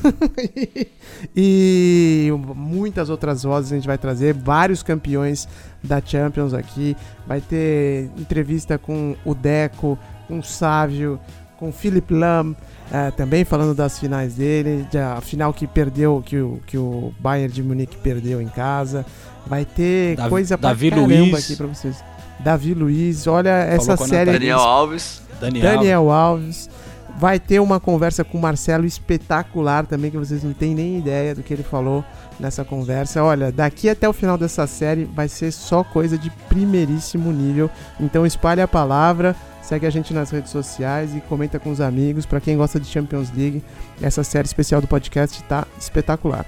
e 1.37 2.31
muitas 2.55 3.11
outras 3.11 3.43
vozes 3.43 3.73
a 3.73 3.75
gente 3.75 3.87
vai 3.87 3.99
trazer, 3.99 4.33
vários 4.33 4.83
campeões 4.83 5.47
da 5.83 6.01
Champions 6.01 6.55
aqui, 6.55 6.97
vai 7.27 7.41
ter 7.41 8.09
entrevista 8.17 8.79
com 8.79 9.15
o 9.27 9.35
Deco, 9.35 9.99
com 10.29 10.39
o 10.39 10.43
Sávio, 10.43 11.19
com 11.59 11.69
o 11.69 11.73
Philip 11.73 12.13
Lam, 12.13 12.55
eh, 12.93 13.11
também 13.13 13.45
falando 13.45 13.75
das 13.75 13.99
finais 13.99 14.35
dele, 14.35 14.87
da 14.93 15.21
final 15.21 15.53
que 15.53 15.67
perdeu, 15.67 16.23
que 16.25 16.37
o, 16.39 16.61
que 16.67 16.77
o 16.79 17.13
Bayern 17.21 17.53
de 17.53 17.63
Munique 17.63 17.97
perdeu 17.97 18.41
em 18.41 18.49
casa. 18.49 19.05
Vai 19.47 19.65
ter 19.65 20.17
Davi- 20.17 20.31
coisa 20.31 20.57
pra 20.59 20.71
Davi 20.71 20.91
caramba 20.91 21.07
Luiz. 21.15 21.45
aqui 21.45 21.57
pra 21.57 21.67
vocês. 21.67 22.03
Davi 22.41 22.75
Luiz, 22.75 23.27
olha 23.27 23.51
essa 23.51 23.97
série. 23.97 24.33
Daniel 24.33 24.59
Alves. 24.59 25.23
Daniel. 25.41 25.63
Daniel 25.65 26.11
Alves. 26.11 26.69
Vai 27.17 27.39
ter 27.39 27.61
uma 27.61 27.79
conversa 27.79 28.25
com 28.25 28.37
o 28.39 28.41
Marcelo 28.41 28.85
espetacular 28.85 29.87
também, 29.87 30.11
que 30.11 30.17
vocês 30.19 30.43
não 30.43 30.53
têm 30.53 30.75
nem 30.75 30.99
ideia 30.99 31.33
do 31.33 31.45
que 31.45 31.55
ele 31.55 31.63
falou 31.63 32.05
nessa 32.41 32.65
conversa. 32.65 33.23
Olha, 33.23 33.53
daqui 33.53 33.89
até 33.89 34.09
o 34.09 34.13
final 34.13 34.37
dessa 34.37 34.67
série 34.67 35.05
vai 35.05 35.29
ser 35.29 35.53
só 35.53 35.85
coisa 35.85 36.19
de 36.19 36.29
primeiríssimo 36.49 37.31
nível. 37.31 37.71
Então 38.01 38.27
espalhe 38.27 38.61
a 38.61 38.67
palavra, 38.67 39.37
segue 39.65 39.87
a 39.87 39.91
gente 39.91 40.13
nas 40.13 40.31
redes 40.31 40.51
sociais 40.51 41.17
e 41.17 41.21
comenta 41.23 41.59
com 41.59 41.71
os 41.71 41.81
amigos. 41.81 42.27
Pra 42.27 42.41
quem 42.41 42.57
gosta 42.57 42.79
de 42.79 42.87
Champions 42.87 43.31
League, 43.35 43.63
essa 44.01 44.23
série 44.23 44.47
especial 44.47 44.81
do 44.81 44.87
podcast 44.87 45.43
tá 45.45 45.67
espetacular. 45.79 46.45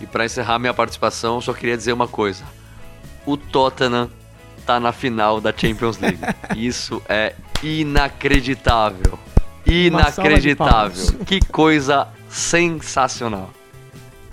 E 0.00 0.06
pra 0.06 0.24
encerrar 0.24 0.58
minha 0.58 0.74
participação, 0.74 1.36
eu 1.36 1.40
só 1.40 1.52
queria 1.52 1.76
dizer 1.76 1.92
uma 1.92 2.06
coisa. 2.06 2.44
O 3.24 3.36
Tottenham 3.36 4.10
tá 4.64 4.78
na 4.78 4.92
final 4.92 5.40
da 5.40 5.52
Champions 5.56 5.98
League. 5.98 6.20
Isso 6.56 7.02
é 7.08 7.34
inacreditável. 7.62 9.18
Inacreditável. 9.66 11.24
Que 11.24 11.40
coisa 11.40 12.06
sensacional. 12.28 13.50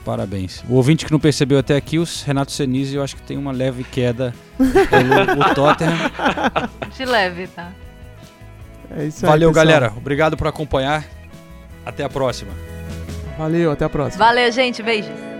Parabéns. 0.05 0.63
O 0.69 0.73
ouvinte 0.73 1.05
que 1.05 1.11
não 1.11 1.19
percebeu 1.19 1.57
até 1.57 1.77
aqui, 1.77 1.97
o 1.97 2.05
Renato 2.25 2.51
Senise, 2.51 2.95
eu 2.95 3.01
acho 3.01 3.15
que 3.15 3.21
tem 3.21 3.37
uma 3.37 3.53
leve 3.53 3.83
queda 3.85 4.35
pelo 4.57 5.41
o 5.41 5.55
Tottenham. 5.55 5.97
De 6.95 7.05
leve, 7.05 7.47
tá? 7.47 7.71
É 8.95 9.05
isso 9.05 9.25
aí, 9.25 9.31
Valeu, 9.31 9.49
pessoal. 9.49 9.65
galera. 9.65 9.93
Obrigado 9.95 10.37
por 10.37 10.47
acompanhar. 10.47 11.05
Até 11.85 12.03
a 12.03 12.09
próxima. 12.09 12.51
Valeu, 13.37 13.71
até 13.71 13.85
a 13.85 13.89
próxima. 13.89 14.23
Valeu, 14.23 14.51
gente. 14.51 14.81
Beijos. 14.83 15.32